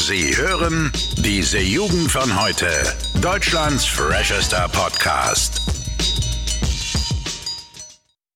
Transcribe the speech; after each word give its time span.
Sie 0.00 0.36
hören 0.36 0.92
diese 1.16 1.58
Jugend 1.58 2.12
von 2.12 2.40
heute. 2.40 2.68
Deutschlands 3.20 3.84
freshester 3.84 4.68
Podcast. 4.68 5.60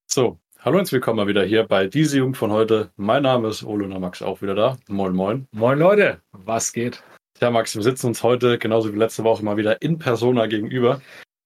So, 0.09 0.41
hallo 0.59 0.81
und 0.81 0.91
willkommen 0.91 1.19
mal 1.19 1.29
wieder 1.29 1.45
hier 1.45 1.63
bei 1.63 1.87
diese 1.87 2.19
Jugend 2.19 2.37
von 2.37 2.51
heute. 2.51 2.91
Mein 2.97 3.23
Name 3.23 3.47
ist 3.47 3.63
Ole 3.63 3.85
und 3.85 4.01
Max 4.01 4.23
auch 4.23 4.43
wieder 4.43 4.57
da. 4.57 4.77
Moin, 4.89 5.15
moin. 5.15 5.47
Moin 5.53 5.79
Leute, 5.79 6.21
was 6.33 6.73
geht? 6.73 7.01
Ja, 7.41 7.53
Max, 7.53 7.77
wir 7.77 7.83
sitzen 7.85 8.09
uns 8.09 8.25
heute 8.25 8.59
genauso 8.59 8.93
wie 8.93 8.99
letzte 8.99 9.23
Woche 9.23 9.45
mal 9.45 9.57
wieder 9.57 9.81
in 9.83 10.01
Persona 10.01 10.47
gegenüber. 10.47 11.01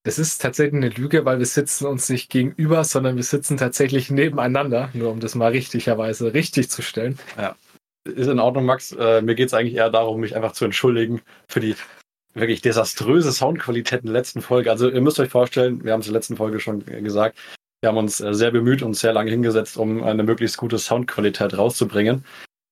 Das 0.05 0.19
ist 0.19 0.41
tatsächlich 0.41 0.83
eine 0.83 0.89
Lüge, 0.89 1.27
weil 1.27 1.41
wir 1.41 1.47
sitzen 1.47 1.85
uns 1.85 2.09
nicht 2.09 2.31
gegenüber, 2.31 2.85
sondern 2.85 3.17
wir 3.17 3.23
sitzen 3.23 3.59
tatsächlich 3.59 4.11
nebeneinander, 4.11 4.89
nur 4.95 5.11
um 5.11 5.21
das 5.21 5.35
mal 5.35 5.51
richtigerweise 5.51 6.33
richtig 6.33 6.71
zu 6.71 6.81
stellen. 6.81 7.19
Ja. 7.37 7.55
Ist 8.07 8.29
in 8.29 8.39
Ordnung, 8.39 8.65
Max. 8.65 8.93
Äh, 8.93 9.23
mir 9.23 9.35
geht 9.35 9.49
es 9.49 9.55
eigentlich 9.55 9.75
eher 9.75 9.91
darum, 9.91 10.21
mich 10.21 10.37
einfach 10.37 10.53
zu 10.53 10.65
entschuldigen 10.65 11.23
für 11.49 11.61
die 11.61 11.75
wirklich 12.35 12.61
desaströse 12.61 13.33
Soundqualität 13.33 14.01
in 14.01 14.07
der 14.07 14.15
letzten 14.15 14.43
Folge. 14.43 14.71
Also 14.71 14.91
ihr 14.91 15.01
müsst 15.01 15.19
euch 15.19 15.31
vorstellen, 15.31 15.83
wir 15.85 15.93
haben 15.93 16.01
es 16.01 16.07
in 16.07 16.13
der 16.13 16.21
letzten 16.21 16.37
Folge 16.37 16.61
schon 16.61 16.85
gesagt, 16.85 17.39
wir 17.81 17.89
haben 17.89 17.97
uns 17.99 18.21
äh, 18.21 18.35
sehr 18.35 18.51
bemüht 18.51 18.83
und 18.83 18.95
sehr 18.95 19.13
lange 19.13 19.31
hingesetzt, 19.31 19.77
um 19.77 20.03
eine 20.03 20.23
möglichst 20.23 20.57
gute 20.57 20.79
Soundqualität 20.79 21.57
rauszubringen. 21.57 22.25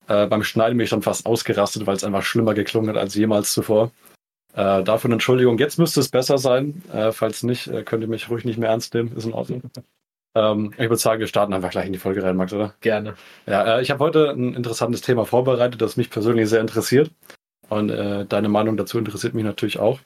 Äh, 0.07 0.27
beim 0.27 0.43
Schneiden 0.43 0.77
bin 0.77 0.85
ich 0.85 0.91
schon 0.91 1.03
fast 1.03 1.27
ausgerastet, 1.27 1.87
weil 1.87 1.97
es 1.97 2.05
einfach 2.05 2.23
schlimmer 2.23 2.55
geklungen 2.55 2.91
hat 2.91 2.97
als 2.97 3.15
jemals 3.15 3.53
zuvor. 3.53 3.91
Äh, 4.55 4.61
eine 4.61 4.99
Entschuldigung. 5.05 5.59
Jetzt 5.59 5.79
müsste 5.79 6.01
es 6.01 6.09
besser 6.09 6.39
sein. 6.39 6.83
Äh, 6.93 7.13
falls 7.13 7.43
nicht, 7.43 7.67
äh, 7.69 7.83
könnt 7.83 8.03
ihr 8.03 8.09
mich 8.09 8.31
ruhig 8.31 8.45
nicht 8.45 8.59
mehr 8.59 8.71
ernst 8.71 8.95
nehmen. 8.95 9.17
Ist 9.17 9.25
in 9.25 9.33
Ordnung. 9.33 9.63
Ähm, 10.35 10.73
ich 10.73 10.89
würde 10.89 10.97
sagen, 10.97 11.21
wir 11.21 11.27
starten 11.27 11.53
einfach 11.53 11.71
gleich 11.71 11.87
in 11.87 11.93
die 11.93 11.99
Folge 11.99 12.23
rein, 12.23 12.37
Max, 12.37 12.53
oder? 12.53 12.75
Gerne. 12.81 13.15
Ja, 13.47 13.79
äh, 13.79 13.83
ich 13.83 13.91
habe 13.91 14.01
heute 14.03 14.31
ein 14.31 14.55
interessantes 14.55 15.01
Thema 15.01 15.25
vorbereitet, 15.25 15.81
das 15.81 15.97
mich 15.97 16.11
persönlich 16.11 16.49
sehr 16.49 16.61
interessiert. 16.61 17.11
Und 17.69 17.91
äh, 17.91 18.27
deine 18.27 18.49
Meinung 18.49 18.77
dazu 18.77 18.99
interessiert 18.99 19.35
mich 19.35 19.45
natürlich 19.45 19.79
auch. 19.79 20.01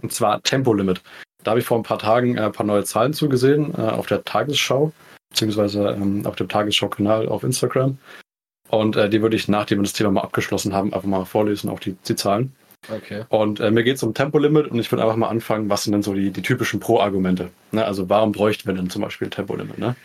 Und 0.00 0.12
zwar 0.12 0.42
Tempolimit. 0.42 1.02
Da 1.42 1.50
habe 1.52 1.60
ich 1.60 1.66
vor 1.66 1.76
ein 1.76 1.82
paar 1.82 1.98
Tagen 1.98 2.36
äh, 2.36 2.42
ein 2.42 2.52
paar 2.52 2.66
neue 2.66 2.84
Zahlen 2.84 3.12
zugesehen 3.12 3.74
auf 3.74 4.06
der 4.06 4.24
Tagesschau, 4.24 4.92
beziehungsweise 5.30 5.88
ähm, 5.88 6.24
auf 6.24 6.36
dem 6.36 6.48
Tagesschau-Kanal 6.48 7.28
auf 7.28 7.42
Instagram. 7.42 7.98
Und 8.70 8.96
die 8.96 9.22
würde 9.22 9.34
ich, 9.34 9.48
nachdem 9.48 9.78
wir 9.78 9.84
das 9.84 9.94
Thema 9.94 10.10
mal 10.10 10.20
abgeschlossen 10.20 10.74
haben, 10.74 10.92
einfach 10.92 11.08
mal 11.08 11.24
vorlesen, 11.24 11.70
auch 11.70 11.80
die, 11.80 11.94
die 12.06 12.16
Zahlen. 12.16 12.54
Okay. 12.90 13.24
Und 13.28 13.60
äh, 13.60 13.70
mir 13.70 13.84
geht 13.84 13.96
es 13.96 14.02
um 14.02 14.14
Tempolimit 14.14 14.68
und 14.68 14.78
ich 14.78 14.90
würde 14.90 15.02
einfach 15.02 15.16
mal 15.16 15.28
anfangen, 15.28 15.68
was 15.68 15.84
sind 15.84 15.92
denn 15.92 16.02
so 16.02 16.14
die, 16.14 16.30
die 16.30 16.42
typischen 16.42 16.80
Pro-Argumente? 16.80 17.50
Ne? 17.72 17.84
Also 17.84 18.08
warum 18.08 18.32
bräuchten 18.32 18.66
wir 18.66 18.74
denn 18.74 18.90
zum 18.90 19.02
Beispiel 19.02 19.28
Tempolimit? 19.28 19.78
Ne? 19.78 19.96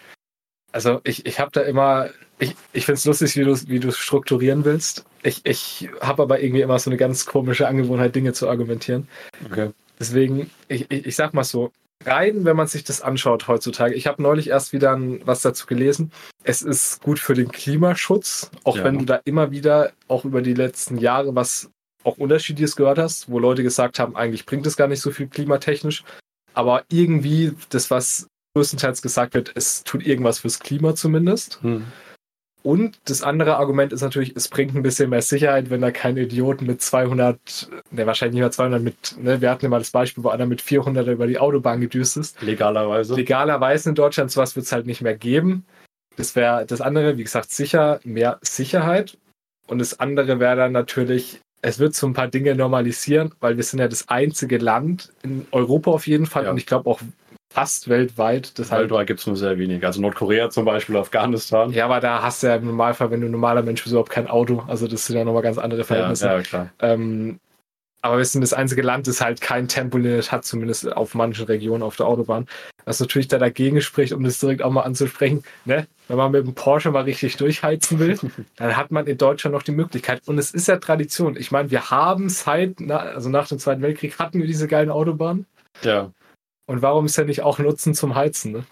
Also 0.71 0.99
ich, 1.03 1.25
ich 1.25 1.39
habe 1.39 1.51
da 1.51 1.61
immer, 1.61 2.09
ich, 2.39 2.55
ich 2.73 2.85
finde 2.85 2.97
es 2.97 3.05
lustig, 3.05 3.37
wie 3.37 3.43
du 3.43 3.55
wie 3.67 3.79
du 3.79 3.91
strukturieren 3.91 4.65
willst. 4.65 5.05
Ich, 5.21 5.41
ich 5.45 5.89
habe 6.01 6.23
aber 6.23 6.41
irgendwie 6.41 6.61
immer 6.61 6.79
so 6.79 6.89
eine 6.89 6.97
ganz 6.97 7.25
komische 7.25 7.67
Angewohnheit, 7.67 8.15
Dinge 8.15 8.33
zu 8.33 8.49
argumentieren. 8.49 9.07
Okay. 9.45 9.69
Deswegen, 9.99 10.49
ich, 10.67 10.89
ich, 10.89 11.05
ich 11.05 11.15
sag 11.15 11.33
mal 11.33 11.43
so, 11.43 11.71
rein, 12.05 12.45
wenn 12.45 12.55
man 12.55 12.67
sich 12.67 12.83
das 12.83 13.01
anschaut 13.01 13.47
heutzutage. 13.47 13.93
Ich 13.93 14.07
habe 14.07 14.21
neulich 14.21 14.49
erst 14.49 14.73
wieder 14.73 14.97
was 15.25 15.41
dazu 15.41 15.65
gelesen. 15.65 16.11
Es 16.43 16.61
ist 16.61 17.01
gut 17.01 17.19
für 17.19 17.33
den 17.33 17.51
Klimaschutz, 17.51 18.51
auch 18.63 18.77
ja. 18.77 18.83
wenn 18.83 18.99
du 18.99 19.05
da 19.05 19.21
immer 19.25 19.51
wieder 19.51 19.91
auch 20.07 20.25
über 20.25 20.41
die 20.41 20.53
letzten 20.53 20.97
Jahre 20.97 21.35
was 21.35 21.69
auch 22.03 22.17
Unterschiedliches 22.17 22.75
gehört 22.75 22.97
hast, 22.97 23.29
wo 23.29 23.39
Leute 23.39 23.63
gesagt 23.63 23.99
haben, 23.99 24.15
eigentlich 24.15 24.45
bringt 24.45 24.65
es 24.65 24.77
gar 24.77 24.87
nicht 24.87 25.01
so 25.01 25.11
viel 25.11 25.27
klimatechnisch. 25.27 26.03
Aber 26.53 26.83
irgendwie, 26.89 27.53
das, 27.69 27.89
was 27.89 28.27
größtenteils 28.55 29.01
gesagt 29.01 29.33
wird, 29.33 29.51
es 29.55 29.83
tut 29.83 30.05
irgendwas 30.05 30.39
fürs 30.39 30.59
Klima 30.59 30.95
zumindest. 30.95 31.59
Hm. 31.63 31.85
Und 32.63 32.97
das 33.05 33.23
andere 33.23 33.57
Argument 33.57 33.91
ist 33.91 34.01
natürlich, 34.01 34.37
es 34.37 34.47
bringt 34.47 34.73
ein 34.73 34.83
bisschen 34.83 35.09
mehr 35.09 35.21
Sicherheit, 35.21 35.69
wenn 35.69 35.81
da 35.81 35.91
kein 35.91 36.15
Idioten 36.15 36.65
mit 36.65 36.81
200, 36.81 37.67
ne, 37.91 38.07
wahrscheinlich 38.07 38.35
nicht 38.35 38.41
mehr 38.41 38.51
200, 38.51 38.81
mit, 38.81 39.17
ne, 39.21 39.41
wir 39.41 39.51
hatten 39.51 39.65
immer 39.65 39.79
das 39.79 39.91
Beispiel, 39.91 40.23
wo 40.23 40.29
einer 40.29 40.45
mit 40.45 40.61
400 40.61 41.05
über 41.07 41.27
die 41.27 41.39
Autobahn 41.39 41.81
gedüst 41.81 42.15
ist. 42.15 42.41
Legalerweise. 42.41 43.15
Legalerweise 43.15 43.89
in 43.89 43.95
Deutschland, 43.95 44.31
sowas 44.31 44.55
wird 44.55 44.65
es 44.65 44.71
halt 44.71 44.85
nicht 44.85 45.01
mehr 45.01 45.15
geben. 45.15 45.65
Das 46.15 46.37
wäre 46.37 46.65
das 46.65 46.79
andere, 46.79 47.17
wie 47.17 47.23
gesagt, 47.23 47.51
sicher, 47.51 47.99
mehr 48.05 48.39
Sicherheit. 48.41 49.17
Und 49.67 49.79
das 49.79 49.99
andere 49.99 50.39
wäre 50.39 50.55
dann 50.55 50.71
natürlich, 50.71 51.41
es 51.63 51.79
wird 51.79 51.95
so 51.95 52.05
ein 52.05 52.13
paar 52.13 52.27
Dinge 52.27 52.55
normalisieren, 52.55 53.33
weil 53.39 53.55
wir 53.55 53.63
sind 53.63 53.79
ja 53.79 53.87
das 53.87 54.09
einzige 54.09 54.57
Land 54.57 55.11
in 55.23 55.47
Europa 55.51 55.91
auf 55.91 56.05
jeden 56.05 56.25
Fall 56.25 56.43
ja. 56.43 56.51
und 56.51 56.57
ich 56.57 56.65
glaube 56.65 56.89
auch 56.89 56.99
fast 57.49 57.87
weltweit. 57.87 58.59
Das 58.59 58.69
weltweit 58.69 58.97
halt, 58.97 59.07
gibt 59.07 59.21
es 59.21 59.27
nur 59.27 59.37
sehr 59.37 59.57
wenig. 59.57 59.85
Also 59.85 60.01
Nordkorea 60.01 60.49
zum 60.49 60.65
Beispiel, 60.65 60.97
Afghanistan. 60.97 61.71
Ja, 61.71 61.85
aber 61.85 62.01
da 62.01 62.21
hast 62.21 62.43
du 62.43 62.47
ja 62.47 62.55
im 62.55 62.65
Normalfall, 62.65 63.11
wenn 63.11 63.21
du 63.21 63.27
ein 63.27 63.31
normaler 63.31 63.61
Mensch 63.61 63.81
bist, 63.81 63.93
überhaupt 63.93 64.09
kein 64.09 64.27
Auto. 64.27 64.63
Also 64.67 64.87
das 64.87 65.05
sind 65.05 65.15
ja 65.15 65.23
nochmal 65.23 65.41
ganz 65.41 65.57
andere 65.57 65.85
Verhältnisse. 65.85 66.25
Ja, 66.25 66.35
ja 66.35 66.41
klar. 66.41 66.69
Ähm, 66.79 67.39
aber 68.03 68.17
wir 68.17 68.25
sind 68.25 68.41
das 68.41 68.51
einzige 68.51 68.81
Land, 68.81 69.07
das 69.07 69.21
halt 69.21 69.39
kein 69.39 69.69
Tempolimit 69.69 70.29
hat, 70.29 70.43
zumindest 70.43 70.91
auf 70.91 71.15
manchen 71.15 71.45
Regionen 71.45 71.83
auf 71.83 71.95
der 71.95 72.05
Autobahn. 72.05 72.47
Was 72.83 72.99
natürlich 72.99 73.29
da 73.29 73.37
dagegen 73.37 73.79
spricht, 73.79 74.11
um 74.11 74.25
das 74.25 74.39
direkt 74.39 74.61
auch 74.61 74.71
mal 74.71 74.81
anzusprechen, 74.81 75.41
ne? 75.63 75.87
wenn 76.09 76.17
man 76.17 76.31
mit 76.33 76.45
dem 76.45 76.53
Porsche 76.53 76.91
mal 76.91 77.03
richtig 77.03 77.37
durchheizen 77.37 77.99
will, 77.99 78.19
dann 78.57 78.75
hat 78.75 78.91
man 78.91 79.07
in 79.07 79.17
Deutschland 79.17 79.55
noch 79.55 79.63
die 79.63 79.71
Möglichkeit. 79.71 80.21
Und 80.25 80.37
es 80.37 80.53
ist 80.53 80.67
ja 80.67 80.77
Tradition. 80.77 81.37
Ich 81.37 81.51
meine, 81.51 81.71
wir 81.71 81.91
haben 81.91 82.27
seit, 82.27 82.81
also 82.91 83.29
nach 83.29 83.47
dem 83.47 83.57
Zweiten 83.57 83.81
Weltkrieg 83.81 84.19
hatten 84.19 84.39
wir 84.39 84.47
diese 84.47 84.67
geilen 84.67 84.91
Autobahnen. 84.91 85.45
Ja. 85.81 86.11
Und 86.65 86.81
warum 86.81 87.05
ist 87.05 87.17
ja 87.17 87.23
nicht 87.23 87.41
auch 87.41 87.57
Nutzen 87.59 87.93
zum 87.93 88.15
Heizen? 88.15 88.51
Ne? 88.51 88.63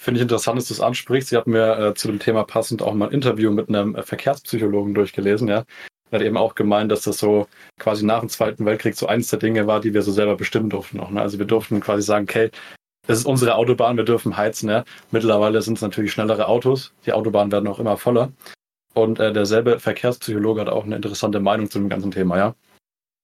Finde 0.00 0.20
ich 0.20 0.22
interessant, 0.22 0.56
dass 0.56 0.68
du 0.68 0.74
es 0.74 0.80
ansprichst. 0.80 1.28
Sie 1.28 1.36
hatten 1.36 1.50
mir 1.50 1.78
äh, 1.78 1.94
zu 1.94 2.08
dem 2.08 2.18
Thema 2.18 2.44
passend 2.44 2.80
auch 2.80 2.94
mal 2.94 3.08
ein 3.08 3.12
Interview 3.12 3.50
mit 3.50 3.68
einem 3.68 3.94
äh, 3.94 4.02
Verkehrspsychologen 4.02 4.94
durchgelesen, 4.94 5.48
ja. 5.48 5.64
Er 6.10 6.18
hat 6.18 6.26
eben 6.26 6.36
auch 6.36 6.54
gemeint, 6.54 6.90
dass 6.90 7.02
das 7.02 7.18
so 7.18 7.46
quasi 7.78 8.04
nach 8.04 8.20
dem 8.20 8.28
Zweiten 8.28 8.64
Weltkrieg 8.64 8.96
so 8.96 9.06
eins 9.06 9.28
der 9.28 9.38
Dinge 9.38 9.66
war, 9.66 9.80
die 9.80 9.94
wir 9.94 10.02
so 10.02 10.12
selber 10.12 10.36
bestimmen 10.36 10.70
durften 10.70 11.00
auch. 11.00 11.10
Ne? 11.10 11.20
Also 11.20 11.38
wir 11.38 11.46
durften 11.46 11.80
quasi 11.80 12.02
sagen, 12.02 12.24
okay, 12.28 12.50
das 13.06 13.18
ist 13.18 13.26
unsere 13.26 13.54
Autobahn, 13.54 13.96
wir 13.96 14.04
dürfen 14.04 14.36
heizen. 14.36 14.68
Ja? 14.68 14.84
Mittlerweile 15.10 15.62
sind 15.62 15.78
es 15.78 15.82
natürlich 15.82 16.12
schnellere 16.12 16.48
Autos, 16.48 16.92
die 17.06 17.12
Autobahnen 17.12 17.52
werden 17.52 17.68
auch 17.68 17.78
immer 17.78 17.96
voller. 17.96 18.32
Und 18.94 19.20
äh, 19.20 19.32
derselbe 19.32 19.78
Verkehrspsychologe 19.78 20.60
hat 20.60 20.68
auch 20.68 20.84
eine 20.84 20.96
interessante 20.96 21.40
Meinung 21.40 21.70
zu 21.70 21.78
dem 21.78 21.88
ganzen 21.88 22.10
Thema, 22.10 22.36
ja. 22.36 22.54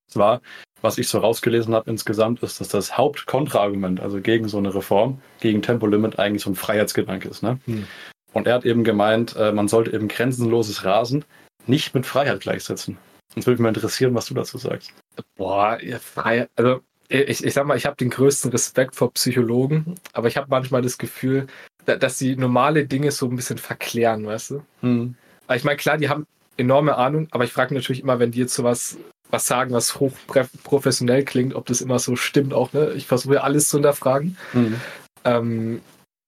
Zwar, 0.09 0.41
was 0.81 0.99
ich 0.99 1.09
so 1.09 1.19
rausgelesen 1.19 1.75
habe 1.75 1.91
insgesamt, 1.91 2.41
ist, 2.45 2.61
dass 2.61 2.69
das 2.69 2.97
Hauptkontraargument, 2.97 4.01
also 4.01 4.21
gegen 4.21 4.47
so 4.47 4.59
eine 4.59 4.73
Reform, 4.73 5.21
gegen 5.41 5.63
Tempolimit, 5.63 6.21
eigentlich 6.21 6.45
so 6.45 6.51
ein 6.51 6.55
Freiheitsgedanke 6.55 7.29
ist. 7.29 7.43
Ne? 7.43 7.59
Hm. 7.65 7.87
Und 8.33 8.47
er 8.47 8.55
hat 8.55 8.65
eben 8.65 8.85
gemeint, 8.85 9.35
äh, 9.35 9.51
man 9.51 9.67
sollte 9.67 9.93
eben 9.93 10.07
grenzenloses 10.07 10.85
Rasen 10.85 11.25
nicht 11.69 11.95
mit 11.95 12.07
Freiheit 12.07 12.41
gleichsetzen. 12.41 12.99
Uns 13.35 13.47
würde 13.47 13.61
mich 13.61 13.65
mal 13.65 13.75
interessieren, 13.75 14.15
was 14.15 14.27
du 14.27 14.35
dazu 14.35 14.59
sagst. 14.59 14.93
Boah, 15.37 15.79
ja, 15.83 15.99
Freiheit, 15.99 16.51
also 16.57 16.81
ich, 17.09 17.45
ich 17.45 17.55
sag 17.55 17.67
mal, 17.67 17.77
ich 17.77 17.87
habe 17.87 17.97
den 17.97 18.11
größten 18.11 18.51
Respekt 18.51 18.97
vor 18.97 19.13
Psychologen, 19.13 19.95
aber 20.13 20.29
ich 20.29 20.37
habe 20.37 20.49
manchmal 20.51 20.83
das 20.83 20.99
Gefühl, 20.99 21.47
dass 21.85 22.19
sie 22.19 22.37
normale 22.37 22.87
Dinge 22.87 23.13
so 23.13 23.29
ein 23.29 23.37
bisschen 23.37 23.59
verklären, 23.59 24.27
weißt 24.27 24.51
du? 24.51 24.63
Hm. 24.81 25.15
Ich 25.55 25.65
meine, 25.65 25.77
klar, 25.77 25.99
die 25.99 26.09
haben 26.09 26.27
enorme 26.57 26.97
Ahnung, 26.97 27.29
aber 27.31 27.45
ich 27.45 27.53
frage 27.53 27.75
natürlich 27.75 28.03
immer, 28.03 28.19
wenn 28.19 28.33
die 28.33 28.41
jetzt 28.41 28.55
sowas 28.55 28.97
was 29.31 29.47
sagen, 29.47 29.73
was 29.73 29.99
hochprofessionell 29.99 31.25
klingt, 31.25 31.55
ob 31.55 31.67
das 31.67 31.81
immer 31.81 31.99
so 31.99 32.15
stimmt 32.17 32.55
auch, 32.55 32.73
ne? 32.73 32.93
Ich 32.93 33.07
versuche 33.07 33.43
alles 33.43 33.69
zu 33.69 33.79
hinterfragen. 33.79 34.37
Hm. 34.53 34.81
Ähm, 35.25 35.81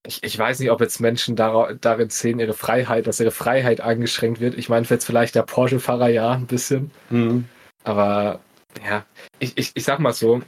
ich, 0.08 0.22
ich 0.22 0.38
weiß 0.38 0.58
nicht, 0.58 0.70
ob 0.70 0.80
jetzt 0.80 1.00
Menschen 1.00 1.36
dar 1.36 1.74
darin 1.74 2.08
sehen, 2.08 2.40
ihre 2.40 2.54
Freiheit, 2.54 3.06
dass 3.06 3.20
ihre 3.20 3.30
Freiheit 3.30 3.82
eingeschränkt 3.82 4.40
wird. 4.40 4.56
Ich 4.56 4.70
meine, 4.70 4.86
jetzt 4.88 5.04
vielleicht 5.04 5.34
der 5.34 5.42
Porsche-Fahrer 5.42 6.08
ja 6.08 6.32
ein 6.32 6.46
bisschen. 6.46 6.90
Mhm. 7.10 7.44
Aber 7.84 8.40
ja, 8.86 9.04
ich, 9.38 9.58
ich, 9.58 9.72
ich 9.74 9.84
sag 9.84 9.98
mal 9.98 10.14
so, 10.14 10.40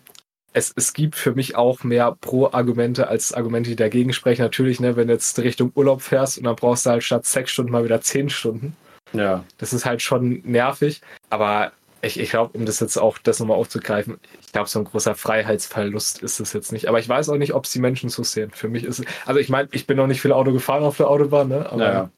es, 0.55 0.73
es 0.75 0.95
gibt 0.95 1.15
für 1.15 1.35
mich 1.35 1.57
auch 1.57 1.85
mehr 1.85 2.17
Pro-Argumente 2.23 3.09
als 3.09 3.35
Argumente, 3.35 3.69
die 3.69 3.77
dagegen 3.77 4.15
sprechen. 4.15 4.41
Natürlich, 4.41 4.81
ne, 4.81 4.97
wenn 4.97 5.09
du 5.09 5.13
jetzt 5.13 5.39
Richtung 5.39 5.73
Urlaub 5.75 6.01
fährst 6.01 6.39
und 6.39 6.45
dann 6.45 6.57
brauchst 6.57 6.87
du 6.87 6.91
halt 6.91 7.05
statt 7.05 7.27
sechs 7.27 7.51
Stunden 7.51 7.71
mal 7.71 7.85
wieder 7.85 8.01
zehn 8.01 8.31
Stunden. 8.31 8.75
Ja. 9.13 9.45
Das 9.59 9.75
ist 9.75 9.85
halt 9.85 10.01
schon 10.01 10.41
nervig. 10.45 11.03
Aber 11.29 11.73
ich, 12.03 12.19
ich 12.19 12.31
glaube, 12.31 12.57
um 12.59 12.67
das 12.67 12.81
jetzt 12.81 12.97
auch 12.97 13.19
das 13.19 13.41
nochmal 13.41 13.59
aufzugreifen, 13.59 14.19
ich 14.41 14.53
glaube, 14.53 14.69
so 14.69 14.79
ein 14.79 14.85
großer 14.85 15.15
Freiheitsverlust 15.15 16.23
ist 16.23 16.41
es 16.41 16.53
jetzt 16.53 16.73
nicht. 16.73 16.87
Aber 16.87 16.99
ich 16.99 17.09
weiß 17.09 17.29
auch 17.29 17.37
nicht, 17.37 17.55
ob 17.55 17.65
es 17.65 17.73
die 17.73 17.81
Menschen 17.81 18.09
so 18.09 18.23
sehen. 18.23 18.51
Für 18.51 18.69
mich 18.69 18.85
ist 18.85 19.01
es, 19.01 19.07
also 19.27 19.41
ich 19.41 19.49
meine, 19.49 19.69
ich 19.73 19.87
bin 19.87 19.97
noch 19.97 20.07
nicht 20.07 20.21
viel 20.21 20.33
Auto 20.33 20.53
gefahren 20.53 20.83
auf 20.83 20.97
der 20.97 21.09
Autobahn, 21.09 21.49
ne? 21.49 21.71
Aber 21.71 21.93
ja. 21.93 22.11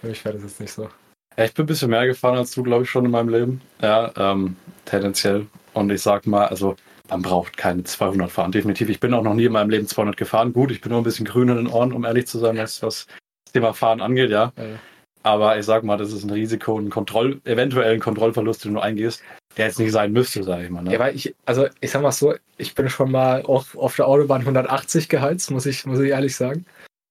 für 0.00 0.08
mich 0.08 0.24
wäre 0.24 0.34
das 0.34 0.44
jetzt 0.44 0.60
nicht 0.60 0.72
so. 0.72 0.88
Ja, 1.36 1.44
ich 1.44 1.54
bin 1.54 1.64
ein 1.64 1.68
bisschen 1.68 1.90
mehr 1.90 2.06
gefahren 2.06 2.36
als 2.36 2.52
du, 2.52 2.62
glaube 2.62 2.84
ich, 2.84 2.90
schon 2.90 3.04
in 3.04 3.10
meinem 3.10 3.28
Leben. 3.28 3.60
Ja, 3.80 4.12
ähm, 4.16 4.56
tendenziell. 4.84 5.46
Und 5.72 5.90
ich 5.90 6.02
sag 6.02 6.26
mal, 6.26 6.46
also 6.46 6.76
man 7.08 7.22
braucht 7.22 7.56
keine 7.56 7.82
200 7.82 8.30
fahren, 8.30 8.52
definitiv. 8.52 8.88
Ich 8.88 9.00
bin 9.00 9.14
auch 9.14 9.22
noch 9.22 9.34
nie 9.34 9.46
in 9.46 9.52
meinem 9.52 9.70
Leben 9.70 9.86
200 9.86 10.16
gefahren. 10.16 10.52
Gut, 10.52 10.70
ich 10.70 10.80
bin 10.80 10.92
nur 10.92 11.00
ein 11.00 11.04
bisschen 11.04 11.26
grün 11.26 11.48
in 11.48 11.56
den 11.56 11.66
Ohren, 11.66 11.92
um 11.92 12.04
ehrlich 12.04 12.26
zu 12.26 12.38
sein, 12.38 12.56
was, 12.56 12.82
was 12.82 13.06
das 13.44 13.52
Thema 13.52 13.72
Fahren 13.72 14.00
angeht, 14.00 14.30
ja. 14.30 14.52
ja. 14.56 14.64
Aber 15.22 15.58
ich 15.58 15.66
sag 15.66 15.84
mal, 15.84 15.96
das 15.96 16.12
ist 16.12 16.24
ein 16.24 16.30
Risiko, 16.30 16.78
ein 16.78 16.90
Kontroll, 16.90 17.40
eventuellen 17.44 18.00
Kontrollverlust, 18.00 18.64
den 18.64 18.74
du 18.74 18.80
eingehst, 18.80 19.22
der 19.56 19.66
jetzt 19.66 19.78
nicht 19.78 19.92
sein 19.92 20.12
müsste, 20.12 20.42
sage 20.42 20.64
ich 20.64 20.70
mal. 20.70 20.82
Ne? 20.82 20.92
Ja, 20.92 20.98
weil 20.98 21.14
ich, 21.14 21.34
also 21.44 21.66
ich 21.80 21.90
sag 21.90 22.02
mal 22.02 22.12
so, 22.12 22.34
ich 22.56 22.74
bin 22.74 22.88
schon 22.88 23.10
mal 23.10 23.42
auf, 23.42 23.76
auf 23.76 23.96
der 23.96 24.06
Autobahn 24.06 24.40
180 24.40 25.08
geheizt, 25.08 25.50
muss 25.50 25.66
ich, 25.66 25.84
muss 25.84 26.00
ich 26.00 26.10
ehrlich 26.10 26.36
sagen. 26.36 26.64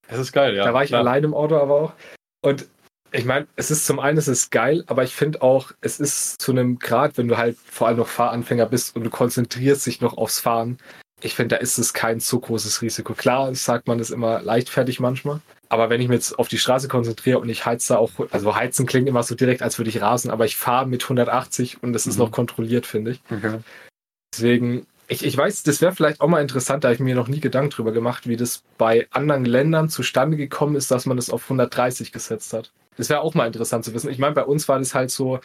Das 0.08 0.18
ist 0.18 0.32
geil, 0.32 0.56
ja. 0.56 0.66
Da 0.66 0.74
war 0.74 0.84
ich 0.84 0.90
klar. 0.90 1.02
allein 1.02 1.24
im 1.24 1.36
Auto 1.36 1.56
aber 1.58 1.82
auch. 1.82 1.94
Und 2.42 2.68
ich 3.12 3.26
meine, 3.26 3.48
es 3.56 3.72
ist 3.72 3.86
zum 3.86 4.00
einen, 4.00 4.18
es 4.18 4.28
ist 4.28 4.52
geil, 4.52 4.84
aber 4.88 5.04
ich 5.04 5.16
finde 5.16 5.42
auch, 5.42 5.72
es 5.82 6.00
ist 6.00 6.42
zu 6.42 6.52
einem 6.52 6.80
Grad, 6.80 7.18
wenn 7.18 7.28
du 7.28 7.38
halt 7.38 7.58
vor 7.58 7.88
allem 7.88 7.98
noch 7.98 8.08
Fahranfänger 8.08 8.68
bist 8.68 8.96
und 8.96 9.04
du 9.04 9.10
konzentrierst 9.10 9.86
dich 9.86 10.02
noch 10.02 10.18
aufs 10.18 10.40
Fahren. 10.40 10.78
Ich 11.22 11.36
finde, 11.36 11.56
da 11.56 11.62
ist 11.62 11.78
es 11.78 11.94
kein 11.94 12.20
so 12.20 12.40
großes 12.40 12.82
Risiko. 12.82 13.14
Klar, 13.14 13.54
sagt 13.56 13.88
man 13.88 14.00
es 14.00 14.10
immer 14.10 14.42
leichtfertig 14.42 15.00
manchmal. 15.00 15.42
Aber 15.70 15.90
wenn 15.90 16.02
ich 16.02 16.08
mich 16.08 16.16
jetzt 16.16 16.40
auf 16.40 16.48
die 16.48 16.58
Straße 16.58 16.88
konzentriere 16.88 17.40
und 17.40 17.50
ich 17.50 17.66
heize 17.66 17.94
da 17.94 18.00
auch, 18.00 18.12
also 18.32 18.56
heizen 18.56 18.88
klingt 18.88 19.08
immer 19.08 19.22
so 19.22 19.36
direkt, 19.36 19.62
als 19.62 19.78
würde 19.78 19.90
ich 19.90 20.02
rasen, 20.02 20.32
aber 20.32 20.46
ich 20.46 20.58
fahre 20.58 20.88
mit 20.88 21.04
180 21.04 21.84
und 21.84 21.96
es 21.96 22.08
ist 22.08 22.16
mhm. 22.16 22.24
noch 22.24 22.32
kontrolliert, 22.32 22.88
finde 22.88 23.12
ich. 23.12 23.22
Okay. 23.30 23.60
Deswegen, 24.34 24.88
ich, 25.08 25.24
ich 25.24 25.38
weiß, 25.38 25.64
das 25.64 25.82
wäre 25.82 25.94
vielleicht 25.94 26.22
auch 26.22 26.28
mal 26.28 26.42
interessant, 26.42 26.84
da 26.84 26.88
habe 26.88 26.96
ich 26.96 27.00
mir 27.00 27.14
noch 27.14 27.28
nie 27.28 27.40
Gedanken 27.40 27.70
drüber 27.70 27.92
gemacht, 27.92 28.28
wie 28.28 28.36
das 28.36 28.64
bei 28.80 29.08
anderen 29.12 29.46
Ländern 29.46 29.90
zustande 29.90 30.38
gekommen 30.38 30.76
ist, 30.76 30.90
dass 30.90 31.06
man 31.06 31.18
das 31.18 31.30
auf 31.30 31.44
130 31.44 32.12
gesetzt 32.12 32.54
hat. 32.54 32.72
Das 32.98 33.10
wäre 33.10 33.22
auch 33.22 33.36
mal 33.36 33.46
interessant 33.46 33.86
zu 33.86 33.94
wissen. 33.94 34.10
Ich 34.10 34.20
meine, 34.20 34.34
bei 34.34 34.44
uns 34.44 34.68
war 34.68 34.80
das 34.80 34.96
halt 34.96 35.12
so, 35.12 35.40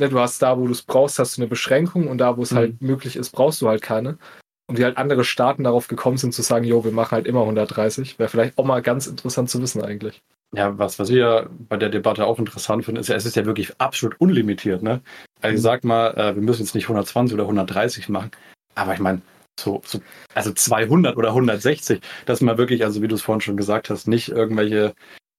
ne, 0.00 0.08
du 0.08 0.18
hast 0.18 0.40
da, 0.40 0.58
wo 0.58 0.66
du 0.66 0.72
es 0.72 0.82
brauchst, 0.82 1.18
hast 1.18 1.36
du 1.36 1.42
eine 1.42 1.48
Beschränkung 1.48 2.08
und 2.08 2.18
da, 2.18 2.36
wo 2.38 2.42
es 2.42 2.50
mhm. 2.50 2.56
halt 2.56 2.82
möglich 2.82 3.16
ist, 3.16 3.30
brauchst 3.30 3.60
du 3.60 3.68
halt 3.68 3.82
keine. 3.82 4.18
Und 4.68 4.78
wie 4.78 4.84
halt 4.84 4.96
andere 4.96 5.24
Staaten 5.24 5.64
darauf 5.64 5.86
gekommen 5.86 6.16
sind 6.16 6.34
zu 6.34 6.42
sagen, 6.42 6.64
jo, 6.64 6.84
wir 6.84 6.90
machen 6.90 7.12
halt 7.12 7.26
immer 7.26 7.42
130, 7.42 8.18
wäre 8.18 8.28
vielleicht 8.28 8.58
auch 8.58 8.64
mal 8.64 8.82
ganz 8.82 9.06
interessant 9.06 9.48
zu 9.48 9.62
wissen 9.62 9.82
eigentlich. 9.82 10.22
Ja, 10.54 10.76
was, 10.78 10.98
was 10.98 11.10
ich 11.10 11.16
ja 11.16 11.48
bei 11.68 11.76
der 11.76 11.88
Debatte 11.88 12.26
auch 12.26 12.38
interessant 12.38 12.84
finde, 12.84 13.00
ist 13.00 13.08
ja, 13.08 13.16
es 13.16 13.26
ist 13.26 13.36
ja 13.36 13.44
wirklich 13.46 13.78
absolut 13.78 14.20
unlimitiert, 14.20 14.82
ne? 14.82 15.02
Also 15.40 15.54
ich 15.54 15.60
mhm. 15.60 15.62
sag 15.62 15.84
mal, 15.84 16.10
äh, 16.14 16.34
wir 16.34 16.42
müssen 16.42 16.62
jetzt 16.62 16.74
nicht 16.74 16.84
120 16.84 17.34
oder 17.34 17.44
130 17.44 18.08
machen, 18.08 18.30
aber 18.74 18.94
ich 18.94 19.00
meine, 19.00 19.22
so, 19.58 19.80
so, 19.84 20.00
also 20.34 20.52
200 20.52 21.16
oder 21.16 21.28
160, 21.28 22.00
dass 22.26 22.40
man 22.40 22.58
wirklich, 22.58 22.84
also 22.84 23.02
wie 23.02 23.08
du 23.08 23.14
es 23.14 23.22
vorhin 23.22 23.40
schon 23.40 23.56
gesagt 23.56 23.90
hast, 23.90 24.06
nicht 24.06 24.28
irgendwelche 24.28 24.94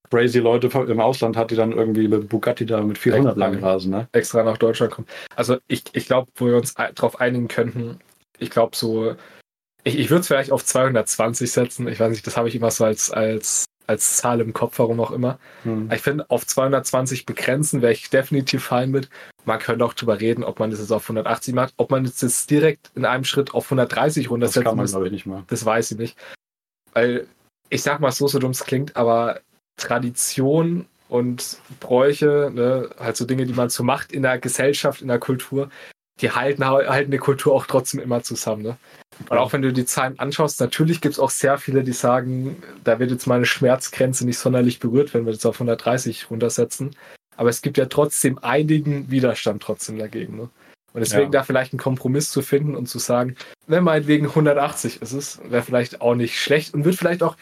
crazy 0.09 0.39
Leute 0.39 0.67
im 0.87 0.99
Ausland 0.99 1.35
hat, 1.35 1.51
die 1.51 1.55
dann 1.55 1.71
irgendwie 1.71 2.07
mit 2.07 2.29
Bugatti 2.29 2.65
da 2.65 2.81
mit 2.81 2.97
400 2.97 3.37
lang 3.37 3.59
rasen, 3.63 3.91
ne? 3.91 4.07
Extra 4.13 4.43
nach 4.43 4.57
Deutschland 4.57 4.93
kommen. 4.93 5.07
Also 5.35 5.57
ich, 5.67 5.83
ich 5.93 6.05
glaube, 6.05 6.31
wo 6.35 6.45
wir 6.47 6.55
uns 6.55 6.73
darauf 6.73 7.19
einigen 7.19 7.47
könnten, 7.47 7.99
ich 8.39 8.49
glaube 8.49 8.75
so, 8.75 9.15
ich, 9.83 9.97
ich 9.97 10.09
würde 10.09 10.21
es 10.21 10.27
vielleicht 10.27 10.51
auf 10.51 10.63
220 10.65 11.51
setzen. 11.51 11.87
Ich 11.87 11.99
weiß 11.99 12.11
nicht, 12.11 12.27
das 12.27 12.37
habe 12.37 12.49
ich 12.49 12.55
immer 12.55 12.71
so 12.71 12.85
als, 12.85 13.09
als, 13.11 13.65
als 13.87 14.17
Zahl 14.17 14.41
im 14.41 14.53
Kopf, 14.53 14.79
warum 14.79 14.99
auch 14.99 15.11
immer. 15.11 15.39
Hm. 15.63 15.89
Ich 15.91 16.01
finde, 16.01 16.29
auf 16.29 16.45
220 16.45 17.25
begrenzen 17.25 17.81
wäre 17.81 17.93
ich 17.93 18.09
definitiv 18.09 18.65
fein 18.65 18.91
mit. 18.91 19.09
Man 19.45 19.59
könnte 19.59 19.85
auch 19.85 19.93
drüber 19.93 20.19
reden, 20.19 20.43
ob 20.43 20.59
man 20.59 20.71
das 20.71 20.79
jetzt 20.79 20.91
auf 20.91 21.03
180 21.03 21.53
macht, 21.53 21.73
ob 21.77 21.91
man 21.91 22.03
das 22.03 22.21
jetzt 22.21 22.49
direkt 22.49 22.91
in 22.95 23.05
einem 23.05 23.23
Schritt 23.23 23.53
auf 23.53 23.65
130 23.65 24.29
runtersetzen 24.29 24.63
Das 24.63 24.69
kann 24.69 24.77
man, 24.77 24.87
glaube 24.87 25.05
ich, 25.05 25.11
nicht 25.11 25.25
mal. 25.25 25.43
Das 25.47 25.65
weiß 25.65 25.91
ich 25.91 25.97
nicht. 25.97 26.17
Weil, 26.93 27.27
ich 27.69 27.81
sag 27.81 28.01
mal 28.01 28.11
so, 28.11 28.27
so 28.27 28.39
dumm 28.39 28.51
es 28.51 28.65
klingt, 28.65 28.95
aber 28.97 29.39
Tradition 29.77 30.85
und 31.07 31.59
Bräuche, 31.79 32.51
ne, 32.53 32.89
halt 32.99 33.15
so 33.15 33.25
Dinge, 33.25 33.45
die 33.45 33.53
man 33.53 33.69
so 33.69 33.83
macht 33.83 34.11
in 34.11 34.23
der 34.23 34.39
Gesellschaft, 34.39 35.01
in 35.01 35.07
der 35.07 35.19
Kultur, 35.19 35.69
die 36.21 36.31
halten, 36.31 36.65
halten 36.65 37.11
die 37.11 37.17
Kultur 37.17 37.53
auch 37.53 37.65
trotzdem 37.65 37.99
immer 37.99 38.23
zusammen. 38.23 38.63
Ne? 38.63 38.77
Und 39.29 39.37
auch 39.37 39.53
wenn 39.53 39.61
du 39.61 39.71
die 39.71 39.85
Zahlen 39.85 40.17
anschaust, 40.19 40.59
natürlich 40.59 41.01
gibt 41.01 41.13
es 41.13 41.19
auch 41.19 41.29
sehr 41.29 41.57
viele, 41.57 41.83
die 41.83 41.93
sagen, 41.93 42.61
da 42.83 42.99
wird 42.99 43.11
jetzt 43.11 43.27
meine 43.27 43.45
Schmerzgrenze 43.45 44.25
nicht 44.25 44.39
sonderlich 44.39 44.79
berührt, 44.79 45.13
wenn 45.13 45.25
wir 45.25 45.33
das 45.33 45.45
auf 45.45 45.55
130 45.55 46.29
runtersetzen. 46.29 46.95
Aber 47.35 47.49
es 47.49 47.61
gibt 47.61 47.77
ja 47.77 47.85
trotzdem 47.85 48.39
einigen 48.39 49.11
Widerstand 49.11 49.61
trotzdem 49.61 49.99
dagegen. 49.99 50.37
Ne? 50.37 50.49
Und 50.93 51.01
deswegen 51.01 51.25
ja. 51.25 51.29
da 51.39 51.43
vielleicht 51.43 51.73
einen 51.73 51.79
Kompromiss 51.79 52.31
zu 52.31 52.41
finden 52.41 52.75
und 52.75 52.87
zu 52.87 52.97
sagen, 52.97 53.35
wenn 53.67 53.83
meinetwegen 53.83 54.27
180 54.27 55.01
ist 55.01 55.11
es, 55.11 55.39
wäre 55.47 55.61
vielleicht 55.61 56.01
auch 56.01 56.15
nicht 56.15 56.39
schlecht 56.39 56.73
und 56.73 56.85
wird 56.85 56.95
vielleicht 56.95 57.21
auch 57.21 57.35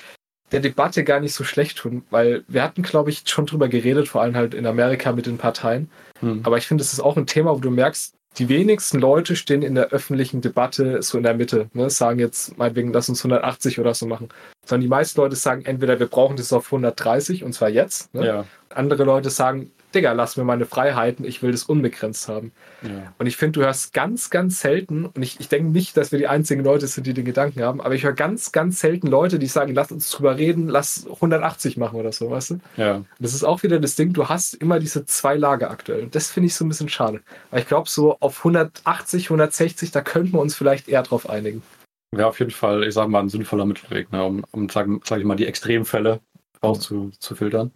der 0.51 0.59
Debatte 0.59 1.03
gar 1.03 1.19
nicht 1.19 1.33
so 1.33 1.43
schlecht 1.43 1.77
tun, 1.77 2.03
weil 2.09 2.43
wir 2.47 2.63
hatten, 2.63 2.83
glaube 2.83 3.09
ich, 3.09 3.23
schon 3.25 3.45
drüber 3.45 3.67
geredet, 3.67 4.07
vor 4.07 4.21
allem 4.21 4.35
halt 4.35 4.53
in 4.53 4.65
Amerika 4.65 5.11
mit 5.11 5.25
den 5.25 5.37
Parteien. 5.37 5.89
Hm. 6.19 6.41
Aber 6.43 6.57
ich 6.57 6.67
finde, 6.67 6.83
es 6.83 6.93
ist 6.93 6.99
auch 6.99 7.17
ein 7.17 7.27
Thema, 7.27 7.55
wo 7.55 7.59
du 7.59 7.71
merkst, 7.71 8.14
die 8.37 8.49
wenigsten 8.49 8.99
Leute 8.99 9.35
stehen 9.35 9.61
in 9.61 9.75
der 9.75 9.89
öffentlichen 9.89 10.41
Debatte 10.41 11.01
so 11.01 11.17
in 11.17 11.23
der 11.23 11.33
Mitte, 11.33 11.69
ne, 11.73 11.89
sagen 11.89 12.19
jetzt 12.19 12.57
meinetwegen, 12.57 12.91
lass 12.91 13.09
uns 13.09 13.19
180 13.19 13.79
oder 13.79 13.93
so 13.93 14.05
machen. 14.05 14.29
Sondern 14.65 14.81
die 14.81 14.89
meisten 14.89 15.21
Leute 15.21 15.35
sagen 15.35 15.63
entweder, 15.65 15.99
wir 15.99 16.07
brauchen 16.07 16.35
das 16.37 16.51
auf 16.51 16.65
130 16.65 17.43
und 17.43 17.53
zwar 17.53 17.69
jetzt. 17.69 18.13
Ne? 18.13 18.25
Ja. 18.25 18.45
Andere 18.69 19.03
Leute 19.03 19.29
sagen, 19.29 19.71
Digga, 19.95 20.11
lass 20.11 20.37
mir 20.37 20.43
meine 20.43 20.65
Freiheiten, 20.65 21.25
ich 21.25 21.41
will 21.41 21.51
das 21.51 21.63
unbegrenzt 21.63 22.27
haben. 22.27 22.51
Ja. 22.83 23.13
Und 23.17 23.25
ich 23.25 23.37
finde, 23.37 23.59
du 23.59 23.65
hörst 23.65 23.93
ganz, 23.93 24.29
ganz 24.29 24.59
selten, 24.59 25.05
und 25.05 25.23
ich, 25.23 25.39
ich 25.39 25.49
denke 25.49 25.71
nicht, 25.71 25.97
dass 25.97 26.11
wir 26.11 26.19
die 26.19 26.27
einzigen 26.27 26.63
Leute 26.63 26.87
sind, 26.87 27.07
die 27.07 27.13
den 27.13 27.25
Gedanken 27.25 27.63
haben, 27.63 27.81
aber 27.81 27.95
ich 27.95 28.03
höre 28.03 28.13
ganz, 28.13 28.51
ganz 28.51 28.79
selten 28.79 29.07
Leute, 29.07 29.39
die 29.39 29.47
sagen, 29.47 29.73
lass 29.73 29.91
uns 29.91 30.09
drüber 30.11 30.37
reden, 30.37 30.67
lass 30.67 31.07
180 31.07 31.77
machen 31.77 31.99
oder 31.99 32.11
so, 32.11 32.29
weißt 32.29 32.51
du? 32.51 32.59
Ja. 32.77 32.95
Und 32.95 33.07
das 33.19 33.33
ist 33.33 33.43
auch 33.43 33.63
wieder 33.63 33.79
das 33.79 33.95
Ding, 33.95 34.13
du 34.13 34.27
hast 34.29 34.53
immer 34.55 34.79
diese 34.79 35.05
zwei 35.05 35.35
Lager 35.35 35.71
aktuell. 35.71 36.03
Und 36.03 36.15
das 36.15 36.29
finde 36.29 36.47
ich 36.47 36.55
so 36.55 36.65
ein 36.65 36.69
bisschen 36.69 36.89
schade. 36.89 37.21
Weil 37.51 37.61
ich 37.61 37.67
glaube, 37.67 37.89
so 37.89 38.17
auf 38.19 38.39
180, 38.39 39.25
160, 39.25 39.91
da 39.91 40.01
könnten 40.01 40.33
wir 40.33 40.41
uns 40.41 40.55
vielleicht 40.55 40.89
eher 40.89 41.03
drauf 41.03 41.29
einigen. 41.29 41.63
Wäre 42.11 42.27
auf 42.27 42.39
jeden 42.39 42.51
Fall, 42.51 42.83
ich 42.83 42.93
sage 42.93 43.09
mal, 43.09 43.19
ein 43.19 43.29
sinnvoller 43.29 43.65
Mittelweg, 43.65 44.11
ne, 44.11 44.23
um, 44.23 44.43
um 44.51 44.69
sage 44.69 44.99
sag 45.03 45.19
ich 45.19 45.25
mal, 45.25 45.35
die 45.35 45.47
Extremfälle 45.47 46.21
rauszufiltern. 46.63 47.71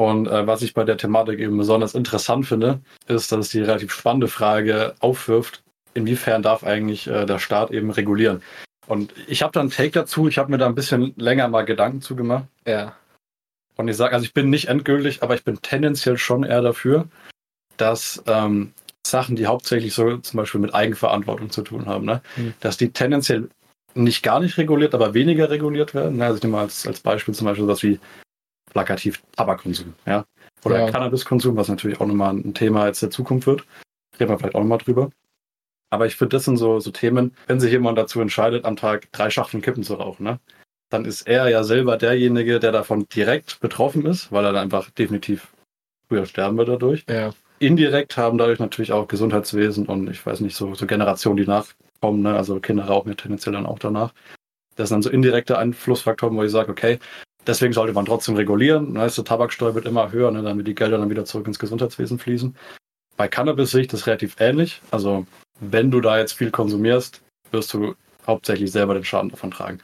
Und 0.00 0.28
äh, 0.28 0.46
was 0.46 0.62
ich 0.62 0.74
bei 0.74 0.84
der 0.84 0.96
Thematik 0.96 1.40
eben 1.40 1.58
besonders 1.58 1.94
interessant 1.94 2.46
finde, 2.46 2.80
ist, 3.08 3.32
dass 3.32 3.38
es 3.40 3.48
die 3.48 3.60
relativ 3.60 3.92
spannende 3.92 4.28
Frage 4.28 4.94
aufwirft, 5.00 5.64
inwiefern 5.92 6.42
darf 6.42 6.62
eigentlich 6.62 7.08
äh, 7.08 7.26
der 7.26 7.40
Staat 7.40 7.72
eben 7.72 7.90
regulieren. 7.90 8.40
Und 8.86 9.12
ich 9.26 9.42
habe 9.42 9.52
da 9.52 9.60
einen 9.60 9.70
Take 9.70 9.90
dazu, 9.90 10.28
ich 10.28 10.38
habe 10.38 10.52
mir 10.52 10.58
da 10.58 10.66
ein 10.66 10.76
bisschen 10.76 11.14
länger 11.16 11.48
mal 11.48 11.64
Gedanken 11.64 12.00
zugemacht. 12.00 12.44
Ja. 12.64 12.96
Und 13.76 13.88
ich 13.88 13.96
sage, 13.96 14.14
also 14.14 14.24
ich 14.24 14.32
bin 14.32 14.50
nicht 14.50 14.68
endgültig, 14.68 15.22
aber 15.22 15.34
ich 15.34 15.42
bin 15.42 15.60
tendenziell 15.62 16.16
schon 16.16 16.44
eher 16.44 16.62
dafür, 16.62 17.08
dass 17.76 18.22
ähm, 18.26 18.72
Sachen, 19.04 19.34
die 19.34 19.46
hauptsächlich 19.46 19.94
so 19.94 20.18
zum 20.18 20.36
Beispiel 20.36 20.60
mit 20.60 20.74
Eigenverantwortung 20.74 21.50
zu 21.50 21.62
tun 21.62 21.86
haben, 21.86 22.04
ne? 22.04 22.22
Mhm. 22.36 22.54
dass 22.60 22.76
die 22.76 22.92
tendenziell 22.92 23.48
nicht 23.94 24.22
gar 24.22 24.38
nicht 24.38 24.58
reguliert, 24.58 24.94
aber 24.94 25.12
weniger 25.14 25.50
reguliert 25.50 25.94
werden. 25.94 26.22
Also 26.22 26.36
ich 26.36 26.42
nehme 26.42 26.56
mal 26.56 26.62
als, 26.62 26.86
als 26.86 27.00
Beispiel 27.00 27.34
zum 27.34 27.46
Beispiel 27.46 27.66
was 27.66 27.82
wie 27.82 27.98
plakativ 28.70 29.22
Tabakkonsum, 29.36 29.94
ja. 30.06 30.24
Oder 30.64 30.86
ja. 30.86 30.90
Cannabiskonsum, 30.90 31.56
was 31.56 31.68
natürlich 31.68 32.00
auch 32.00 32.06
nochmal 32.06 32.34
ein 32.34 32.54
Thema 32.54 32.86
jetzt 32.86 33.02
der 33.02 33.10
Zukunft 33.10 33.46
wird. 33.46 33.64
Reden 34.18 34.30
wir 34.30 34.38
vielleicht 34.38 34.54
auch 34.54 34.60
nochmal 34.60 34.78
drüber. 34.78 35.10
Aber 35.90 36.06
ich 36.06 36.16
finde, 36.16 36.36
das 36.36 36.44
sind 36.44 36.56
so, 36.56 36.80
so 36.80 36.90
Themen, 36.90 37.34
wenn 37.46 37.60
sich 37.60 37.72
jemand 37.72 37.96
dazu 37.96 38.20
entscheidet, 38.20 38.64
am 38.64 38.76
Tag 38.76 39.10
drei 39.12 39.30
Schachteln 39.30 39.62
Kippen 39.62 39.82
zu 39.82 39.94
rauchen, 39.94 40.24
ne? 40.24 40.40
dann 40.90 41.04
ist 41.04 41.22
er 41.22 41.48
ja 41.48 41.64
selber 41.64 41.96
derjenige, 41.96 42.60
der 42.60 42.72
davon 42.72 43.06
direkt 43.08 43.60
betroffen 43.60 44.06
ist, 44.06 44.32
weil 44.32 44.44
er 44.44 44.52
dann 44.52 44.62
einfach 44.62 44.90
definitiv 44.90 45.52
früher 46.08 46.26
sterben 46.26 46.56
wird 46.56 46.68
dadurch. 46.68 47.04
Ja. 47.08 47.32
Indirekt 47.58 48.16
haben 48.16 48.38
dadurch 48.38 48.58
natürlich 48.58 48.92
auch 48.92 49.08
Gesundheitswesen 49.08 49.86
und 49.86 50.08
ich 50.08 50.24
weiß 50.24 50.40
nicht, 50.40 50.56
so, 50.56 50.74
so 50.74 50.86
Generationen, 50.86 51.36
die 51.36 51.46
nachkommen, 51.46 52.22
ne? 52.22 52.34
also 52.34 52.60
Kinder 52.60 52.84
rauchen 52.84 53.08
ja 53.08 53.14
tendenziell 53.14 53.54
dann 53.54 53.66
auch 53.66 53.78
danach. 53.78 54.14
Das 54.76 54.88
sind 54.88 54.96
dann 54.96 55.02
so 55.02 55.10
indirekte 55.10 55.58
Einflussfaktoren, 55.58 56.36
wo 56.36 56.44
ich 56.44 56.52
sage, 56.52 56.70
okay, 56.70 56.98
Deswegen 57.48 57.72
sollte 57.72 57.94
man 57.94 58.04
trotzdem 58.04 58.36
regulieren. 58.36 58.94
Das 58.94 59.04
heißt, 59.04 59.18
die 59.18 59.24
Tabaksteuer 59.24 59.74
wird 59.74 59.86
immer 59.86 60.12
höher, 60.12 60.30
ne, 60.30 60.42
damit 60.42 60.66
die 60.66 60.74
Gelder 60.74 60.98
dann 60.98 61.08
wieder 61.08 61.24
zurück 61.24 61.46
ins 61.46 61.58
Gesundheitswesen 61.58 62.18
fließen. 62.18 62.54
Bei 63.16 63.26
Cannabis 63.26 63.70
sehe 63.70 63.80
ich 63.80 63.88
das 63.88 64.06
relativ 64.06 64.36
ähnlich. 64.38 64.82
Also, 64.90 65.26
wenn 65.58 65.90
du 65.90 66.02
da 66.02 66.18
jetzt 66.18 66.34
viel 66.34 66.50
konsumierst, 66.50 67.22
wirst 67.50 67.72
du 67.72 67.94
hauptsächlich 68.26 68.70
selber 68.70 68.92
den 68.92 69.04
Schaden 69.04 69.30
davon 69.30 69.50
tragen. 69.50 69.78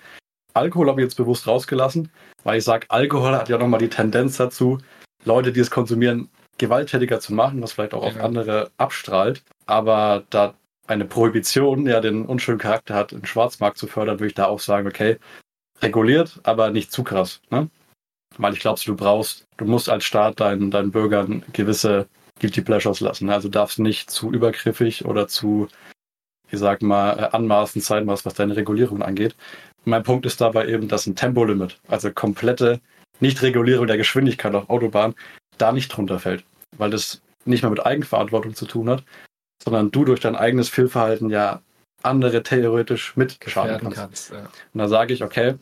Alkohol 0.53 0.89
habe 0.89 1.01
ich 1.01 1.07
jetzt 1.07 1.17
bewusst 1.17 1.47
rausgelassen, 1.47 2.11
weil 2.45 2.59
ich 2.59 2.65
sage, 2.65 2.87
Alkohol 2.91 3.33
hat 3.33 3.49
ja 3.49 3.57
nochmal 3.57 3.81
die 3.81 3.89
Tendenz 3.89 4.37
dazu, 4.37 4.79
Leute, 5.25 5.51
die 5.51 5.61
es 5.61 5.71
konsumieren, 5.71 6.29
gewalttätiger 6.59 7.19
zu 7.19 7.33
machen, 7.33 7.63
was 7.63 7.73
vielleicht 7.73 7.95
auch 7.95 8.03
ja. 8.05 8.11
auf 8.11 8.21
andere 8.23 8.71
abstrahlt. 8.77 9.43
Aber 9.65 10.23
da 10.29 10.53
eine 10.87 11.07
Prohibition 11.07 11.87
ja 11.87 12.01
den 12.01 12.27
unschönen 12.27 12.59
Charakter 12.59 12.95
hat, 12.95 13.13
den 13.13 13.25
Schwarzmarkt 13.25 13.79
zu 13.79 13.87
fördern, 13.87 14.21
würde 14.21 14.29
ich 14.29 14.35
da 14.35 14.47
auch 14.47 14.61
sagen, 14.61 14.87
okay, 14.87 15.17
reguliert, 15.83 16.41
aber 16.43 16.71
nicht 16.71 16.93
zu 16.93 17.05
krass. 17.05 17.41
Ne? 17.51 17.69
Weil 18.39 18.55
ich 18.55 18.61
glaube, 18.61 18.81
du 18.85 18.97
brauchst, 18.97 19.47
du 19.57 19.65
musst 19.65 19.89
als 19.89 20.05
Staat 20.05 20.41
deinen, 20.41 20.71
deinen 20.71 20.91
Bürgern 20.91 21.45
gewisse 21.53 22.09
Guilty 22.41 22.63
Pleasures 22.63 23.01
lassen. 23.01 23.31
Also 23.31 23.49
darfst 23.49 23.79
nicht 23.79 24.11
zu 24.11 24.33
übergriffig 24.33 25.05
oder 25.05 25.29
zu, 25.29 25.69
ich 26.51 26.59
sag 26.59 26.83
mal, 26.83 27.19
äh, 27.19 27.37
anmaßend 27.37 27.85
sein, 27.85 28.07
was, 28.07 28.25
was 28.25 28.35
deine 28.35 28.57
Regulierung 28.57 29.03
angeht. 29.03 29.35
mein 29.85 30.03
Punkt 30.03 30.25
ist 30.27 30.41
dabei 30.41 30.67
eben, 30.69 30.89
dass 30.89 31.07
ein 31.07 31.17
Tempolimit, 31.17 31.79
also 31.89 32.11
komplette 32.11 32.81
Nichtregulierung 33.21 33.87
der 33.87 33.99
Geschwindigkeit 33.99 34.55
auf 34.55 34.71
Autobahn, 34.71 35.15
da 35.59 35.73
nicht 35.73 35.89
drunter 35.89 36.19
fällt. 36.19 36.45
Weil 36.77 36.91
das 36.91 37.21
nicht 37.45 37.63
mehr 37.63 37.71
mit 37.71 37.85
Eigenverantwortung 37.85 38.55
zu 38.55 38.67
tun 38.67 38.89
hat, 38.89 39.05
sondern 39.63 39.91
du 39.91 40.05
durch 40.05 40.21
dein 40.21 40.37
eigenes 40.37 40.69
Fehlverhalten 40.69 41.31
ja 41.31 41.61
andere 42.05 42.43
theoretisch 42.43 43.17
mitgeschaden 43.17 43.79
kannst. 43.81 43.97
kannst 43.97 44.31
ja. 44.33 44.41
Und 44.41 44.79
da 44.79 44.89
sage 44.89 45.15
ich, 45.15 45.23
okay, 45.23 45.55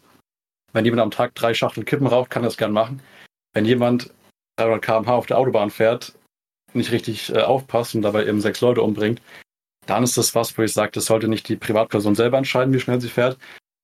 wenn 0.72 0.84
jemand 0.84 1.02
am 1.02 1.10
Tag 1.10 1.34
drei 1.34 1.54
Schachteln 1.54 1.84
Kippen 1.84 2.06
raucht, 2.06 2.30
kann 2.30 2.42
er 2.42 2.48
das 2.48 2.56
gern 2.56 2.72
machen. 2.72 3.02
Wenn 3.52 3.64
jemand 3.64 4.10
300 4.56 4.82
km/h 4.82 5.14
auf 5.14 5.26
der 5.26 5.38
Autobahn 5.38 5.70
fährt, 5.70 6.12
nicht 6.74 6.92
richtig 6.92 7.34
äh, 7.34 7.42
aufpasst 7.42 7.94
und 7.94 8.02
dabei 8.02 8.26
eben 8.26 8.40
sechs 8.40 8.60
Leute 8.60 8.82
umbringt, 8.82 9.20
dann 9.86 10.04
ist 10.04 10.16
das 10.16 10.34
was, 10.34 10.56
wo 10.56 10.62
ich 10.62 10.72
sage, 10.72 10.92
das 10.92 11.06
sollte 11.06 11.28
nicht 11.28 11.48
die 11.48 11.56
Privatperson 11.56 12.14
selber 12.14 12.38
entscheiden, 12.38 12.72
wie 12.72 12.80
schnell 12.80 13.00
sie 13.00 13.08
fährt, 13.08 13.36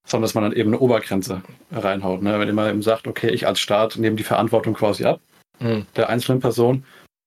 sondern 0.06 0.22
dass 0.22 0.34
man 0.34 0.44
dann 0.44 0.52
eben 0.52 0.70
eine 0.70 0.78
Obergrenze 0.78 1.42
reinhaut. 1.70 2.22
Ne? 2.22 2.38
Wenn 2.38 2.54
man 2.54 2.70
eben 2.70 2.82
sagt, 2.82 3.06
okay, 3.06 3.30
ich 3.30 3.46
als 3.46 3.60
Staat 3.60 3.96
nehme 3.96 4.16
die 4.16 4.22
Verantwortung 4.24 4.74
quasi 4.74 5.04
ab, 5.04 5.20
mhm. 5.58 5.86
der 5.96 6.08
einzelnen 6.08 6.40
Person 6.40 6.84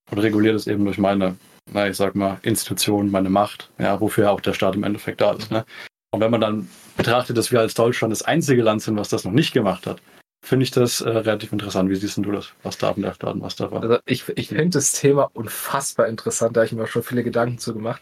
und 0.10 0.18
reguliere 0.18 0.54
das 0.54 0.68
eben 0.68 0.86
durch 0.86 0.98
meine, 0.98 1.36
na, 1.72 1.88
ich 1.88 1.98
sag 1.98 2.16
mal, 2.16 2.40
Institution, 2.42 3.12
meine 3.12 3.30
Macht, 3.30 3.70
ja, 3.78 4.00
wofür 4.00 4.32
auch 4.32 4.42
der 4.42 4.54
Staat 4.54 4.76
im 4.76 4.84
Endeffekt 4.84 5.22
da 5.22 5.34
ist. 5.34 5.52
Ne? 5.52 5.66
Und 6.12 6.20
wenn 6.20 6.32
man 6.32 6.42
dann 6.42 6.70
betrachtet, 6.98 7.38
dass 7.38 7.52
wir 7.52 7.60
als 7.60 7.74
Deutschland 7.74 8.12
das 8.12 8.24
einzige 8.24 8.62
Land 8.62 8.82
sind, 8.82 8.98
was 8.98 9.10
das 9.10 9.24
noch 9.24 9.32
nicht 9.32 9.54
gemacht 9.54 9.88
hat, 9.88 10.02
finde 10.44 10.64
ich 10.64 10.72
das 10.72 11.02
äh, 11.02 11.10
relativ 11.10 11.54
interessant. 11.54 11.90
Wie 11.90 11.96
siehst 11.96 12.18
du 12.18 12.32
das? 12.32 12.50
Was 12.64 12.78
darf 12.78 12.96
denn 12.96 13.04
der 13.04 13.14
Staat 13.14 13.36
und 13.36 13.42
was 13.42 13.56
darf? 13.56 13.72
Also 13.74 14.00
ich, 14.06 14.28
ich 14.36 14.50
finde 14.50 14.70
das 14.70 14.92
Thema 14.94 15.30
unfassbar 15.34 16.08
interessant, 16.08 16.58
da 16.58 16.62
habe 16.62 16.66
ich 16.66 16.74
mir 16.74 16.88
schon 16.88 17.04
viele 17.04 17.24
Gedanken 17.24 17.60
zu 17.60 17.74
gemacht. 17.74 18.02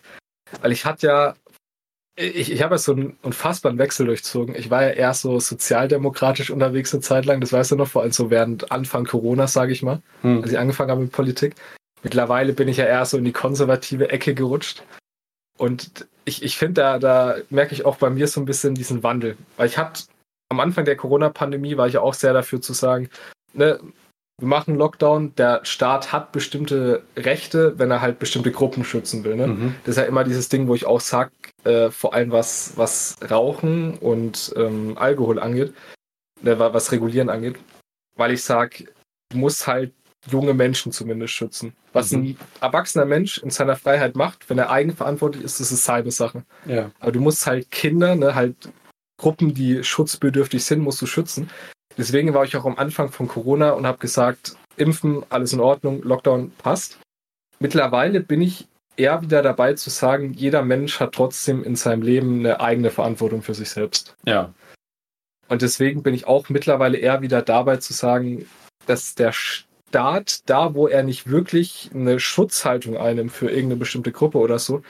Weil 0.61 0.71
ich 0.71 0.85
hatte 0.85 1.07
ja, 1.07 1.35
ich, 2.15 2.51
ich 2.51 2.63
habe 2.63 2.75
ja 2.75 2.79
so 2.79 2.93
einen 2.93 3.17
unfassbaren 3.21 3.77
Wechsel 3.77 4.05
durchzogen. 4.07 4.55
Ich 4.55 4.69
war 4.69 4.83
ja 4.83 4.89
eher 4.89 5.13
so 5.13 5.39
sozialdemokratisch 5.39 6.49
unterwegs 6.49 6.93
eine 6.93 7.01
Zeit 7.01 7.25
lang, 7.25 7.41
das 7.41 7.53
weißt 7.53 7.71
du 7.71 7.75
noch, 7.75 7.87
vor 7.87 8.01
allem 8.01 8.11
so 8.11 8.31
während 8.31 8.71
Anfang 8.71 9.05
Corona, 9.05 9.47
sage 9.47 9.73
ich 9.73 9.83
mal, 9.83 10.01
hm. 10.21 10.41
als 10.41 10.51
ich 10.51 10.57
angefangen 10.57 10.91
habe 10.91 11.01
mit 11.01 11.11
Politik. 11.11 11.55
Mittlerweile 12.03 12.53
bin 12.53 12.67
ich 12.67 12.77
ja 12.77 12.85
eher 12.85 13.05
so 13.05 13.17
in 13.17 13.25
die 13.25 13.31
konservative 13.31 14.09
Ecke 14.09 14.33
gerutscht. 14.33 14.83
Und 15.57 16.07
ich, 16.25 16.43
ich 16.43 16.57
finde, 16.57 16.81
da, 16.81 16.99
da 16.99 17.35
merke 17.49 17.73
ich 17.73 17.85
auch 17.85 17.97
bei 17.97 18.09
mir 18.09 18.27
so 18.27 18.39
ein 18.39 18.45
bisschen 18.45 18.75
diesen 18.75 19.03
Wandel. 19.03 19.37
Weil 19.57 19.67
ich 19.67 19.77
hatte 19.77 20.03
am 20.49 20.59
Anfang 20.59 20.85
der 20.85 20.95
Corona-Pandemie 20.95 21.77
war 21.77 21.87
ich 21.87 21.97
auch 21.97 22.13
sehr 22.13 22.33
dafür 22.33 22.61
zu 22.61 22.73
sagen, 22.73 23.09
ne, 23.53 23.79
wir 24.39 24.47
machen 24.47 24.75
Lockdown, 24.75 25.35
der 25.35 25.59
Staat 25.63 26.13
hat 26.13 26.31
bestimmte 26.31 27.03
Rechte, 27.17 27.77
wenn 27.77 27.91
er 27.91 28.01
halt 28.01 28.19
bestimmte 28.19 28.51
Gruppen 28.51 28.85
schützen 28.85 29.23
will. 29.23 29.35
Ne? 29.35 29.47
Mhm. 29.47 29.75
Das 29.83 29.97
ist 29.97 30.01
ja 30.01 30.07
immer 30.07 30.23
dieses 30.23 30.47
Ding, 30.47 30.67
wo 30.67 30.75
ich 30.75 30.85
auch 30.85 31.01
sage, 31.01 31.31
äh, 31.65 31.91
vor 31.91 32.13
allem 32.13 32.31
was, 32.31 32.73
was 32.77 33.17
Rauchen 33.29 33.97
und 33.97 34.53
ähm, 34.55 34.97
Alkohol 34.97 35.39
angeht, 35.39 35.73
äh, 36.43 36.57
was 36.57 36.91
Regulieren 36.93 37.29
angeht, 37.29 37.57
weil 38.15 38.31
ich 38.31 38.43
sage, 38.43 38.85
du 39.29 39.37
musst 39.37 39.67
halt 39.67 39.93
junge 40.27 40.53
Menschen 40.53 40.91
zumindest 40.91 41.33
schützen. 41.33 41.73
Was 41.93 42.11
mhm. 42.11 42.21
ein 42.21 42.37
erwachsener 42.61 43.05
Mensch 43.05 43.37
in 43.37 43.49
seiner 43.49 43.75
Freiheit 43.75 44.15
macht, 44.15 44.49
wenn 44.49 44.57
er 44.57 44.69
eigenverantwortlich 44.69 45.43
ist, 45.43 45.59
das 45.59 45.71
ist 45.71 45.85
seine 45.85 46.11
Sache. 46.11 46.43
Ja. 46.65 46.91
Aber 46.99 47.11
du 47.11 47.19
musst 47.19 47.45
halt 47.47 47.71
Kinder, 47.71 48.15
ne, 48.15 48.35
halt 48.35 48.69
Gruppen, 49.17 49.53
die 49.53 49.83
schutzbedürftig 49.83 50.63
sind, 50.63 50.79
musst 50.81 51.01
du 51.01 51.05
schützen. 51.05 51.49
Deswegen 51.97 52.33
war 52.33 52.45
ich 52.45 52.55
auch 52.55 52.65
am 52.65 52.77
Anfang 52.77 53.09
von 53.11 53.27
Corona 53.27 53.71
und 53.71 53.85
habe 53.85 53.97
gesagt, 53.97 54.55
impfen, 54.77 55.23
alles 55.29 55.53
in 55.53 55.59
Ordnung, 55.59 56.01
Lockdown 56.03 56.51
passt. 56.57 56.99
Mittlerweile 57.59 58.21
bin 58.21 58.41
ich 58.41 58.67
eher 58.95 59.21
wieder 59.21 59.41
dabei 59.41 59.73
zu 59.73 59.89
sagen, 59.89 60.33
jeder 60.33 60.63
Mensch 60.63 60.99
hat 60.99 61.13
trotzdem 61.13 61.63
in 61.63 61.75
seinem 61.75 62.01
Leben 62.01 62.39
eine 62.39 62.59
eigene 62.59 62.91
Verantwortung 62.91 63.41
für 63.41 63.53
sich 63.53 63.69
selbst. 63.69 64.15
Ja. 64.25 64.53
Und 65.47 65.61
deswegen 65.61 66.03
bin 66.03 66.13
ich 66.13 66.27
auch 66.27 66.49
mittlerweile 66.49 66.97
eher 66.97 67.21
wieder 67.21 67.41
dabei 67.41 67.77
zu 67.77 67.93
sagen, 67.93 68.45
dass 68.85 69.15
der 69.15 69.33
Staat, 69.89 70.41
da 70.49 70.75
wo 70.75 70.87
er 70.87 71.03
nicht 71.03 71.29
wirklich 71.29 71.89
eine 71.93 72.19
Schutzhaltung 72.19 72.97
einnimmt 72.97 73.31
für 73.31 73.49
irgendeine 73.49 73.77
bestimmte 73.77 74.11
Gruppe 74.11 74.37
oder 74.37 74.59
so, 74.59 74.83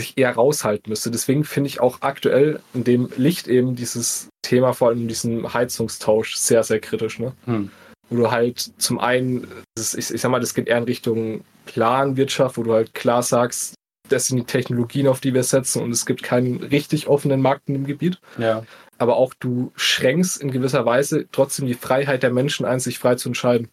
sich 0.00 0.16
eher 0.16 0.34
raushalten 0.34 0.90
müsste. 0.90 1.10
Deswegen 1.10 1.44
finde 1.44 1.68
ich 1.68 1.80
auch 1.80 2.02
aktuell 2.02 2.60
in 2.74 2.84
dem 2.84 3.08
Licht 3.16 3.48
eben 3.48 3.76
dieses 3.76 4.28
Thema, 4.42 4.72
vor 4.72 4.88
allem 4.88 5.08
diesen 5.08 5.52
Heizungstausch, 5.52 6.36
sehr, 6.36 6.62
sehr 6.64 6.80
kritisch. 6.80 7.18
Ne? 7.18 7.32
Hm. 7.44 7.70
Wo 8.08 8.16
du 8.16 8.30
halt 8.30 8.72
zum 8.78 8.98
einen, 8.98 9.46
ist, 9.76 9.94
ich, 9.94 10.12
ich 10.12 10.20
sag 10.20 10.30
mal, 10.30 10.40
das 10.40 10.54
geht 10.54 10.68
eher 10.68 10.78
in 10.78 10.84
Richtung 10.84 11.44
Planwirtschaft, 11.66 12.56
wo 12.56 12.62
du 12.62 12.72
halt 12.72 12.94
klar 12.94 13.22
sagst, 13.22 13.74
das 14.08 14.28
sind 14.28 14.36
die 14.38 14.44
Technologien, 14.44 15.08
auf 15.08 15.20
die 15.20 15.34
wir 15.34 15.42
setzen 15.42 15.82
und 15.82 15.90
es 15.90 16.06
gibt 16.06 16.22
keinen 16.22 16.62
richtig 16.62 17.08
offenen 17.08 17.42
Markt 17.42 17.68
in 17.68 17.74
dem 17.74 17.86
Gebiet. 17.86 18.20
Ja. 18.38 18.64
Aber 18.98 19.16
auch 19.16 19.34
du 19.34 19.72
schränkst 19.74 20.40
in 20.40 20.50
gewisser 20.50 20.86
Weise 20.86 21.26
trotzdem 21.32 21.66
die 21.66 21.74
Freiheit 21.74 22.22
der 22.22 22.30
Menschen 22.30 22.64
ein, 22.64 22.80
sich 22.80 22.98
frei 22.98 23.16
zu 23.16 23.28
entscheiden. 23.28 23.68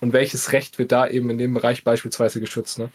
Und 0.00 0.12
welches 0.12 0.52
Recht 0.52 0.78
wird 0.78 0.92
da 0.92 1.06
eben 1.06 1.30
in 1.30 1.38
dem 1.38 1.54
Bereich 1.54 1.84
beispielsweise 1.84 2.40
geschützt? 2.40 2.78
Ne? 2.78 2.90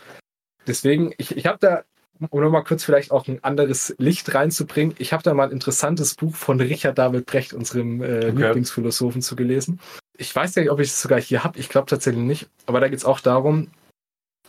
Deswegen, 0.68 1.14
ich, 1.18 1.36
ich 1.38 1.46
habe 1.46 1.60
da 1.60 1.84
um 2.30 2.42
nochmal 2.42 2.64
kurz 2.64 2.84
vielleicht 2.84 3.12
auch 3.12 3.28
ein 3.28 3.44
anderes 3.44 3.94
Licht 3.98 4.34
reinzubringen. 4.34 4.96
Ich 5.00 5.12
habe 5.14 5.24
da 5.24 5.34
mal 5.34 5.48
ein 5.48 5.52
interessantes 5.52 6.16
Buch 6.16 6.36
von 6.36 6.60
Richard 6.60 6.98
David 6.98 7.26
Brecht, 7.26 7.54
unserem 7.54 8.02
äh, 8.02 8.30
okay. 8.30 8.30
Lieblingsphilosophen, 8.30 9.22
zu 9.22 9.36
gelesen. 9.36 9.80
Ich 10.18 10.34
weiß 10.34 10.56
nicht, 10.56 10.70
ob 10.70 10.80
ich 10.80 10.90
es 10.90 11.02
sogar 11.02 11.20
hier 11.20 11.44
habe. 11.44 11.60
Ich 11.60 11.70
glaube 11.70 11.88
tatsächlich 11.88 12.24
nicht. 12.24 12.48
Aber 12.66 12.80
da 12.80 12.88
geht 12.88 13.00
es 13.00 13.06
auch 13.06 13.20
darum, 13.20 13.70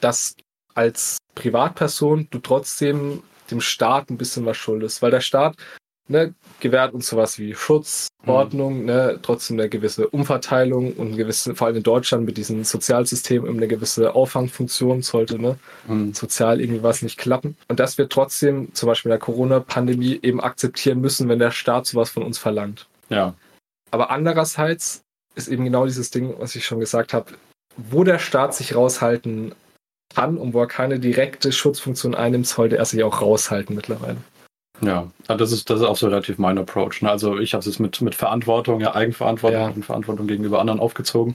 dass 0.00 0.36
als 0.74 1.18
Privatperson 1.34 2.28
du 2.30 2.38
trotzdem 2.38 3.22
dem 3.50 3.60
Staat 3.60 4.10
ein 4.10 4.18
bisschen 4.18 4.46
was 4.46 4.56
schuldest. 4.56 5.02
Weil 5.02 5.10
der 5.10 5.20
Staat 5.20 5.56
ne, 6.08 6.34
gewährt 6.60 6.94
uns 6.94 7.08
sowas 7.08 7.38
wie 7.38 7.54
Schutz, 7.54 8.08
mhm. 8.24 8.30
Ordnung, 8.30 8.80
mhm. 8.80 8.84
ne, 8.86 9.18
trotzdem 9.22 9.58
eine 9.58 9.68
gewisse 9.68 10.08
Umverteilung 10.08 10.92
und 10.92 11.08
eine 11.08 11.16
gewisse, 11.16 11.54
vor 11.54 11.66
allem 11.66 11.76
in 11.76 11.82
Deutschland 11.82 12.24
mit 12.24 12.36
diesem 12.36 12.64
Sozialsystem 12.64 13.44
eine 13.44 13.68
gewisse 13.68 14.14
Auffangfunktion 14.14 15.02
sollte, 15.02 15.38
ne, 15.38 15.58
mhm. 15.86 16.14
sozial 16.14 16.60
irgendwie 16.60 16.82
was 16.82 17.02
nicht 17.02 17.18
klappen. 17.18 17.56
Und 17.68 17.80
dass 17.80 17.98
wir 17.98 18.08
trotzdem 18.08 18.74
zum 18.74 18.88
Beispiel 18.88 19.10
in 19.10 19.14
der 19.14 19.20
Corona-Pandemie 19.20 20.20
eben 20.22 20.40
akzeptieren 20.40 21.00
müssen, 21.00 21.28
wenn 21.28 21.38
der 21.38 21.50
Staat 21.50 21.86
sowas 21.86 22.10
von 22.10 22.22
uns 22.22 22.38
verlangt. 22.38 22.86
Ja. 23.08 23.34
Aber 23.90 24.10
andererseits 24.10 25.02
ist 25.34 25.48
eben 25.48 25.64
genau 25.64 25.86
dieses 25.86 26.10
Ding, 26.10 26.34
was 26.38 26.56
ich 26.56 26.64
schon 26.64 26.80
gesagt 26.80 27.12
habe, 27.12 27.32
wo 27.76 28.04
der 28.04 28.18
Staat 28.18 28.54
sich 28.54 28.74
raushalten 28.74 29.54
kann 30.14 30.38
und 30.38 30.54
wo 30.54 30.60
er 30.60 30.66
keine 30.66 30.98
direkte 30.98 31.52
Schutzfunktion 31.52 32.14
einnimmt, 32.14 32.46
sollte 32.46 32.78
er 32.78 32.84
sich 32.84 33.04
auch 33.04 33.20
raushalten 33.20 33.76
mittlerweile. 33.76 34.16
Ja, 34.80 35.08
das 35.26 35.52
ist, 35.52 35.70
das 35.70 35.80
ist 35.80 35.86
auch 35.86 35.96
so 35.96 36.08
relativ 36.08 36.38
mein 36.38 36.58
Approach. 36.58 37.02
Ne? 37.02 37.10
Also 37.10 37.38
ich 37.38 37.54
habe 37.54 37.68
es 37.68 37.78
mit, 37.78 38.00
mit 38.00 38.14
Verantwortung, 38.14 38.80
ja, 38.80 38.94
Eigenverantwortung 38.94 39.60
ja. 39.60 39.68
und 39.68 39.84
Verantwortung 39.84 40.26
gegenüber 40.26 40.60
anderen 40.60 40.80
aufgezogen. 40.80 41.34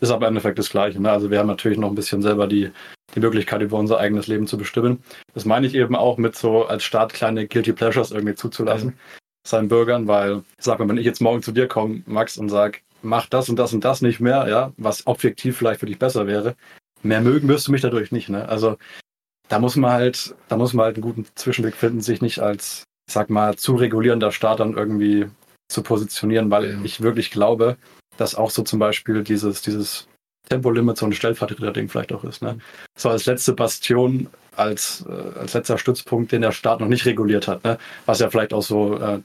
Ist 0.00 0.10
aber 0.10 0.26
im 0.26 0.32
Endeffekt 0.32 0.58
das 0.58 0.70
Gleiche. 0.70 1.00
Ne? 1.00 1.10
Also 1.10 1.30
wir 1.30 1.38
haben 1.38 1.46
natürlich 1.46 1.78
noch 1.78 1.88
ein 1.88 1.94
bisschen 1.94 2.22
selber 2.22 2.48
die, 2.48 2.70
die 3.14 3.20
Möglichkeit, 3.20 3.62
über 3.62 3.78
unser 3.78 3.98
eigenes 3.98 4.26
Leben 4.26 4.46
zu 4.46 4.58
bestimmen. 4.58 5.02
Das 5.32 5.44
meine 5.44 5.66
ich 5.66 5.74
eben 5.74 5.94
auch 5.94 6.18
mit 6.18 6.36
so 6.36 6.64
als 6.64 6.82
Staat 6.82 7.14
kleine 7.14 7.46
Guilty 7.46 7.72
Pleasures 7.72 8.10
irgendwie 8.10 8.34
zuzulassen, 8.34 8.90
ja. 8.90 9.18
seinen 9.46 9.68
Bürgern, 9.68 10.08
weil, 10.08 10.42
sag 10.58 10.80
mal, 10.80 10.88
wenn 10.88 10.98
ich 10.98 11.06
jetzt 11.06 11.20
morgen 11.20 11.42
zu 11.42 11.52
dir 11.52 11.68
komme, 11.68 12.02
Max, 12.06 12.36
und 12.36 12.48
sag, 12.48 12.82
mach 13.02 13.26
das 13.26 13.48
und 13.48 13.56
das 13.56 13.72
und 13.72 13.84
das 13.84 14.02
nicht 14.02 14.18
mehr, 14.18 14.48
ja, 14.48 14.72
was 14.76 15.06
objektiv 15.06 15.56
vielleicht 15.56 15.80
für 15.80 15.86
dich 15.86 15.98
besser 15.98 16.26
wäre, 16.26 16.56
mehr 17.02 17.20
mögen 17.20 17.48
wirst 17.48 17.68
du 17.68 17.72
mich 17.72 17.82
dadurch 17.82 18.10
nicht. 18.10 18.28
Ne? 18.28 18.48
Also 18.48 18.76
da 19.52 19.58
muss 19.58 19.76
man 19.76 19.92
halt, 19.92 20.34
da 20.48 20.56
muss 20.56 20.72
man 20.72 20.86
halt 20.86 20.96
einen 20.96 21.02
guten 21.02 21.26
Zwischenweg 21.34 21.76
finden, 21.76 22.00
sich 22.00 22.22
nicht 22.22 22.38
als, 22.38 22.84
sag 23.10 23.28
mal, 23.28 23.54
zu 23.54 23.74
regulierender 23.74 24.32
Staat 24.32 24.60
dann 24.60 24.72
irgendwie 24.72 25.26
zu 25.68 25.82
positionieren, 25.82 26.50
weil 26.50 26.82
ich 26.84 27.02
wirklich 27.02 27.30
glaube, 27.30 27.76
dass 28.16 28.34
auch 28.34 28.48
so 28.48 28.62
zum 28.62 28.78
Beispiel 28.78 29.22
dieses, 29.22 29.60
dieses 29.60 30.08
Tempolimit 30.48 30.96
so 30.96 31.04
ein 31.04 31.12
Stellvertreter-Ding 31.12 31.90
vielleicht 31.90 32.14
auch 32.14 32.24
ist. 32.24 32.40
Ne? 32.40 32.60
So 32.98 33.10
als 33.10 33.26
letzte 33.26 33.52
Bastion, 33.52 34.28
als, 34.56 35.04
äh, 35.06 35.38
als 35.38 35.52
letzter 35.52 35.76
Stützpunkt, 35.76 36.32
den 36.32 36.40
der 36.40 36.52
Staat 36.52 36.80
noch 36.80 36.88
nicht 36.88 37.04
reguliert 37.04 37.46
hat. 37.46 37.62
Ne? 37.62 37.76
Was 38.06 38.20
ja 38.20 38.30
vielleicht 38.30 38.54
auch 38.54 38.62
so 38.62 38.96
äh, 38.96 39.20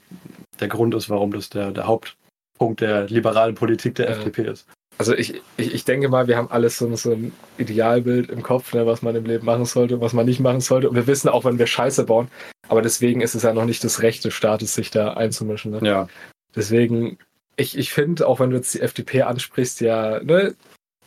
der 0.60 0.68
Grund 0.68 0.94
ist, 0.94 1.10
warum 1.10 1.32
das 1.32 1.48
der, 1.50 1.72
der 1.72 1.88
Hauptpunkt 1.88 2.82
der 2.82 3.08
liberalen 3.08 3.56
Politik 3.56 3.96
der 3.96 4.10
ja. 4.10 4.18
FDP 4.18 4.44
ist 4.44 4.68
also 4.98 5.14
ich, 5.14 5.42
ich, 5.58 5.74
ich 5.74 5.86
denke 5.86 6.10
mal, 6.10 6.28
wir 6.28 6.38
haben 6.38 6.50
alles 6.50 6.78
so, 6.78 6.94
so 6.96 7.12
ein 7.12 7.32
Idealbild 7.58 8.30
im 8.32 8.42
Kopf, 8.42 8.74
ne, 8.74 8.86
was 8.86 9.02
man 9.02 9.16
im 9.16 9.26
Leben 9.26 9.46
machen 9.46 9.66
sollte, 9.66 10.02
was 10.02 10.14
man 10.14 10.26
nicht 10.26 10.40
machen 10.40 10.62
sollte. 10.62 10.90
Und 10.90 10.96
wir 10.96 11.08
wissen 11.08 11.30
auch, 11.30 11.46
wenn 11.46 11.60
wir 11.60 11.68
Scheiße 11.68 12.04
bauen. 12.06 12.30
Aber 12.68 12.82
deswegen 12.82 13.22
ist 13.22 13.36
es 13.36 13.44
ja 13.44 13.54
noch 13.54 13.66
nicht 13.66 13.84
das 13.84 14.02
Recht 14.02 14.26
des 14.26 14.34
Staates, 14.34 14.74
sich 14.74 14.90
da 14.90 15.14
einzumischen. 15.14 15.72
Ne? 15.72 15.80
Ja. 15.84 16.08
Deswegen, 16.56 17.20
ich, 17.58 17.78
ich 17.78 17.94
finde, 17.94 18.28
auch 18.28 18.40
wenn 18.40 18.50
du 18.50 18.56
jetzt 18.56 18.74
die 18.74 18.82
FDP 18.82 19.22
ansprichst, 19.22 19.82
ja, 19.82 20.22
ne, 20.24 20.56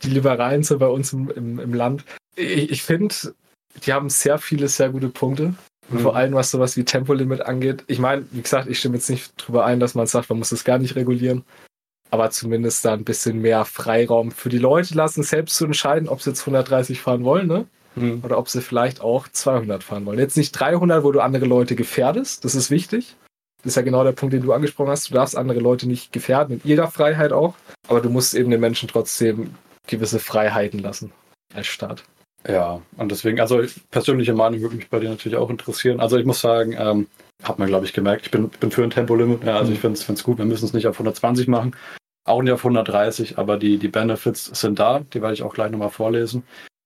die 0.03 0.09
Liberalen 0.09 0.63
sind 0.63 0.79
bei 0.79 0.87
uns 0.87 1.11
im, 1.11 1.29
im, 1.29 1.59
im 1.59 1.73
Land. 1.73 2.05
Ich, 2.35 2.71
ich 2.71 2.83
finde, 2.83 3.13
die 3.85 3.91
haben 3.91 4.09
sehr 4.09 4.37
viele, 4.37 4.69
sehr 4.69 4.89
gute 4.89 5.09
Punkte. 5.09 5.53
Und 5.89 5.97
mhm. 5.97 6.03
vor 6.03 6.15
allem, 6.15 6.33
was 6.33 6.49
sowas 6.49 6.77
wie 6.77 6.85
Tempolimit 6.85 7.41
angeht. 7.41 7.83
Ich 7.87 7.99
meine, 7.99 8.25
wie 8.31 8.41
gesagt, 8.41 8.69
ich 8.69 8.79
stimme 8.79 8.95
jetzt 8.95 9.09
nicht 9.09 9.33
drüber 9.35 9.65
ein, 9.65 9.81
dass 9.81 9.95
man 9.95 10.07
sagt, 10.07 10.29
man 10.29 10.39
muss 10.39 10.51
das 10.51 10.63
gar 10.63 10.77
nicht 10.77 10.95
regulieren 10.95 11.43
aber 12.11 12.29
zumindest 12.29 12.85
da 12.85 12.93
ein 12.93 13.05
bisschen 13.05 13.39
mehr 13.39 13.65
Freiraum 13.65 14.31
für 14.31 14.49
die 14.49 14.57
Leute 14.57 14.93
lassen, 14.93 15.23
selbst 15.23 15.55
zu 15.55 15.65
entscheiden, 15.65 16.09
ob 16.09 16.21
sie 16.21 16.29
jetzt 16.29 16.41
130 16.41 17.01
fahren 17.01 17.23
wollen, 17.23 17.47
ne? 17.47 17.65
Mhm. 17.95 18.21
Oder 18.23 18.37
ob 18.37 18.47
sie 18.47 18.61
vielleicht 18.61 19.01
auch 19.01 19.27
200 19.27 19.83
fahren 19.83 20.05
wollen. 20.05 20.19
Jetzt 20.19 20.37
nicht 20.37 20.51
300, 20.51 21.03
wo 21.03 21.11
du 21.11 21.21
andere 21.21 21.45
Leute 21.45 21.75
gefährdest, 21.75 22.45
das 22.45 22.55
ist 22.55 22.69
wichtig. 22.69 23.15
Das 23.63 23.71
ist 23.71 23.75
ja 23.75 23.81
genau 23.81 24.03
der 24.03 24.11
Punkt, 24.11 24.33
den 24.33 24.41
du 24.41 24.53
angesprochen 24.53 24.89
hast. 24.89 25.09
Du 25.09 25.13
darfst 25.13 25.37
andere 25.37 25.59
Leute 25.59 25.87
nicht 25.87 26.11
gefährden, 26.11 26.61
in 26.63 26.69
ihrer 26.69 26.89
Freiheit 26.89 27.31
auch. 27.31 27.55
Aber 27.87 28.01
du 28.01 28.09
musst 28.09 28.33
eben 28.33 28.49
den 28.49 28.59
Menschen 28.59 28.89
trotzdem 28.89 29.55
gewisse 29.87 30.19
Freiheiten 30.19 30.79
lassen 30.79 31.11
als 31.53 31.67
Staat. 31.67 32.03
Ja, 32.47 32.81
und 32.97 33.11
deswegen, 33.11 33.39
also 33.39 33.61
persönliche 33.91 34.33
Meinung 34.33 34.61
würde 34.61 34.75
mich 34.75 34.89
bei 34.89 34.99
dir 34.99 35.09
natürlich 35.09 35.37
auch 35.37 35.49
interessieren. 35.49 35.99
Also 35.99 36.17
ich 36.17 36.25
muss 36.25 36.41
sagen, 36.41 36.75
ähm, 36.77 37.07
hat 37.43 37.59
man, 37.59 37.67
glaube 37.67 37.85
ich, 37.85 37.93
gemerkt, 37.93 38.25
ich 38.25 38.31
bin, 38.31 38.49
bin 38.49 38.71
für 38.71 38.83
ein 38.83 38.89
Tempolimit. 38.89 39.43
Ja, 39.43 39.57
also 39.57 39.69
mhm. 39.69 39.75
ich 39.75 39.79
finde 39.79 39.99
es 39.99 40.23
gut, 40.23 40.37
wir 40.37 40.45
müssen 40.45 40.65
es 40.65 40.73
nicht 40.73 40.87
auf 40.87 40.95
120 40.95 41.47
machen. 41.47 41.75
Auch 42.23 42.41
nicht 42.41 42.51
auf 42.51 42.63
130, 42.63 43.37
aber 43.37 43.57
die, 43.57 43.77
die 43.77 43.87
Benefits 43.87 44.45
sind 44.45 44.79
da, 44.79 44.99
die 45.13 45.21
werde 45.21 45.33
ich 45.33 45.43
auch 45.43 45.53
gleich 45.53 45.71
nochmal 45.71 45.89
vorlesen. 45.89 46.43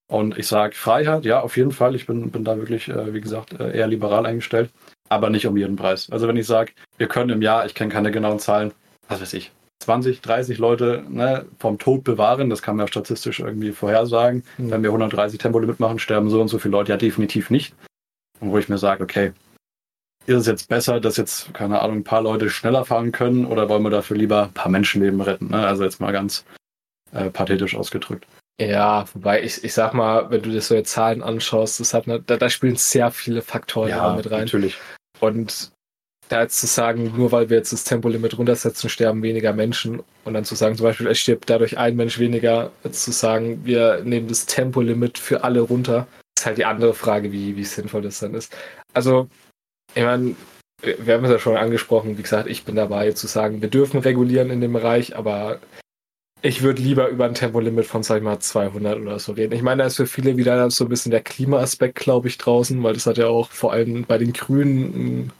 Und 0.08 0.38
ich 0.38 0.48
sage 0.48 0.75
Freiheit, 0.75 1.25
ja, 1.25 1.42
auf 1.42 1.58
jeden 1.58 1.72
Fall. 1.72 1.96
Ich 1.96 2.06
bin, 2.06 2.30
bin 2.32 2.44
da 2.44 2.58
wirklich, 2.58 2.88
äh, 2.88 3.13
wie 3.13 3.22
gesagt, 3.22 3.60
äh, 3.60 3.75
eher 3.75 3.88
liberal 3.88 4.25
eingestellt, 4.25 4.70
aber 5.10 5.30
nicht 5.30 5.48
um 5.48 5.58
jeden 5.58 5.75
Preis. 5.75 6.10
Also 6.12 6.27
wenn 6.27 6.38
ich 6.38 6.46
sage, 6.46 6.74
wir 6.98 7.08
können 7.08 7.32
im 7.32 7.42
Jahr, 7.42 7.65
ich 7.65 7.74
kenne 7.74 7.92
keine 7.92 8.12
genauen 8.12 8.39
Zahlen, 8.39 8.72
was 9.08 9.22
weiß 9.22 9.34
ich, 9.34 9.51
20, 9.80 10.22
30 10.22 10.58
Leute 10.58 11.04
ne, 11.10 11.46
vom 11.60 11.77
Tod 11.77 12.04
bewahren. 12.04 12.50
Das 12.50 12.62
kann 12.62 12.75
man 12.75 12.86
ja 12.86 12.88
statistisch 12.88 13.39
irgendwie 13.39 13.72
vorhersagen. 13.72 14.44
Mhm. 14.58 14.72
Wenn 14.72 14.84
wir 14.84 14.89
130 14.89 15.39
Tempolimit 15.39 15.80
machen, 15.80 16.00
sterben 16.00 16.30
so 16.30 16.42
und 16.42 16.48
so 16.48 16.60
viele 16.60 16.74
Leute. 16.74 16.92
Ja, 16.92 16.98
definitiv 16.98 17.50
nicht. 17.50 17.75
Und 18.39 18.51
wo 18.51 18.58
ich 18.58 18.70
mir 18.70 18.77
sage, 18.77 19.04
okay, 19.04 19.34
ist 20.25 20.36
es 20.36 20.48
jetzt 20.48 20.70
besser, 20.70 21.00
dass 21.00 21.17
jetzt, 21.17 21.53
keine 21.53 21.82
Ahnung, 21.82 21.98
ein 21.98 22.03
paar 22.03 22.22
Leute 22.22 22.50
schneller 22.50 22.86
fahren 22.86 23.12
können 23.12 23.46
oder 23.46 23.70
wollen 23.70 23.84
wir 23.84 23.89
dafür 23.89 24.17
lieber 24.17 24.44
ein 24.44 24.53
paar 24.53 24.72
Menschenleben 24.72 25.22
retten? 25.22 25.50
Ne? 25.50 25.65
Also 25.65 25.84
jetzt 25.84 26.00
mal 26.00 26.12
ganz 26.12 26.46
äh, 27.12 27.29
pathetisch 27.29 27.75
ausgedrückt. 27.75 28.25
Ja, 28.60 29.05
wobei 29.13 29.44
ich, 29.44 29.63
ich 29.63 29.74
sag 29.74 29.94
mal, 29.94 30.29
wenn 30.32 30.41
du 30.41 30.50
dir 30.50 30.62
so 30.62 30.79
Zahlen 30.82 31.22
anschaust, 31.22 31.79
das 31.79 31.94
hat 31.94 32.08
eine, 32.08 32.22
da, 32.22 32.38
da 32.38 32.50
spielen 32.50 32.77
sehr 32.77 33.12
viele 33.12 33.41
Faktoren 33.41 33.89
ja, 33.89 34.15
mit 34.15 34.32
rein. 34.32 34.41
Natürlich. 34.41 34.77
Und 35.20 35.72
da 36.29 36.41
jetzt 36.41 36.60
zu 36.60 36.67
sagen, 36.67 37.13
nur 37.15 37.32
weil 37.32 37.50
wir 37.50 37.58
jetzt 37.58 37.74
das 37.74 37.84
Tempolimit 37.84 38.38
runtersetzen, 38.38 38.89
sterben 38.89 39.22
weniger 39.22 39.53
Menschen 39.53 40.01
und 40.24 40.34
dann 40.34 40.46
zu 40.46 40.55
sagen, 40.55 40.75
zum 40.75 40.86
Beispiel, 40.86 41.08
es 41.08 41.20
stirbt 41.20 41.50
dadurch 41.50 41.77
ein 41.77 41.96
Mensch 41.96 42.17
weniger, 42.17 42.72
zu 42.89 43.12
sagen, 43.12 43.63
wir 43.63 44.01
nehmen 44.03 44.27
das 44.27 44.46
Tempolimit 44.46 45.17
für 45.17 45.44
alle 45.44 45.62
runter, 45.62 46.08
ist 46.38 46.46
halt 46.46 46.58
die 46.58 46.65
andere 46.65 46.94
Frage, 46.94 47.32
wie, 47.32 47.55
wie 47.55 47.63
sinnvoll 47.63 48.01
das 48.01 48.20
dann 48.20 48.34
ist. 48.34 48.55
Also, 48.94 49.29
ich 49.96 50.04
meine, 50.04 50.36
wir 50.82 51.14
haben 51.14 51.25
es 51.25 51.32
ja 51.32 51.40
schon 51.40 51.58
angesprochen, 51.58 52.18
wie 52.18 52.22
gesagt, 52.22 52.48
ich 52.48 52.64
bin 52.64 52.75
dabei 52.75 53.12
zu 53.14 53.28
sagen, 53.28 53.62
wir 53.62 53.70
dürfen 53.70 54.00
regulieren 54.00 54.52
in 54.52 54.62
dem 54.62 54.74
Bereich, 54.74 55.16
aber 55.16 55.60
ich 56.42 56.62
würde 56.62 56.82
lieber 56.82 57.08
über 57.08 57.25
ein 57.25 57.34
Tempolimit 57.34 57.86
von, 57.86 58.04
sag 58.04 58.18
ich 58.18 58.24
mal, 58.24 58.40
200 58.40 59.00
oder 59.00 59.18
so 59.18 59.32
reden. 59.32 59.54
Ich 59.54 59.64
meine, 59.64 59.82
da 59.82 59.88
ist 59.88 59.96
für 59.96 60.06
viele 60.06 60.38
wieder 60.38 60.70
so 60.70 60.86
ein 60.86 60.90
bisschen 60.90 61.12
der 61.12 61.24
Klimaaspekt, 61.24 61.96
glaube 61.96 62.28
ich, 62.28 62.38
draußen, 62.38 62.84
weil 62.84 62.94
das 62.94 63.08
hat 63.08 63.18
ja 63.18 63.28
auch 63.28 63.50
vor 63.50 63.72
allem 63.74 64.04
bei 64.04 64.20
den 64.20 64.34
Grünen 64.34 64.94
einen 64.94 65.34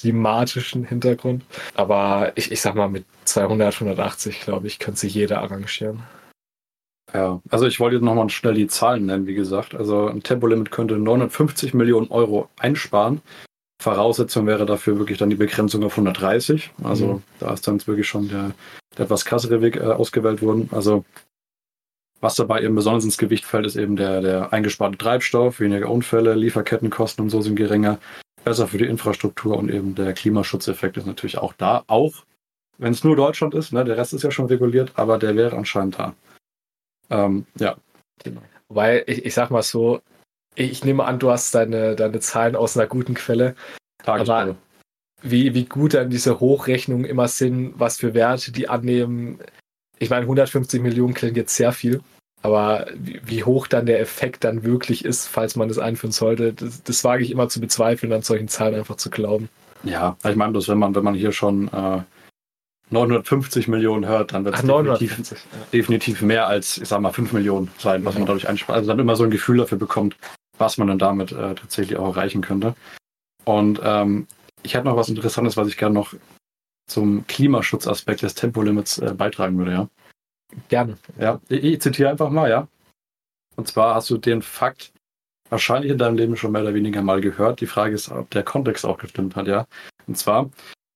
klimatischen 0.00 0.84
Hintergrund. 0.84 1.44
Aber 1.74 2.32
ich, 2.34 2.50
ich 2.50 2.60
sag 2.60 2.74
mal, 2.74 2.88
mit 2.88 3.04
200, 3.24 3.74
180, 3.74 4.40
glaube 4.40 4.66
ich, 4.66 4.78
könnte 4.78 4.98
sich 5.00 5.14
jeder 5.14 5.42
arrangieren. 5.42 6.02
Ja, 7.14 7.40
also 7.50 7.66
ich 7.66 7.80
wollte 7.80 7.96
jetzt 7.96 8.04
nochmal 8.04 8.28
schnell 8.28 8.54
die 8.54 8.66
Zahlen 8.66 9.06
nennen, 9.06 9.26
wie 9.26 9.34
gesagt. 9.34 9.74
Also 9.74 10.08
ein 10.08 10.22
Tempolimit 10.22 10.70
könnte 10.70 10.98
950 10.98 11.72
Millionen 11.72 12.08
Euro 12.10 12.48
einsparen. 12.58 13.22
Voraussetzung 13.80 14.46
wäre 14.46 14.66
dafür 14.66 14.98
wirklich 14.98 15.18
dann 15.18 15.30
die 15.30 15.36
Begrenzung 15.36 15.84
auf 15.84 15.92
130. 15.92 16.70
Also 16.82 17.06
mhm. 17.06 17.22
da 17.38 17.52
ist 17.52 17.66
dann 17.66 17.84
wirklich 17.86 18.08
schon 18.08 18.28
der, 18.28 18.52
der 18.96 19.04
etwas 19.04 19.24
krassere 19.24 19.62
Weg 19.62 19.76
äh, 19.76 19.80
ausgewählt 19.80 20.42
worden. 20.42 20.68
Also 20.72 21.04
was 22.20 22.34
dabei 22.34 22.62
eben 22.62 22.74
besonders 22.74 23.04
ins 23.04 23.18
Gewicht 23.18 23.44
fällt, 23.44 23.66
ist 23.66 23.76
eben 23.76 23.94
der, 23.96 24.20
der 24.20 24.52
eingesparte 24.52 24.98
Treibstoff, 24.98 25.60
weniger 25.60 25.88
Unfälle, 25.88 26.34
Lieferkettenkosten 26.34 27.22
und 27.24 27.30
so 27.30 27.40
sind 27.40 27.54
geringer, 27.54 28.00
besser 28.44 28.66
für 28.66 28.78
die 28.78 28.86
Infrastruktur 28.86 29.56
und 29.56 29.70
eben 29.70 29.94
der 29.94 30.12
Klimaschutzeffekt 30.14 30.96
ist 30.96 31.06
natürlich 31.06 31.38
auch 31.38 31.52
da. 31.52 31.84
Auch 31.86 32.24
wenn 32.78 32.92
es 32.92 33.04
nur 33.04 33.14
Deutschland 33.14 33.54
ist, 33.54 33.72
ne, 33.72 33.84
der 33.84 33.96
Rest 33.96 34.14
ist 34.14 34.22
ja 34.22 34.32
schon 34.32 34.46
reguliert, 34.46 34.92
aber 34.96 35.18
der 35.18 35.36
wäre 35.36 35.56
anscheinend 35.56 35.98
da. 35.98 36.14
Ähm, 37.10 37.46
ja. 37.58 37.76
Weil 38.68 39.04
ich, 39.06 39.24
ich 39.24 39.34
sag 39.34 39.50
mal 39.50 39.62
so, 39.62 40.00
ich 40.58 40.84
nehme 40.84 41.04
an, 41.04 41.18
du 41.18 41.30
hast 41.30 41.54
deine, 41.54 41.94
deine 41.96 42.20
Zahlen 42.20 42.56
aus 42.56 42.76
einer 42.76 42.86
guten 42.86 43.14
Quelle. 43.14 43.54
Aber 44.04 44.56
wie, 45.22 45.54
wie 45.54 45.64
gut 45.64 45.94
dann 45.94 46.10
diese 46.10 46.40
Hochrechnungen 46.40 47.04
immer 47.04 47.28
sind, 47.28 47.74
was 47.76 47.98
für 47.98 48.14
Werte 48.14 48.52
die 48.52 48.68
annehmen. 48.68 49.38
Ich 49.98 50.10
meine, 50.10 50.22
150 50.22 50.80
Millionen 50.80 51.14
klingt 51.14 51.36
jetzt 51.36 51.56
sehr 51.56 51.72
viel, 51.72 52.00
aber 52.42 52.86
wie, 52.94 53.20
wie 53.24 53.44
hoch 53.44 53.66
dann 53.66 53.86
der 53.86 54.00
Effekt 54.00 54.44
dann 54.44 54.62
wirklich 54.62 55.04
ist, 55.04 55.26
falls 55.26 55.56
man 55.56 55.68
das 55.68 55.78
einführen 55.78 56.12
sollte, 56.12 56.52
das, 56.52 56.82
das 56.84 57.02
wage 57.02 57.24
ich 57.24 57.30
immer 57.32 57.48
zu 57.48 57.60
bezweifeln, 57.60 58.12
an 58.12 58.22
solchen 58.22 58.48
Zahlen 58.48 58.76
einfach 58.76 58.96
zu 58.96 59.10
glauben. 59.10 59.48
Ja, 59.82 60.16
ich 60.24 60.36
meine, 60.36 60.52
bloß 60.52 60.68
wenn 60.68 60.78
man, 60.78 60.94
wenn 60.94 61.04
man 61.04 61.14
hier 61.14 61.32
schon 61.32 61.68
äh, 61.68 62.02
950 62.90 63.68
Millionen 63.68 64.06
hört, 64.06 64.32
dann 64.32 64.44
wird 64.44 64.54
es 64.54 64.62
definitiv, 64.62 65.30
ja. 65.30 65.58
definitiv 65.72 66.22
mehr 66.22 66.46
als, 66.46 66.78
ich 66.78 66.88
sag 66.88 67.00
mal, 67.00 67.12
5 67.12 67.32
Millionen 67.32 67.70
sein, 67.78 68.04
was 68.04 68.14
ja. 68.14 68.20
man 68.20 68.26
dadurch 68.26 68.48
einspart. 68.48 68.76
Also 68.76 68.88
dann 68.88 68.98
immer 68.98 69.16
so 69.16 69.24
ein 69.24 69.30
Gefühl 69.30 69.58
dafür 69.58 69.78
bekommt, 69.78 70.16
was 70.58 70.78
man 70.78 70.88
dann 70.88 70.98
damit 70.98 71.32
äh, 71.32 71.54
tatsächlich 71.54 71.98
auch 71.98 72.16
erreichen 72.16 72.42
könnte. 72.42 72.74
Und 73.44 73.80
ähm, 73.82 74.26
ich 74.62 74.74
hätte 74.74 74.86
noch 74.86 74.96
was 74.96 75.08
Interessantes, 75.08 75.56
was 75.56 75.68
ich 75.68 75.76
gerne 75.76 75.94
noch 75.94 76.14
zum 76.88 77.26
Klimaschutzaspekt 77.26 78.22
des 78.22 78.34
Tempolimits 78.34 78.98
äh, 78.98 79.14
beitragen 79.14 79.58
würde, 79.58 79.72
ja. 79.72 79.88
Gerne. 80.68 80.96
Ja, 81.18 81.40
ich, 81.48 81.62
ich 81.62 81.80
zitiere 81.80 82.10
einfach 82.10 82.30
mal, 82.30 82.48
ja. 82.48 82.68
Und 83.56 83.68
zwar 83.68 83.94
hast 83.94 84.08
du 84.10 84.18
den 84.18 84.42
Fakt 84.42 84.92
wahrscheinlich 85.50 85.90
in 85.92 85.98
deinem 85.98 86.16
Leben 86.16 86.36
schon 86.36 86.52
mehr 86.52 86.62
oder 86.62 86.74
weniger 86.74 87.02
mal 87.02 87.20
gehört. 87.20 87.60
Die 87.60 87.66
Frage 87.66 87.94
ist, 87.94 88.10
ob 88.10 88.30
der 88.30 88.42
Kontext 88.42 88.84
auch 88.84 88.98
gestimmt 88.98 89.36
hat, 89.36 89.46
ja. 89.46 89.66
Und 90.06 90.16
zwar, 90.16 90.50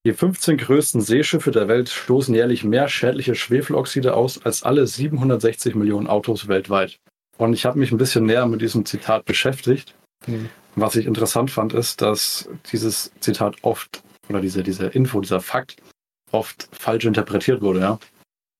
die 0.05 0.13
15 0.13 0.57
größten 0.57 1.01
Seeschiffe 1.01 1.51
der 1.51 1.69
Welt 1.69 1.89
stoßen 1.89 2.35
jährlich 2.35 2.65
mehr 2.65 2.89
schädliche 2.89 3.35
Schwefeloxide 3.35 4.15
aus 4.15 4.45
als 4.45 4.63
alle 4.63 4.87
760 4.87 5.75
Millionen 5.75 6.07
Autos 6.07 6.49
weltweit. 6.49 6.99
Und 7.43 7.55
ich 7.55 7.67
habe 7.67 7.77
mich 7.77 7.91
ein 7.91 7.99
bisschen 7.99 8.25
näher 8.25 8.47
mit 8.47 8.63
diesem 8.63 8.87
Zitat 8.87 9.25
beschäftigt. 9.25 9.97
Mhm. 10.29 10.49
Was 10.77 10.95
ich 10.95 11.07
interessant 11.07 11.51
fand, 11.51 11.73
ist, 11.73 12.01
dass 12.01 12.49
dieses 12.71 13.11
Zitat 13.19 13.57
oft, 13.63 14.01
oder 14.29 14.41
diese, 14.41 14.63
diese 14.63 14.87
Info, 14.87 15.21
dieser 15.21 15.41
Fakt, 15.41 15.75
oft 16.31 16.69
falsch 16.71 17.05
interpretiert 17.05 17.61
wurde, 17.61 17.81
ja. 17.81 17.99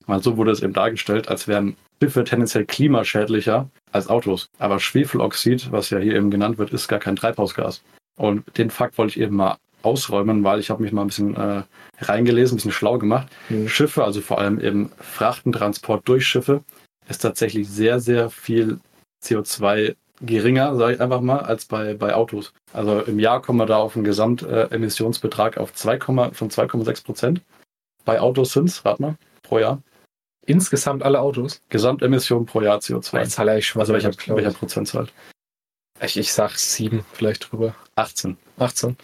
Weil 0.07 0.21
so 0.21 0.37
wurde 0.37 0.51
es 0.51 0.65
eben 0.65 0.73
dargestellt, 0.73 1.29
als 1.29 1.47
wären 1.47 1.77
Schiffe 2.03 2.25
tendenziell 2.25 2.65
klimaschädlicher 2.67 3.71
als 3.93 4.09
Autos. 4.09 4.47
Aber 4.59 4.81
Schwefeloxid, 4.81 5.71
was 5.71 5.91
ja 5.91 6.01
hier 6.01 6.17
eben 6.17 6.33
genannt 6.33 6.59
wird, 6.59 6.73
ist 6.73 6.89
gar 6.89 6.99
kein 6.99 7.15
Treibhausgas. 7.15 7.83
Und 8.19 8.59
den 8.59 8.71
Fakt 8.71 8.99
wollte 8.99 9.13
ich 9.13 9.21
eben 9.21 9.37
mal 9.37 9.59
ausräumen, 9.83 10.43
weil 10.43 10.59
ich 10.59 10.71
habe 10.71 10.83
mich 10.83 10.91
mal 10.91 11.03
ein 11.03 11.07
bisschen 11.07 11.37
äh, 11.37 11.63
reingelesen, 12.01 12.55
ein 12.55 12.57
bisschen 12.57 12.73
schlau 12.73 12.99
gemacht. 12.99 13.29
Mhm. 13.49 13.69
Schiffe, 13.69 14.03
also 14.03 14.21
vor 14.21 14.41
allem 14.41 14.59
eben 14.59 14.91
Frachtentransport 14.99 16.09
durch 16.09 16.27
Schiffe, 16.27 16.65
ist 17.09 17.19
tatsächlich 17.19 17.69
sehr, 17.69 18.01
sehr 18.01 18.31
viel 18.31 18.79
CO2 19.25 19.97
geringer, 20.21 20.77
sage 20.77 20.95
ich 20.95 21.01
einfach 21.01 21.21
mal, 21.21 21.41
als 21.41 21.65
bei, 21.65 21.95
bei 21.95 22.15
Autos. 22.15 22.53
Also 22.73 23.01
im 23.01 23.19
Jahr 23.19 23.43
kommen 23.43 23.59
wir 23.59 23.67
da 23.67 23.79
auf 23.79 23.97
einen 23.97 24.05
Gesamtemissionsbetrag 24.05 25.59
auf 25.59 25.75
2, 25.75 26.01
von 26.01 26.51
2,6 26.51 27.05
Prozent. 27.05 27.43
Bei 28.05 28.21
Autos 28.21 28.53
sind 28.53 28.69
es, 28.69 28.85
rat 28.85 29.01
mal, 29.01 29.17
pro 29.43 29.59
Jahr. 29.59 29.83
Insgesamt 30.47 31.03
alle 31.03 31.21
Autos? 31.21 31.61
Gesamtemission 31.69 32.47
pro 32.47 32.63
Jahr 32.63 32.79
CO2. 32.79 33.19
Jetzt 33.21 33.33
zahle 33.33 33.59
ich 33.59 33.67
schon 33.67 33.81
also 33.81 33.93
welcher, 33.93 34.13
welcher 34.27 34.53
Prozentzahl? 34.53 35.07
Ich, 36.01 36.17
ich 36.17 36.33
sag 36.33 36.57
7 36.57 37.05
vielleicht 37.13 37.53
drüber. 37.53 37.75
18. 37.95 38.37
18. 38.59 38.97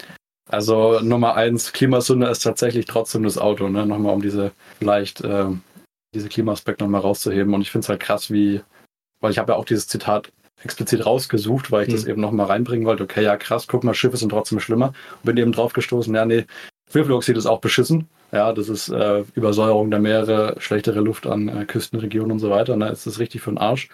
Also 0.49 0.99
Nummer 1.01 1.35
eins, 1.35 1.71
Klimasünde 1.71 2.27
ist 2.27 2.39
tatsächlich 2.39 2.87
trotzdem 2.87 3.23
das 3.23 3.37
Auto, 3.37 3.69
ne? 3.69 3.85
Nochmal 3.85 4.15
um 4.15 4.21
diese 4.21 4.51
vielleicht 4.79 5.21
äh, 5.21 5.45
diese 6.13 6.29
Klimaaspekte 6.29 6.83
nochmal 6.83 7.01
rauszuheben. 7.01 7.53
Und 7.53 7.61
ich 7.61 7.71
finde 7.71 7.85
es 7.85 7.89
halt 7.89 7.99
krass, 7.99 8.31
wie, 8.31 8.61
weil 9.19 9.31
ich 9.31 9.37
habe 9.37 9.51
ja 9.53 9.57
auch 9.57 9.65
dieses 9.65 9.87
Zitat 9.87 10.31
explizit 10.63 11.05
rausgesucht, 11.05 11.71
weil 11.71 11.83
ich 11.83 11.89
hm. 11.89 11.95
das 11.95 12.05
eben 12.05 12.21
nochmal 12.21 12.47
reinbringen 12.47 12.85
wollte. 12.85 13.03
Okay, 13.03 13.23
ja 13.23 13.37
krass, 13.37 13.67
guck 13.67 13.83
mal, 13.83 13.93
Schiffe 13.93 14.17
sind 14.17 14.29
trotzdem 14.29 14.59
schlimmer. 14.59 14.87
Und 14.87 15.23
bin 15.23 15.37
eben 15.37 15.51
drauf 15.51 15.73
gestoßen, 15.73 16.13
ja, 16.13 16.25
nee, 16.25 16.45
Schwefeloxid 16.91 17.37
ist 17.37 17.45
auch 17.45 17.61
beschissen. 17.61 18.09
Ja, 18.31 18.51
das 18.53 18.69
ist 18.69 18.89
äh, 18.89 19.23
Übersäuerung 19.35 19.89
der 19.89 19.99
Meere, 19.99 20.55
schlechtere 20.59 20.99
Luft 20.99 21.27
an 21.27 21.47
äh, 21.47 21.65
Küstenregionen 21.65 22.31
und 22.33 22.39
so 22.39 22.49
weiter. 22.49 22.73
Und 22.73 22.81
da 22.81 22.89
ist 22.89 23.07
das 23.07 23.19
richtig 23.19 23.41
für 23.41 23.51
den 23.51 23.57
Arsch. 23.57 23.89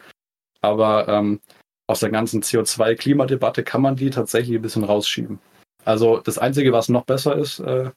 Aber 0.62 1.08
ähm, 1.08 1.40
aus 1.88 2.00
der 2.00 2.10
ganzen 2.10 2.42
CO2-Klimadebatte 2.42 3.64
kann 3.64 3.82
man 3.82 3.96
die 3.96 4.10
tatsächlich 4.10 4.58
ein 4.58 4.62
bisschen 4.62 4.84
rausschieben. 4.84 5.40
Also 5.84 6.20
das 6.20 6.38
Einzige, 6.38 6.74
was 6.74 6.90
noch 6.90 7.06
besser 7.06 7.38
ist, 7.38 7.60
äh, 7.60 7.92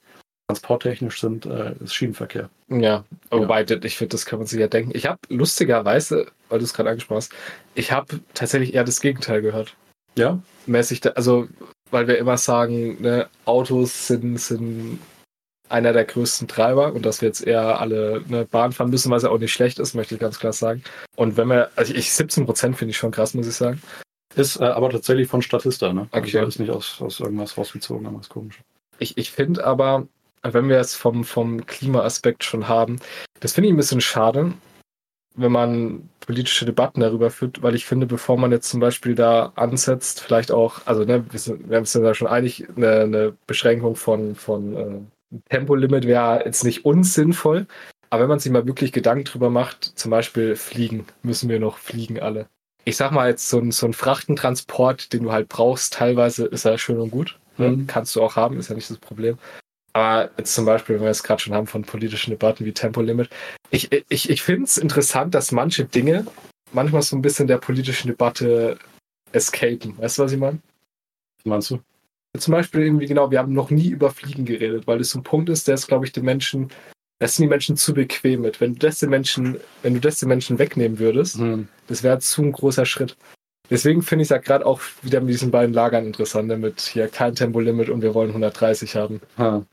transporttechnisch 0.49 1.21
sind, 1.21 1.45
äh, 1.45 1.75
ist 1.83 1.93
Schienenverkehr. 1.93 2.49
Ja, 2.69 3.05
wobei 3.29 3.63
ja. 3.63 3.77
ich 3.83 3.97
finde, 3.97 4.13
das 4.13 4.25
kann 4.25 4.39
man 4.39 4.47
sich 4.47 4.59
ja 4.59 4.67
denken. 4.67 4.91
Ich 4.95 5.05
habe 5.05 5.19
lustigerweise, 5.29 6.31
weil 6.49 6.57
du 6.57 6.65
es 6.65 6.73
gerade 6.73 6.89
angesprochen 6.89 7.17
hast, 7.17 7.33
ich 7.75 7.91
habe 7.91 8.19
tatsächlich 8.33 8.73
eher 8.73 8.83
das 8.83 8.99
Gegenteil 8.99 9.43
gehört. 9.43 9.75
Ja? 10.17 10.39
Mäßig, 10.65 11.15
also 11.15 11.47
weil 11.91 12.07
wir 12.07 12.17
immer 12.17 12.37
sagen, 12.37 12.99
ne, 12.99 13.27
Autos 13.45 14.07
sind, 14.07 14.39
sind 14.39 14.99
einer 15.69 15.93
der 15.93 16.05
größten 16.05 16.47
Treiber 16.47 16.93
und 16.93 17.05
dass 17.05 17.21
wir 17.21 17.27
jetzt 17.27 17.45
eher 17.45 17.79
alle 17.79 18.23
ne, 18.27 18.45
Bahn 18.45 18.71
fahren 18.71 18.89
müssen, 18.89 19.11
was 19.11 19.21
ja 19.21 19.29
auch 19.29 19.37
nicht 19.37 19.53
schlecht 19.53 19.77
ist, 19.77 19.93
möchte 19.93 20.15
ich 20.15 20.21
ganz 20.21 20.39
klar 20.39 20.53
sagen. 20.53 20.83
Und 21.15 21.37
wenn 21.37 21.47
wir, 21.47 21.69
also 21.75 21.93
ich 21.93 22.11
17 22.11 22.47
Prozent 22.47 22.75
finde 22.75 22.89
ich 22.89 22.97
schon 22.97 23.11
krass, 23.11 23.35
muss 23.35 23.47
ich 23.47 23.53
sagen. 23.53 23.79
Ist 24.35 24.59
äh, 24.59 24.63
aber 24.63 24.89
tatsächlich 24.89 25.27
von 25.27 25.43
Statista, 25.43 25.93
ne? 25.93 26.07
Okay. 26.11 26.37
Also 26.37 26.47
ist 26.47 26.59
nicht 26.59 26.71
aus, 26.71 26.99
aus 27.01 27.19
irgendwas 27.19 27.55
rausgezogen, 27.55 28.07
aber 28.07 28.19
ist 28.19 28.29
komisch. 28.29 28.61
Ich, 28.97 29.17
ich 29.17 29.31
finde 29.31 29.63
aber, 29.63 30.07
wenn 30.43 30.69
wir 30.69 30.79
es 30.79 30.95
vom, 30.95 31.23
vom 31.23 31.65
Klimaaspekt 31.65 32.43
schon 32.43 32.67
haben, 32.67 32.99
das 33.39 33.53
finde 33.53 33.67
ich 33.67 33.73
ein 33.73 33.77
bisschen 33.77 34.01
schade, 34.01 34.53
wenn 35.35 35.51
man 35.51 36.09
politische 36.19 36.65
Debatten 36.65 37.01
darüber 37.01 37.29
führt, 37.29 37.61
weil 37.61 37.75
ich 37.75 37.85
finde, 37.85 38.05
bevor 38.05 38.37
man 38.37 38.51
jetzt 38.51 38.69
zum 38.69 38.79
Beispiel 38.79 39.15
da 39.15 39.51
ansetzt, 39.55 40.21
vielleicht 40.21 40.51
auch, 40.51 40.81
also 40.85 41.03
ne, 41.03 41.25
wir, 41.29 41.39
sind, 41.39 41.69
wir 41.69 41.77
haben 41.77 41.83
uns 41.83 41.93
ja 41.93 42.13
schon 42.13 42.27
einig, 42.27 42.67
eine, 42.75 43.01
eine 43.01 43.33
Beschränkung 43.47 43.95
von, 43.95 44.35
von 44.35 44.75
äh, 44.75 45.39
Tempolimit 45.49 46.05
wäre 46.05 46.43
jetzt 46.45 46.63
nicht 46.63 46.85
unsinnvoll, 46.85 47.67
aber 48.09 48.23
wenn 48.23 48.29
man 48.29 48.39
sich 48.39 48.51
mal 48.51 48.67
wirklich 48.67 48.91
Gedanken 48.91 49.25
drüber 49.25 49.49
macht, 49.49 49.83
zum 49.83 50.11
Beispiel 50.11 50.55
fliegen, 50.55 51.05
müssen 51.23 51.49
wir 51.49 51.59
noch 51.59 51.77
fliegen 51.77 52.19
alle 52.19 52.47
ich 52.85 52.97
sag 52.97 53.11
mal 53.11 53.29
jetzt 53.29 53.49
so 53.49 53.59
ein, 53.59 53.71
so 53.71 53.85
ein 53.85 53.93
Frachtentransport, 53.93 55.13
den 55.13 55.23
du 55.23 55.31
halt 55.31 55.47
brauchst, 55.47 55.93
teilweise 55.93 56.45
ist 56.45 56.65
er 56.65 56.77
schön 56.77 56.99
und 56.99 57.11
gut. 57.11 57.39
Ne? 57.57 57.69
Mhm. 57.69 57.87
Kannst 57.87 58.15
du 58.15 58.21
auch 58.21 58.35
haben, 58.35 58.57
ist 58.57 58.69
ja 58.69 58.75
nicht 58.75 58.89
das 58.89 58.97
Problem. 58.97 59.37
Aber 59.93 60.29
jetzt 60.37 60.53
zum 60.53 60.65
Beispiel, 60.65 60.95
wenn 60.95 61.03
wir 61.03 61.09
es 61.09 61.23
gerade 61.23 61.41
schon 61.41 61.53
haben 61.53 61.67
von 61.67 61.83
politischen 61.83 62.31
Debatten 62.31 62.65
wie 62.65 62.73
Tempolimit, 62.73 63.29
ich, 63.71 63.89
ich, 64.09 64.29
ich 64.29 64.41
finde 64.41 64.63
es 64.63 64.77
interessant, 64.77 65.33
dass 65.33 65.51
manche 65.51 65.85
Dinge 65.85 66.25
manchmal 66.71 67.01
so 67.01 67.15
ein 67.15 67.21
bisschen 67.21 67.47
der 67.47 67.57
politischen 67.57 68.07
Debatte 68.07 68.77
escapen. 69.31 69.97
Weißt 69.97 70.17
du, 70.17 70.23
was 70.23 70.31
ich 70.31 70.39
meine? 70.39 70.59
Was 71.37 71.45
meinst 71.45 71.71
du? 71.71 71.79
Zum 72.37 72.51
Beispiel 72.51 72.81
irgendwie, 72.81 73.07
genau, 73.07 73.31
wir 73.31 73.39
haben 73.39 73.53
noch 73.53 73.71
nie 73.71 73.89
über 73.89 74.11
Fliegen 74.11 74.45
geredet, 74.45 74.85
weil 74.85 74.99
das 74.99 75.09
so 75.09 75.19
ein 75.19 75.23
Punkt 75.23 75.49
ist, 75.49 75.67
der 75.67 75.75
ist, 75.75 75.87
glaube 75.87 76.05
ich, 76.05 76.11
den 76.11 76.25
Menschen, 76.25 76.69
das 77.17 77.35
sind 77.35 77.45
die 77.45 77.49
Menschen 77.49 77.75
zu 77.75 77.93
bequem 77.93 78.41
mit. 78.41 78.61
Wenn 78.61 78.73
du 78.73 78.79
das 78.79 78.99
den 78.99 79.09
Menschen, 79.09 79.57
wenn 79.81 79.95
du 79.95 79.99
das 79.99 80.19
den 80.19 80.29
Menschen 80.29 80.59
wegnehmen 80.59 80.99
würdest, 80.99 81.37
hm. 81.37 81.67
das 81.87 82.03
wäre 82.03 82.19
zu 82.19 82.43
ein 82.43 82.51
großer 82.51 82.85
Schritt. 82.85 83.17
Deswegen 83.69 84.01
finde 84.01 84.23
ich 84.23 84.27
es 84.27 84.29
ja 84.29 84.37
gerade 84.37 84.65
auch 84.65 84.81
wieder 85.01 85.21
mit 85.21 85.29
diesen 85.29 85.51
beiden 85.51 85.73
Lagern 85.73 86.05
interessant, 86.05 86.49
damit 86.49 86.81
hier 86.81 87.07
kein 87.07 87.35
Tempolimit 87.35 87.89
und 87.89 88.01
wir 88.01 88.13
wollen 88.13 88.29
130 88.29 88.95
haben. 88.95 89.21
Ja. 89.37 89.63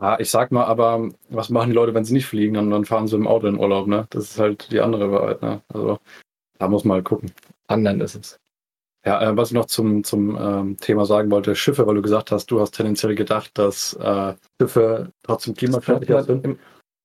Ja, 0.00 0.18
ich 0.18 0.30
sag 0.30 0.50
mal, 0.50 0.64
aber 0.64 1.10
was 1.28 1.48
machen 1.48 1.70
die 1.70 1.76
Leute, 1.76 1.94
wenn 1.94 2.04
sie 2.04 2.14
nicht 2.14 2.26
fliegen? 2.26 2.54
Dann, 2.54 2.70
dann 2.70 2.84
fahren 2.84 3.06
sie 3.06 3.14
im 3.14 3.28
Auto 3.28 3.46
in 3.46 3.58
Urlaub, 3.58 3.86
ne? 3.86 4.08
Das 4.10 4.24
ist 4.24 4.38
halt 4.40 4.72
die 4.72 4.80
andere 4.80 5.12
Wahrheit, 5.12 5.42
ne? 5.42 5.62
Also 5.72 5.98
da 6.58 6.68
muss 6.68 6.84
man 6.84 6.96
halt 6.96 7.04
gucken. 7.04 7.30
Anderen 7.68 8.00
ist 8.00 8.16
es. 8.16 8.40
Ja, 9.04 9.22
äh, 9.22 9.36
was 9.36 9.50
ich 9.50 9.54
noch 9.54 9.66
zum, 9.66 10.02
zum 10.02 10.36
ähm, 10.40 10.76
Thema 10.76 11.06
sagen 11.06 11.30
wollte, 11.30 11.54
Schiffe, 11.54 11.86
weil 11.86 11.96
du 11.96 12.02
gesagt 12.02 12.32
hast, 12.32 12.50
du 12.50 12.60
hast 12.60 12.72
tendenziell 12.72 13.14
gedacht, 13.14 13.52
dass 13.54 13.94
äh, 13.94 14.34
Schiffe 14.60 15.12
trotzdem 15.22 15.54
klimaschädlicher 15.54 16.24
sind. 16.24 16.58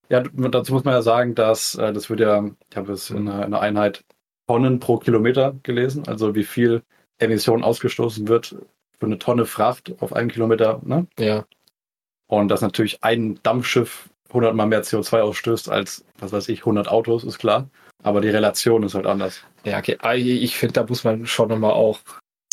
Ja, 0.09 0.21
dazu 0.21 0.73
muss 0.73 0.83
man 0.83 0.93
ja 0.93 1.01
sagen, 1.01 1.35
dass 1.35 1.75
äh, 1.75 1.93
das 1.93 2.09
wird 2.09 2.19
ja, 2.19 2.49
ich 2.69 2.77
habe 2.77 2.93
es 2.93 3.09
in, 3.09 3.27
in 3.27 3.29
einer 3.29 3.59
Einheit 3.59 4.03
Tonnen 4.47 4.79
pro 4.79 4.97
Kilometer 4.97 5.55
gelesen, 5.63 6.07
also 6.07 6.35
wie 6.35 6.43
viel 6.43 6.81
Emission 7.19 7.63
ausgestoßen 7.63 8.27
wird 8.27 8.55
für 8.99 9.05
eine 9.05 9.19
Tonne 9.19 9.45
Fracht 9.45 9.93
auf 9.99 10.13
einen 10.13 10.29
Kilometer. 10.29 10.81
Ne? 10.83 11.07
Ja. 11.19 11.45
Und 12.27 12.49
dass 12.49 12.61
natürlich 12.61 13.03
ein 13.03 13.39
Dampfschiff 13.43 14.09
100 14.29 14.55
mal 14.55 14.65
mehr 14.65 14.83
CO2 14.83 15.21
ausstößt 15.21 15.69
als, 15.69 16.03
was 16.19 16.31
weiß 16.31 16.49
ich, 16.49 16.59
100 16.61 16.87
Autos, 16.89 17.23
ist 17.23 17.39
klar. 17.39 17.69
Aber 18.03 18.21
die 18.21 18.29
Relation 18.29 18.83
ist 18.83 18.95
halt 18.95 19.05
anders. 19.05 19.43
Ja, 19.63 19.77
okay. 19.79 19.97
Ah, 20.01 20.15
ich 20.15 20.57
finde, 20.57 20.73
da 20.73 20.85
muss 20.85 21.03
man 21.03 21.25
schon 21.25 21.49
nochmal 21.49 21.71
auch 21.71 21.99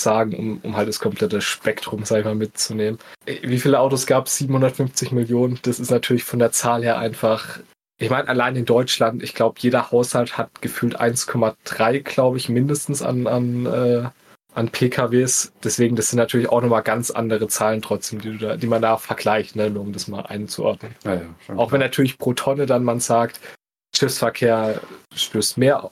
sagen, 0.01 0.35
um, 0.35 0.61
um 0.63 0.77
halt 0.77 0.89
das 0.89 1.01
komplette 1.01 1.41
Spektrum, 1.41 2.05
sag 2.05 2.21
ich 2.21 2.25
mal, 2.25 2.35
mitzunehmen. 2.35 2.99
Wie 3.27 3.59
viele 3.59 3.81
Autos 3.81 4.07
gab 4.07 4.27
es? 4.27 4.39
750 4.39 5.13
Millionen. 5.13 5.59
Das 5.63 5.81
ist 5.81 5.91
natürlich 5.91 6.25
von 6.25 6.39
der 6.39 6.53
Zahl 6.53 6.83
her 6.83 6.99
einfach. 6.99 7.61
Ich 7.99 8.11
meine, 8.11 8.29
allein 8.29 8.57
in 8.57 8.65
Deutschland, 8.65 9.23
ich 9.23 9.35
glaube, 9.35 9.57
jeder 9.61 9.91
Haushalt 9.91 10.37
hat 10.37 10.61
gefühlt 10.61 11.01
1,3, 11.01 12.01
glaube 12.01 12.39
ich, 12.39 12.49
mindestens 12.49 13.03
an, 13.03 13.27
an, 13.27 13.67
äh, 13.67 14.09
an 14.53 14.69
PKWs. 14.69 15.53
Deswegen, 15.63 15.95
das 15.95 16.11
sind 16.11 16.19
natürlich 16.19 16.49
auch 16.49 16.61
nochmal 16.61 16.83
ganz 16.83 17.11
andere 17.11 17.47
Zahlen 17.47 17.83
trotzdem, 17.83 18.21
die, 18.21 18.39
da, 18.39 18.57
die 18.57 18.67
man 18.67 18.83
da 18.83 18.97
vergleicht, 18.97 19.55
ne, 19.55 19.71
nur 19.71 19.83
um 19.83 19.93
das 19.93 20.09
mal 20.09 20.27
einzuordnen. 20.27 20.95
Ja, 21.05 21.15
ja, 21.15 21.57
auch 21.57 21.71
wenn 21.71 21.81
natürlich 21.81 22.19
pro 22.19 22.33
Tonne 22.33 22.67
dann 22.67 22.83
man 22.83 22.99
sagt, 22.99 23.41
Schiffsverkehr 23.95 24.81
stößt 25.15 25.57
mehr 25.59 25.91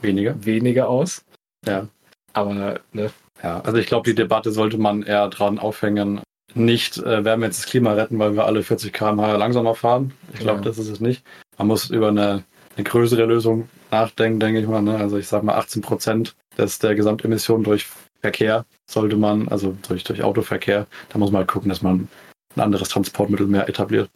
weniger, 0.00 0.42
weniger 0.44 0.88
aus. 0.88 1.24
Ja. 1.66 1.88
Aber, 2.32 2.80
ne. 2.92 3.10
Ja, 3.42 3.60
also 3.60 3.78
ich 3.78 3.86
glaube, 3.86 4.08
die 4.08 4.14
Debatte 4.14 4.50
sollte 4.50 4.78
man 4.78 5.02
eher 5.02 5.28
dran 5.28 5.58
aufhängen. 5.58 6.20
Nicht, 6.54 6.98
äh, 6.98 7.24
werden 7.24 7.40
wir 7.40 7.46
jetzt 7.46 7.64
das 7.64 7.66
Klima 7.66 7.92
retten, 7.94 8.18
weil 8.18 8.36
wir 8.36 8.44
alle 8.44 8.62
40 8.62 8.92
km/h 8.92 9.36
langsamer 9.36 9.74
fahren. 9.74 10.12
Ich 10.32 10.40
glaube, 10.40 10.60
ja. 10.60 10.64
das 10.64 10.78
ist 10.78 10.88
es 10.88 11.00
nicht. 11.00 11.24
Man 11.58 11.66
muss 11.66 11.90
über 11.90 12.08
eine, 12.08 12.44
eine 12.76 12.84
größere 12.84 13.24
Lösung 13.24 13.68
nachdenken, 13.90 14.40
denke 14.40 14.60
ich 14.60 14.66
mal. 14.66 14.82
Ne? 14.82 14.96
Also 14.96 15.18
ich 15.18 15.26
sage 15.26 15.44
mal 15.44 15.56
18 15.56 15.82
Prozent 15.82 16.36
des, 16.56 16.78
der 16.78 16.94
Gesamtemissionen 16.94 17.64
durch 17.64 17.86
Verkehr 18.20 18.64
sollte 18.86 19.16
man, 19.16 19.48
also 19.48 19.76
durch, 19.86 20.04
durch 20.04 20.22
Autoverkehr, 20.22 20.86
da 21.10 21.18
muss 21.18 21.30
man 21.30 21.40
halt 21.40 21.48
gucken, 21.48 21.68
dass 21.68 21.82
man 21.82 22.08
ein 22.56 22.60
anderes 22.60 22.88
Transportmittel 22.88 23.46
mehr 23.46 23.68
etabliert. 23.68 24.08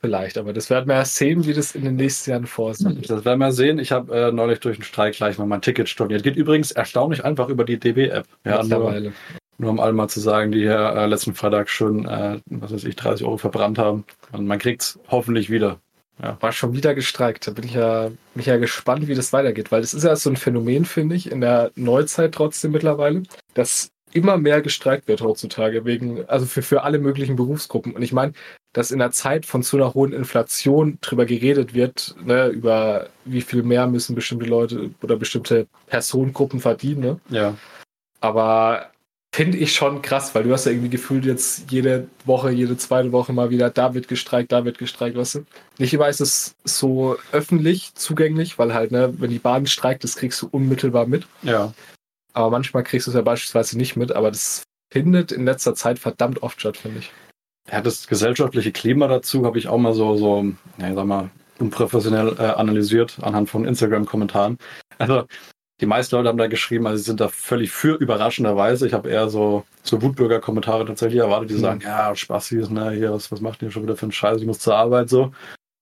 Vielleicht, 0.00 0.38
aber 0.38 0.52
das 0.52 0.70
werden 0.70 0.88
wir 0.88 0.94
erst 0.94 1.16
sehen, 1.16 1.46
wie 1.46 1.52
das 1.52 1.74
in 1.74 1.84
den 1.84 1.96
nächsten 1.96 2.30
Jahren 2.30 2.46
vorsieht. 2.46 3.10
Das 3.10 3.24
werden 3.24 3.38
wir 3.38 3.52
sehen. 3.52 3.78
Ich 3.78 3.92
habe 3.92 4.28
äh, 4.28 4.32
neulich 4.32 4.58
durch 4.60 4.78
einen 4.78 4.84
Streik 4.84 5.14
gleich 5.14 5.36
mal 5.36 5.46
mein 5.46 5.60
Ticket 5.60 5.88
storniert. 5.90 6.22
Geht 6.22 6.36
übrigens 6.36 6.72
erstaunlich 6.72 7.24
einfach 7.24 7.48
über 7.48 7.64
die 7.64 7.78
DB-App. 7.78 8.26
Ja, 8.44 8.62
nur, 8.62 9.12
nur 9.60 9.70
um 9.70 9.80
alle 9.80 9.92
mal 9.92 10.08
zu 10.08 10.20
sagen, 10.20 10.52
die 10.52 10.60
hier 10.60 10.78
äh, 10.78 11.06
letzten 11.06 11.34
Freitag 11.34 11.68
schon, 11.68 12.06
äh, 12.06 12.40
was 12.46 12.72
weiß 12.72 12.84
ich, 12.84 12.96
30 12.96 13.26
Euro 13.26 13.36
verbrannt 13.36 13.78
haben. 13.78 14.04
Und 14.32 14.46
man 14.46 14.58
kriegt 14.58 14.82
es 14.82 14.98
hoffentlich 15.08 15.50
wieder. 15.50 15.78
Ja. 16.22 16.36
War 16.40 16.52
schon 16.52 16.72
wieder 16.72 16.94
gestreikt. 16.94 17.46
Da 17.46 17.50
bin 17.52 17.64
ich 17.64 17.74
ja, 17.74 18.10
mich 18.34 18.46
ja 18.46 18.56
gespannt, 18.56 19.06
wie 19.06 19.14
das 19.14 19.32
weitergeht, 19.32 19.70
weil 19.70 19.82
das 19.82 19.94
ist 19.94 20.04
ja 20.04 20.16
so 20.16 20.30
ein 20.30 20.36
Phänomen, 20.36 20.84
finde 20.84 21.14
ich, 21.14 21.30
in 21.30 21.40
der 21.40 21.72
Neuzeit 21.76 22.32
trotzdem 22.32 22.72
mittlerweile, 22.72 23.22
dass 23.54 23.90
immer 24.12 24.38
mehr 24.38 24.60
gestreikt 24.60 25.08
wird 25.08 25.20
heutzutage, 25.20 25.84
wegen, 25.84 26.28
also 26.28 26.46
für, 26.46 26.62
für 26.62 26.82
alle 26.82 26.98
möglichen 26.98 27.36
Berufsgruppen. 27.36 27.92
Und 27.92 28.02
ich 28.02 28.12
meine, 28.12 28.32
dass 28.72 28.90
in 28.90 28.98
der 28.98 29.12
Zeit 29.12 29.46
von 29.46 29.62
so 29.62 29.76
einer 29.76 29.94
hohen 29.94 30.12
Inflation 30.12 30.98
drüber 31.00 31.26
geredet 31.26 31.74
wird, 31.74 32.14
ne, 32.24 32.48
über 32.48 33.08
wie 33.24 33.40
viel 33.42 33.62
mehr 33.62 33.86
müssen 33.86 34.14
bestimmte 34.14 34.46
Leute 34.46 34.90
oder 35.02 35.16
bestimmte 35.16 35.66
Personengruppen 35.86 36.60
verdienen. 36.60 37.00
Ne? 37.00 37.20
Ja. 37.28 37.56
Aber 38.20 38.90
finde 39.32 39.58
ich 39.58 39.74
schon 39.74 40.02
krass, 40.02 40.34
weil 40.34 40.42
du 40.42 40.52
hast 40.52 40.66
ja 40.66 40.72
irgendwie 40.72 40.90
gefühlt 40.90 41.24
jetzt 41.24 41.70
jede 41.70 42.08
Woche, 42.24 42.50
jede 42.50 42.76
zweite 42.76 43.12
Woche 43.12 43.32
mal 43.32 43.50
wieder, 43.50 43.70
da 43.70 43.94
wird 43.94 44.08
gestreikt, 44.08 44.50
da 44.50 44.64
wird 44.64 44.78
gestreikt, 44.78 45.16
weißt 45.16 45.36
du? 45.36 45.46
Nicht 45.78 45.94
immer 45.94 46.08
ist 46.08 46.20
es 46.20 46.56
so 46.64 47.16
öffentlich 47.32 47.94
zugänglich, 47.94 48.58
weil 48.58 48.74
halt, 48.74 48.90
ne, 48.90 49.14
wenn 49.18 49.30
die 49.30 49.38
Bahn 49.38 49.66
streikt, 49.66 50.04
das 50.04 50.16
kriegst 50.16 50.42
du 50.42 50.48
unmittelbar 50.48 51.06
mit. 51.06 51.26
Ja. 51.42 51.72
Aber 52.32 52.50
manchmal 52.50 52.82
kriegst 52.82 53.06
du 53.06 53.12
es 53.12 53.14
ja 53.14 53.22
beispielsweise 53.22 53.78
nicht 53.78 53.96
mit, 53.96 54.12
aber 54.12 54.30
das 54.30 54.64
findet 54.92 55.30
in 55.30 55.44
letzter 55.44 55.74
Zeit 55.74 55.98
verdammt 55.98 56.42
oft 56.42 56.60
statt, 56.60 56.76
finde 56.76 56.98
ich. 56.98 57.12
Ja, 57.70 57.80
das 57.80 58.08
gesellschaftliche 58.08 58.72
Klima 58.72 59.06
dazu 59.06 59.46
habe 59.46 59.58
ich 59.58 59.68
auch 59.68 59.78
mal 59.78 59.94
so, 59.94 60.16
so, 60.16 60.44
ja, 60.78 60.94
sag 60.94 61.06
mal, 61.06 61.30
unprofessionell 61.60 62.34
äh, 62.38 62.42
analysiert 62.42 63.18
anhand 63.22 63.48
von 63.48 63.64
Instagram-Kommentaren. 63.64 64.56
Also 64.98 65.24
die 65.80 65.86
meisten 65.86 66.14
Leute 66.14 66.28
haben 66.28 66.38
da 66.38 66.46
geschrieben, 66.46 66.86
also 66.86 66.98
sie 66.98 67.04
sind 67.04 67.20
da 67.20 67.28
völlig 67.28 67.70
für 67.70 67.94
überraschenderweise. 67.94 68.86
Ich 68.86 68.92
habe 68.92 69.08
eher 69.08 69.28
so, 69.30 69.64
so 69.82 70.02
Wutbürger-Kommentare 70.02 70.84
tatsächlich 70.84 71.20
erwartet, 71.20 71.50
die 71.50 71.54
mhm. 71.54 71.60
sagen, 71.60 71.80
ja, 71.82 72.14
Spaß 72.14 72.52
ne, 72.52 72.90
hier, 72.92 73.12
was, 73.12 73.32
was 73.32 73.40
macht 73.40 73.62
ihr 73.62 73.70
schon 73.70 73.84
wieder 73.84 73.96
für 73.96 74.02
einen 74.02 74.12
Scheiß, 74.12 74.40
ich 74.40 74.46
muss 74.46 74.58
zur 74.58 74.76
Arbeit 74.76 75.08
so. 75.08 75.32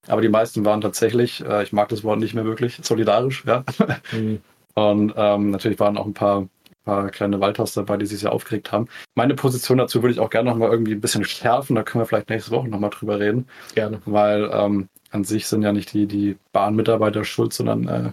Aber 0.07 0.23
die 0.23 0.29
meisten 0.29 0.65
waren 0.65 0.81
tatsächlich, 0.81 1.45
äh, 1.45 1.65
ich 1.65 1.73
mag 1.73 1.89
das 1.89 2.05
Wort 2.05 2.21
nicht 2.21 2.35
mehr 2.35 2.45
wirklich, 2.45 2.79
solidarisch, 2.83 3.45
ja. 3.47 3.65
Mhm. 4.13 4.41
Und 4.75 5.13
ähm, 5.17 5.51
natürlich 5.51 5.81
waren 5.81 5.99
auch 5.99 6.07
ein 6.07 6.15
paar, 6.15 6.47
paar 6.85 7.11
kleine 7.11 7.41
Waldhaus 7.41 7.73
dabei, 7.73 7.97
die 7.97 8.07
sich 8.07 8.21
sehr 8.21 8.33
aufgeregt 8.33 8.71
haben. 8.71 8.87
Meine 9.17 9.35
Position 9.35 9.79
dazu 9.79 10.03
würde 10.03 10.13
ich 10.13 10.21
auch 10.21 10.31
gerne 10.31 10.51
noch 10.51 10.57
mal 10.57 10.71
irgendwie 10.71 10.93
ein 10.93 11.01
bisschen 11.01 11.25
schärfen. 11.25 11.75
Da 11.75 11.83
können 11.83 12.03
wir 12.03 12.07
vielleicht 12.07 12.31
nächste 12.31 12.53
Woche 12.53 12.69
noch 12.69 12.79
mal 12.79 12.91
drüber 12.91 13.19
reden. 13.19 13.49
Gerne. 13.75 14.01
Weil 14.05 14.49
ähm, 14.53 14.89
an 15.11 15.25
sich 15.25 15.49
sind 15.49 15.63
ja 15.63 15.73
nicht 15.73 15.93
die, 15.93 16.07
die 16.07 16.37
Bahnmitarbeiter 16.53 17.25
schuld, 17.25 17.53
sondern 17.53 17.89
äh, 17.89 18.13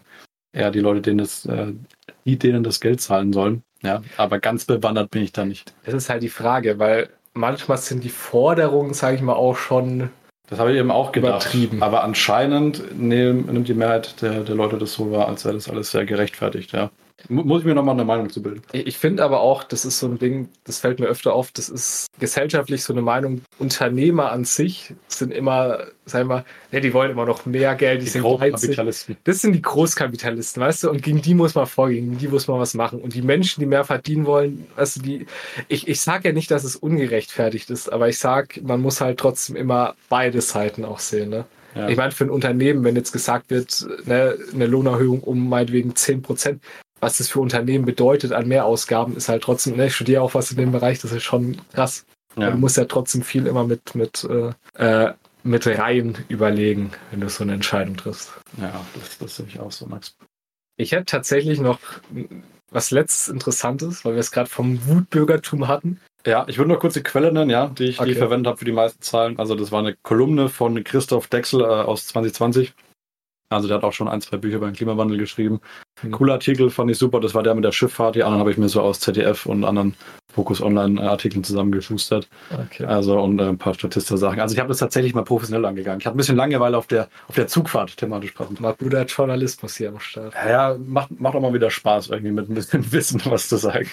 eher 0.56 0.72
die 0.72 0.80
Leute, 0.80 1.02
denen 1.02 1.20
das, 1.20 1.46
äh, 1.46 1.74
die 2.26 2.40
denen 2.40 2.64
das 2.64 2.80
Geld 2.80 3.02
zahlen 3.02 3.34
sollen. 3.34 3.64
Ja, 3.82 4.02
aber 4.18 4.40
ganz 4.40 4.66
bewandert 4.66 5.12
bin 5.12 5.22
ich 5.22 5.32
da 5.32 5.46
nicht. 5.46 5.74
Es 5.84 5.94
ist 5.94 6.10
halt 6.10 6.24
die 6.24 6.30
Frage, 6.30 6.80
weil 6.80 7.10
manchmal 7.34 7.78
sind 7.78 8.04
die 8.04 8.10
Forderungen, 8.10 8.94
sage 8.94 9.18
ich 9.18 9.22
mal, 9.22 9.34
auch 9.34 9.58
schon 9.58 10.10
das 10.48 10.60
habe 10.60 10.72
ich 10.72 10.78
eben 10.78 10.92
auch 10.92 11.12
gedacht. 11.12 11.48
Übertrieben. 11.48 11.82
Aber 11.82 12.04
anscheinend 12.04 12.96
nimmt 13.00 13.68
die 13.68 13.74
Mehrheit 13.74 14.22
der, 14.22 14.42
der 14.42 14.56
Leute 14.56 14.78
das 14.78 14.94
so 14.94 15.12
wahr, 15.12 15.28
als 15.28 15.42
sei 15.42 15.52
das 15.54 15.70
alles 15.70 15.92
sehr 15.92 16.06
gerechtfertigt, 16.06 16.72
ja. 16.72 16.92
Muss 17.30 17.62
ich 17.62 17.66
mir 17.66 17.76
nochmal 17.76 17.96
eine 17.96 18.06
Meinung 18.06 18.30
zu 18.30 18.42
bilden. 18.42 18.62
Ich 18.72 18.98
finde 18.98 19.24
aber 19.24 19.40
auch, 19.40 19.64
das 19.64 19.86
ist 19.86 20.00
so 20.00 20.08
ein 20.08 20.20
Ding, 20.20 20.50
das 20.64 20.80
fällt 20.80 21.00
mir 21.00 21.08
öfter 21.08 21.34
auf, 21.34 21.52
das 21.52 21.70
ist 21.70 22.08
gesellschaftlich 22.20 22.84
so 22.84 22.94
eine 22.94 23.02
Meinung. 23.02 23.42
Unternehmer 23.60 24.32
an 24.32 24.46
sich 24.46 24.94
sind 25.08 25.32
immer, 25.32 25.88
sagen 26.06 26.30
wir, 26.30 26.46
ja, 26.72 26.80
die 26.80 26.94
wollen 26.94 27.12
immer 27.12 27.26
noch 27.26 27.46
mehr 27.46 27.76
Geld, 27.76 28.02
die, 28.02 28.06
die 28.06 28.12
sind 28.12 28.22
Großkapitalisten. 28.22 29.18
Das 29.24 29.42
sind 29.42 29.54
die 29.54 29.62
Großkapitalisten, 29.62 30.62
weißt 30.62 30.84
du, 30.84 30.90
und 30.90 31.02
gegen 31.02 31.22
die 31.22 31.34
muss 31.34 31.56
man 31.56 31.66
vorgehen, 31.66 32.06
gegen 32.06 32.18
die 32.18 32.28
muss 32.28 32.48
man 32.48 32.60
was 32.60 32.74
machen. 32.74 33.02
Und 33.02 33.14
die 33.14 33.22
Menschen, 33.22 33.62
die 33.62 33.68
mehr 33.68 33.84
verdienen 33.84 34.26
wollen, 34.26 34.68
weißt 34.76 34.98
du, 34.98 35.02
die, 35.02 35.26
ich, 35.68 35.88
ich 35.88 36.02
sage 36.02 36.30
ja 36.30 36.34
nicht, 36.34 36.52
dass 36.52 36.64
es 36.64 36.76
ungerechtfertigt 36.76 37.70
ist, 37.70 37.92
aber 37.92 38.10
ich 38.10 38.18
sage, 38.18 38.62
man 38.62 38.82
muss 38.82 39.02
halt 39.02 39.20
trotzdem 39.20 39.56
immer 39.56 39.96
beide 40.10 40.42
Seiten 40.42 40.86
auch 40.86 41.00
sehen, 41.00 41.30
ne? 41.30 41.46
Ja. 41.76 41.90
Ich 41.90 41.98
meine, 41.98 42.12
für 42.12 42.24
ein 42.24 42.30
Unternehmen, 42.30 42.84
wenn 42.84 42.96
jetzt 42.96 43.12
gesagt 43.12 43.50
wird, 43.50 43.86
ne, 44.06 44.38
eine 44.54 44.66
Lohnerhöhung 44.66 45.20
um 45.22 45.50
meinetwegen 45.50 45.96
10 45.96 46.22
Prozent, 46.22 46.62
was 47.00 47.18
das 47.18 47.30
für 47.30 47.40
Unternehmen 47.40 47.86
bedeutet 47.86 48.32
an 48.32 48.48
Mehrausgaben, 48.48 49.16
ist 49.16 49.30
halt 49.30 49.44
trotzdem, 49.44 49.76
ne, 49.76 49.88
ich 49.88 49.96
studiere 49.96 50.22
auch 50.22 50.34
was 50.34 50.52
in 50.52 50.58
dem 50.58 50.72
Bereich, 50.72 51.00
das 51.00 51.12
ist 51.12 51.24
schon 51.24 51.58
krass. 51.74 52.06
Ja. 52.38 52.52
Du 52.52 52.58
musst 52.58 52.78
ja 52.78 52.86
trotzdem 52.86 53.22
viel 53.22 53.48
immer 53.48 53.66
mit, 53.66 53.96
mit, 53.96 54.28
äh, 54.30 54.52
äh, 54.78 55.14
mit 55.44 55.68
Reihen 55.68 56.18
überlegen, 56.28 56.92
wenn 57.12 57.22
du 57.22 57.30
so 57.30 57.44
eine 57.44 57.54
Entscheidung 57.54 57.96
triffst. 57.96 58.34
Ja, 58.60 58.74
das, 58.96 59.18
das 59.18 59.36
sehe 59.38 59.46
ich 59.48 59.60
auch 59.60 59.72
so, 59.72 59.86
Max. 59.86 60.18
Ich 60.78 60.92
hätte 60.92 61.06
tatsächlich 61.06 61.60
noch 61.60 61.80
was 62.72 62.92
letztes 62.92 63.30
Interessantes, 63.30 64.04
weil 64.04 64.14
wir 64.14 64.20
es 64.20 64.32
gerade 64.32 64.50
vom 64.50 64.86
Wutbürgertum 64.88 65.68
hatten. 65.68 66.02
Ja, 66.26 66.46
ich 66.48 66.58
würde 66.58 66.70
nur 66.70 66.80
kurz 66.80 66.96
die 66.96 67.04
Quelle 67.04 67.32
nennen, 67.32 67.52
ja, 67.52 67.68
die 67.68 67.86
ich, 67.86 68.00
okay. 68.00 68.08
die 68.08 68.12
ich 68.14 68.18
verwendet 68.18 68.48
habe 68.48 68.58
für 68.58 68.66
die 68.66 68.72
meisten 68.72 69.02
Zahlen. 69.02 69.38
Also 69.38 69.56
das 69.56 69.72
war 69.72 69.80
eine 69.80 69.96
Kolumne 70.02 70.50
von 70.50 70.84
Christoph 70.84 71.28
Dexel 71.28 71.62
äh, 71.62 71.66
aus 71.66 72.08
2020. 72.08 72.74
Also 73.50 73.68
der 73.68 73.78
hat 73.78 73.84
auch 73.84 73.94
schon 73.94 74.08
ein, 74.08 74.22
zwei 74.22 74.38
Bücher 74.38 74.58
über 74.58 74.68
den 74.68 74.76
Klimawandel 74.76 75.18
geschrieben. 75.18 75.62
Mhm. 76.02 76.12
Cooler 76.12 76.34
Artikel, 76.34 76.70
fand 76.70 76.92
ich 76.92 76.98
super. 76.98 77.20
Das 77.20 77.34
war 77.34 77.44
der 77.44 77.56
mit 77.56 77.64
der 77.64 77.72
Schifffahrt. 77.72 78.16
Die 78.16 78.24
anderen 78.24 78.40
habe 78.40 78.52
ich 78.52 78.58
mir 78.58 78.70
so 78.70 78.82
aus 78.82 79.00
ZDF 79.00 79.46
und 79.46 79.64
anderen 79.64 79.96
Focus 80.34 80.62
Online-Artikeln 80.62 81.44
zusammengeschustert. 81.44 82.28
Okay. 82.52 82.86
Also 82.86 83.20
und 83.20 83.40
äh, 83.40 83.48
ein 83.48 83.58
paar 83.58 83.74
Statista-Sachen. 83.74 84.40
Also 84.40 84.54
ich 84.54 84.60
habe 84.60 84.68
das 84.68 84.80
tatsächlich 84.80 85.14
mal 85.14 85.24
professionell 85.24 85.66
angegangen. 85.66 86.00
Ich 86.00 86.06
hatte 86.06 86.16
ein 86.16 86.18
bisschen 86.18 86.36
Langeweile 86.36 86.78
auf 86.78 86.88
der, 86.88 87.08
auf 87.28 87.36
der 87.36 87.48
Zugfahrt 87.48 87.96
thematisch 87.96 88.32
passend. 88.32 88.60
Mal 88.60 88.74
guter 88.74 89.06
Journalismus 89.06 89.78
hier 89.78 89.90
am 89.90 90.00
Start. 90.00 90.34
Ja, 90.34 90.76
macht, 90.78 91.20
macht 91.20 91.36
auch 91.36 91.42
mal 91.42 91.54
wieder 91.54 91.72
Spaß, 91.72 92.10
irgendwie 92.10 92.32
mit 92.32 92.50
ein 92.50 92.56
bisschen 92.56 92.92
Wissen 92.92 93.22
was 93.26 93.48
zu 93.48 93.58
sagen. 93.58 93.90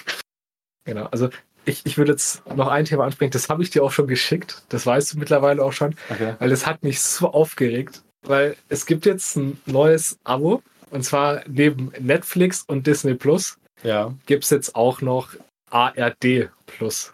Genau, 0.85 1.05
also 1.11 1.29
ich, 1.65 1.85
ich 1.85 1.97
würde 1.97 2.11
jetzt 2.11 2.45
noch 2.53 2.67
ein 2.67 2.85
Thema 2.85 3.05
ansprechen, 3.05 3.31
das 3.31 3.47
habe 3.47 3.63
ich 3.63 3.69
dir 3.69 3.83
auch 3.83 3.91
schon 3.91 4.07
geschickt. 4.07 4.63
Das 4.69 4.85
weißt 4.85 5.13
du 5.13 5.19
mittlerweile 5.19 5.63
auch 5.63 5.71
schon. 5.71 5.95
Okay. 6.09 6.35
Weil 6.39 6.51
es 6.51 6.67
hat 6.67 6.83
mich 6.83 7.01
so 7.01 7.31
aufgeregt. 7.31 8.02
Weil 8.23 8.55
es 8.69 8.85
gibt 8.85 9.05
jetzt 9.05 9.35
ein 9.35 9.59
neues 9.65 10.17
Abo. 10.23 10.61
Und 10.89 11.03
zwar 11.03 11.41
neben 11.47 11.91
Netflix 11.99 12.63
und 12.67 12.85
Disney 12.85 13.15
Plus 13.15 13.57
ja. 13.83 14.13
gibt 14.27 14.43
es 14.43 14.51
jetzt 14.51 14.75
auch 14.75 15.01
noch 15.01 15.33
ARD 15.71 16.49
Plus. 16.67 17.11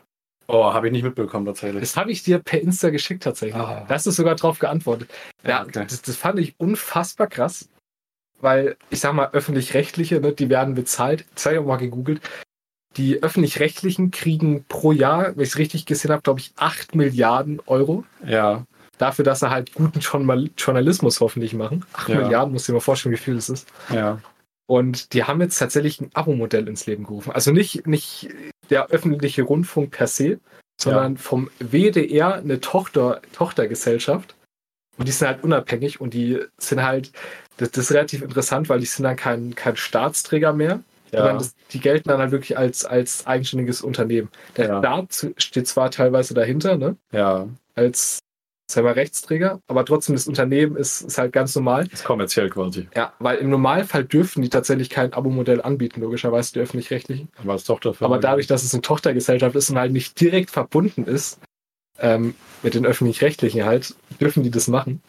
Oh, 0.48 0.74
habe 0.74 0.88
ich 0.88 0.91
nicht 0.93 1.04
mitbekommen 1.04 1.45
tatsächlich. 1.45 1.80
Das 1.80 1.95
habe 1.95 2.12
ich 2.12 2.24
dir 2.24 2.39
per 2.39 2.60
Insta 2.60 2.89
geschickt 2.89 3.24
tatsächlich. 3.24 3.62
Ah. 3.62 3.86
Da 3.88 3.93
hast 3.93 4.08
du 4.08 4.12
sogar 4.12 4.36
drauf 4.36 4.58
geantwortet. 4.58 5.10
Ja, 5.43 5.62
okay. 5.62 5.86
das, 5.88 6.02
das, 6.02 6.15
fand 6.15 6.39
ich 6.39 6.56
unfassbar 6.58 7.28
krass. 7.28 7.69
Weil, 8.41 8.76
ich 8.89 9.00
sag 9.00 9.13
mal, 9.13 9.30
öffentlich-rechtliche, 9.32 10.19
ne, 10.19 10.34
die 10.34 10.50
werden 10.50 10.74
bezahlt. 10.74 11.26
Das 11.36 11.45
habe 11.45 11.56
ich 11.56 11.62
auch 11.62 11.65
mal 11.65 11.78
gegoogelt. 11.78 12.22
Die 12.98 13.22
öffentlich-rechtlichen 13.22 14.10
kriegen 14.10 14.65
pro 14.67 14.91
Jahr, 14.91 15.36
wenn 15.36 15.43
ich 15.43 15.50
es 15.50 15.58
richtig 15.58 15.86
gesehen 15.86 16.12
habe, 16.12 16.24
glaube 16.24 16.39
ich, 16.39 16.52
8 16.56 16.95
Milliarden 16.95 17.62
Euro. 17.67 18.04
Ja. 18.26 18.65
Dafür, 18.99 19.23
dass 19.23 19.39
sie 19.39 19.49
halt 19.49 19.73
guten 19.73 19.99
Journalismus 19.99 21.21
hoffentlich 21.21 21.53
machen. 21.53 21.85
8 21.93 22.09
ja. 22.09 22.21
Milliarden, 22.21 22.51
muss 22.53 22.63
ich 22.63 22.67
dir 22.67 22.73
mal 22.73 22.81
vorstellen, 22.81 23.15
wie 23.15 23.19
viel 23.19 23.35
das 23.35 23.49
ist. 23.49 23.67
Ja. 23.89 24.19
Und 24.67 25.13
die 25.13 25.23
haben 25.23 25.41
jetzt 25.41 25.57
tatsächlich 25.57 26.01
ein 26.01 26.12
Abo-Modell 26.13 26.67
ins 26.67 26.85
Leben 26.85 27.05
gerufen. 27.05 27.31
Also 27.31 27.51
nicht, 27.51 27.88
nicht 27.88 28.29
der 28.69 28.88
öffentliche 28.89 29.43
Rundfunk 29.43 29.91
per 29.91 30.05
se, 30.05 30.39
sondern 30.79 31.13
ja. 31.13 31.19
vom 31.19 31.49
WDR 31.59 32.35
eine 32.35 32.59
Tochter, 32.59 33.21
Tochtergesellschaft. 33.33 34.35
Und 34.97 35.07
die 35.07 35.13
sind 35.13 35.29
halt 35.29 35.43
unabhängig 35.43 36.01
und 36.01 36.13
die 36.13 36.39
sind 36.57 36.83
halt, 36.83 37.13
das, 37.55 37.71
das 37.71 37.85
ist 37.85 37.91
relativ 37.93 38.21
interessant, 38.21 38.67
weil 38.67 38.81
die 38.81 38.85
sind 38.85 39.05
dann 39.05 39.15
kein, 39.15 39.55
kein 39.55 39.77
Staatsträger 39.77 40.51
mehr, 40.51 40.81
ja. 41.12 41.33
das, 41.33 41.55
die 41.71 41.79
gelten 41.79 42.09
dann 42.09 42.19
halt 42.19 42.31
wirklich 42.31 42.57
als, 42.57 42.83
als 42.83 43.25
eigenständiges 43.25 43.81
Unternehmen. 43.81 44.29
Der 44.57 44.67
ja. 44.67 44.79
Staat 44.79 45.31
steht 45.38 45.67
zwar 45.67 45.89
teilweise 45.89 46.33
dahinter, 46.33 46.77
ne? 46.77 46.97
Ja. 47.13 47.47
Als 47.75 48.19
selber 48.71 48.95
Rechtsträger, 48.95 49.62
aber 49.67 49.86
trotzdem 49.86 50.15
das 50.15 50.27
Unternehmen 50.27 50.75
ist, 50.75 51.01
ist 51.01 51.17
halt 51.17 51.34
ganz 51.34 51.55
normal. 51.55 51.88
Ist 51.91 52.03
kommerziell 52.03 52.49
quasi. 52.49 52.88
Ja, 52.95 53.13
weil 53.19 53.38
im 53.39 53.49
Normalfall 53.49 54.03
dürfen 54.03 54.41
die 54.41 54.49
tatsächlich 54.49 54.89
kein 54.89 55.13
Abo-Modell 55.13 55.62
anbieten, 55.62 56.01
logischerweise 56.01 56.53
die 56.53 56.60
öffentlich-rechtlichen. 56.60 57.29
Aber 57.38 57.53
als 57.53 57.63
Tochterfirma. 57.63 58.13
Aber 58.13 58.21
dadurch, 58.21 58.47
dass 58.47 58.63
es 58.63 58.73
eine 58.73 58.82
Tochtergesellschaft 58.82 59.55
ist 59.55 59.69
und 59.69 59.79
halt 59.79 59.91
nicht 59.91 60.19
direkt 60.19 60.51
verbunden 60.51 61.05
ist 61.05 61.39
ähm, 61.99 62.36
mit 62.63 62.75
den 62.75 62.86
öffentlich-rechtlichen 62.86 63.65
halt, 63.65 63.95
dürfen 64.19 64.43
die 64.43 64.51
das 64.51 64.67
machen. 64.67 65.01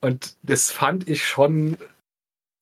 Und 0.00 0.36
das 0.42 0.70
fand 0.70 1.08
ich 1.08 1.26
schon, 1.26 1.76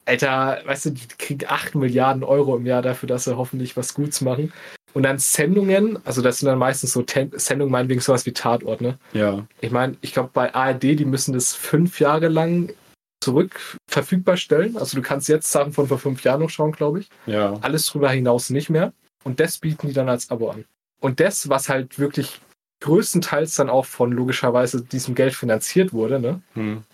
Alter, 0.06 0.62
weißt 0.64 0.86
du, 0.86 0.90
die 0.90 1.06
kriegen 1.18 1.46
8 1.46 1.74
Milliarden 1.74 2.24
Euro 2.24 2.56
im 2.56 2.66
Jahr 2.66 2.82
dafür, 2.82 3.08
dass 3.08 3.24
sie 3.24 3.36
hoffentlich 3.36 3.76
was 3.76 3.94
Gutes 3.94 4.20
machen. 4.20 4.52
Und 4.94 5.02
dann 5.02 5.18
Sendungen, 5.18 5.98
also 6.04 6.22
das 6.22 6.38
sind 6.38 6.46
dann 6.46 6.58
meistens 6.58 6.92
so 6.92 7.02
Ten 7.02 7.30
Sendungen, 7.34 7.72
meinetwegen 7.72 8.00
sowas 8.00 8.24
wie 8.26 8.32
Tatort, 8.32 8.80
ne? 8.80 8.96
Ja. 9.12 9.46
Ich 9.60 9.72
meine, 9.72 9.96
ich 10.00 10.12
glaube 10.12 10.30
bei 10.32 10.54
ARD, 10.54 10.82
die 10.82 11.04
müssen 11.04 11.34
das 11.34 11.52
fünf 11.52 12.00
Jahre 12.00 12.28
lang 12.28 12.72
zurück 13.20 13.60
verfügbar 13.90 14.36
stellen. 14.36 14.76
Also 14.76 14.96
du 14.96 15.02
kannst 15.02 15.28
jetzt 15.28 15.50
Sachen 15.50 15.72
von 15.72 15.88
vor 15.88 15.98
fünf 15.98 16.22
Jahren 16.22 16.40
noch 16.40 16.50
schauen, 16.50 16.72
glaube 16.72 17.00
ich. 17.00 17.08
Ja. 17.26 17.54
Alles 17.60 17.86
drüber 17.86 18.10
hinaus 18.10 18.50
nicht 18.50 18.70
mehr. 18.70 18.92
Und 19.24 19.40
das 19.40 19.58
bieten 19.58 19.88
die 19.88 19.94
dann 19.94 20.08
als 20.08 20.30
Abo 20.30 20.50
an. 20.50 20.64
Und 21.00 21.20
das, 21.20 21.48
was 21.48 21.68
halt 21.68 21.98
wirklich 21.98 22.40
größtenteils 22.80 23.56
dann 23.56 23.70
auch 23.70 23.86
von 23.86 24.12
logischerweise 24.12 24.82
diesem 24.82 25.14
Geld 25.14 25.34
finanziert 25.34 25.92
wurde, 25.92 26.20
ne? 26.20 26.42
Hm 26.54 26.84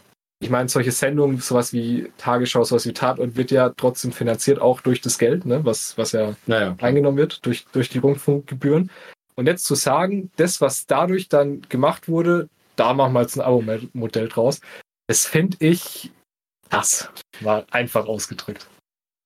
ich 0.43 0.49
meine, 0.49 0.69
solche 0.69 0.91
Sendungen, 0.91 1.39
sowas 1.39 1.73
wie 1.75 2.11
Tagesschau, 2.17 2.65
sowas 2.65 2.87
wie 2.87 2.95
Tatort, 2.95 3.37
wird 3.37 3.51
ja 3.51 3.69
trotzdem 3.77 4.11
finanziert, 4.11 4.59
auch 4.59 4.81
durch 4.81 5.03
das 5.03 5.19
Geld, 5.19 5.45
ne, 5.45 5.65
was, 5.65 5.97
was 5.99 6.13
ja 6.13 6.35
naja, 6.47 6.75
eingenommen 6.81 7.19
wird, 7.19 7.45
durch, 7.45 7.67
durch 7.73 7.91
die 7.91 7.99
Rundfunkgebühren. 7.99 8.91
Und 9.35 9.47
jetzt 9.47 9.65
zu 9.65 9.75
sagen, 9.75 10.31
das, 10.37 10.63
was 10.63 10.87
dadurch 10.87 11.29
dann 11.29 11.61
gemacht 11.69 12.09
wurde, 12.09 12.49
da 12.77 12.95
machen 12.95 13.13
wir 13.13 13.21
jetzt 13.21 13.37
ein 13.37 13.43
Abo-Modell 13.43 14.29
draus, 14.29 14.61
das 15.09 15.27
finde 15.27 15.59
ich 15.61 16.11
krass. 16.71 17.11
War 17.41 17.67
einfach 17.71 18.07
ausgedrückt. 18.07 18.67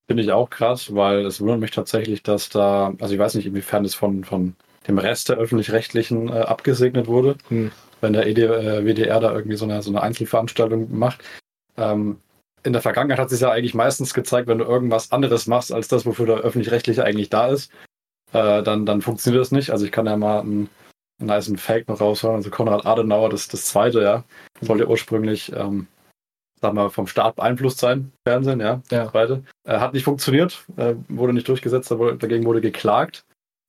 Finde 0.09 0.25
ich 0.25 0.33
auch 0.33 0.51
krass, 0.51 0.95
weil 0.95 1.25
es 1.25 1.41
wundert 1.41 1.61
mich 1.61 1.71
tatsächlich, 1.71 2.25
dass 2.25 2.49
da, 2.49 2.93
also 3.01 3.15
ich 3.15 3.21
weiß 3.21 3.35
nicht, 3.37 3.47
inwiefern 3.47 3.85
es 3.85 3.95
von, 3.95 4.25
von 4.25 4.57
dem 4.89 4.99
Rest 4.99 5.29
der 5.29 5.37
öffentlich-rechtlichen 5.37 6.29
äh, 6.29 6.41
abgesegnet 6.41 7.07
wurde. 7.07 7.37
Hm 7.49 7.71
wenn 8.05 8.13
der 8.13 8.27
ED, 8.27 8.39
äh, 8.39 8.85
WDR 8.85 9.19
da 9.19 9.33
irgendwie 9.33 9.57
so 9.57 9.65
eine, 9.65 9.83
so 9.83 9.91
eine 9.91 10.03
Einzelveranstaltung 10.03 10.97
macht. 10.97 11.25
Ähm, 11.77 12.21
in 12.63 12.73
der 12.73 12.83
Vergangenheit 12.83 13.19
hat 13.19 13.31
sich 13.31 13.41
ja 13.41 13.51
eigentlich 13.51 13.75
meistens 13.75 14.15
gezeigt, 14.15 14.47
wenn 14.47 14.59
du 14.59 14.65
irgendwas 14.65 15.11
anderes 15.11 15.47
machst 15.47 15.73
als 15.73 15.89
das, 15.89 16.07
wofür 16.07 16.27
der 16.27 16.37
öffentlich-rechtliche 16.37 17.05
eigentlich 17.05 17.31
da 17.31 17.49
ist, 17.49 17.73
äh, 18.33 18.63
dann, 18.63 18.87
dann 18.87 19.03
funktioniert 19.03 19.41
das 19.41 19.53
nicht. 19.53 19.71
Also 19.71 19.85
ich 19.85 19.93
kann 19.93 20.07
ja 20.07 20.17
mal 20.17 20.41
einen, 20.41 20.69
einen 21.19 21.29
nice 21.29 21.53
Fake 21.57 21.89
noch 21.89 22.01
raushauen. 22.01 22.37
Also 22.37 22.51
Konrad 22.51 22.87
Adenauer, 22.87 23.31
das, 23.31 23.49
das 23.49 23.67
zweite, 23.67 24.03
ja, 24.03 24.25
sollte 24.61 24.89
ursprünglich, 24.89 25.53
ähm, 25.53 25.87
sag 26.61 26.75
mal, 26.75 26.91
vom 26.91 27.07
Staat 27.07 27.37
beeinflusst 27.37 27.79
sein, 27.79 28.13
Fernsehen, 28.27 28.61
ja, 28.61 28.81
ja. 28.91 29.11
zweite. 29.11 29.43
Äh, 29.65 29.79
hat 29.79 29.95
nicht 29.95 30.05
funktioniert, 30.05 30.65
äh, 30.77 30.95
wurde 31.09 31.33
nicht 31.33 31.49
durchgesetzt, 31.49 31.91
dagegen 31.91 32.45
wurde 32.45 32.61
geklagt. 32.61 33.25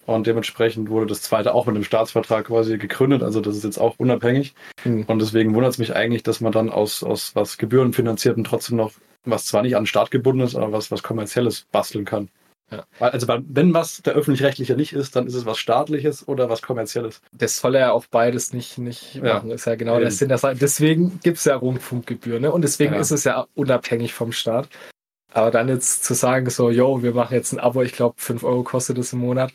Und 0.05 0.27
dementsprechend 0.27 0.89
wurde 0.89 1.07
das 1.07 1.21
zweite 1.21 1.53
auch 1.53 1.65
mit 1.65 1.75
einem 1.75 1.83
Staatsvertrag 1.83 2.45
quasi 2.47 2.77
gegründet. 2.77 3.23
Also 3.23 3.41
das 3.41 3.57
ist 3.57 3.63
jetzt 3.63 3.79
auch 3.79 3.95
unabhängig. 3.97 4.53
Mhm. 4.83 5.05
Und 5.07 5.19
deswegen 5.19 5.55
wundert 5.55 5.73
es 5.73 5.77
mich 5.79 5.95
eigentlich, 5.95 6.23
dass 6.23 6.41
man 6.41 6.51
dann 6.51 6.69
aus, 6.69 7.03
aus 7.03 7.35
was 7.35 7.57
gebührenfinanzierten 7.57 8.43
trotzdem 8.43 8.77
noch, 8.77 8.91
was 9.25 9.45
zwar 9.45 9.63
nicht 9.63 9.75
an 9.75 9.83
den 9.83 9.87
Staat 9.87 10.11
gebunden 10.11 10.41
ist, 10.41 10.55
aber 10.55 10.71
was, 10.71 10.91
was 10.91 11.01
kommerzielles 11.01 11.65
basteln 11.71 12.05
kann. 12.05 12.29
Ja. 12.71 12.83
Also 12.99 13.27
wenn 13.27 13.73
was 13.73 14.01
der 14.01 14.13
öffentlich-rechtliche 14.13 14.75
nicht 14.75 14.93
ist, 14.93 15.15
dann 15.15 15.27
ist 15.27 15.35
es 15.35 15.45
was 15.45 15.59
staatliches 15.59 16.27
oder 16.27 16.49
was 16.49 16.61
kommerzielles. 16.61 17.21
Das 17.31 17.59
soll 17.59 17.75
er 17.75 17.81
ja 17.81 17.91
auch 17.91 18.05
beides 18.07 18.53
nicht, 18.53 18.77
nicht 18.77 19.15
ja. 19.15 19.35
machen. 19.35 19.51
Ist 19.51 19.65
ja 19.65 19.75
genau 19.75 19.99
der 19.99 20.11
Sinn. 20.11 20.29
Deswegen 20.29 21.19
gibt 21.23 21.37
es 21.37 21.45
ja 21.45 21.55
Rundfunkgebühren 21.55 22.41
ne? 22.41 22.51
und 22.51 22.63
deswegen 22.63 22.93
ja. 22.93 22.99
ist 22.99 23.11
es 23.11 23.23
ja 23.23 23.45
unabhängig 23.53 24.13
vom 24.13 24.31
Staat. 24.31 24.67
Aber 25.31 25.51
dann 25.51 25.67
jetzt 25.67 26.05
zu 26.05 26.13
sagen, 26.13 26.49
so, 26.49 26.69
yo, 26.69 27.03
wir 27.03 27.13
machen 27.13 27.33
jetzt 27.33 27.51
ein 27.51 27.59
Abo, 27.59 27.81
ich 27.81 27.91
glaube, 27.91 28.15
5 28.17 28.43
Euro 28.43 28.63
kostet 28.63 28.97
es 28.97 29.11
im 29.11 29.19
Monat, 29.19 29.51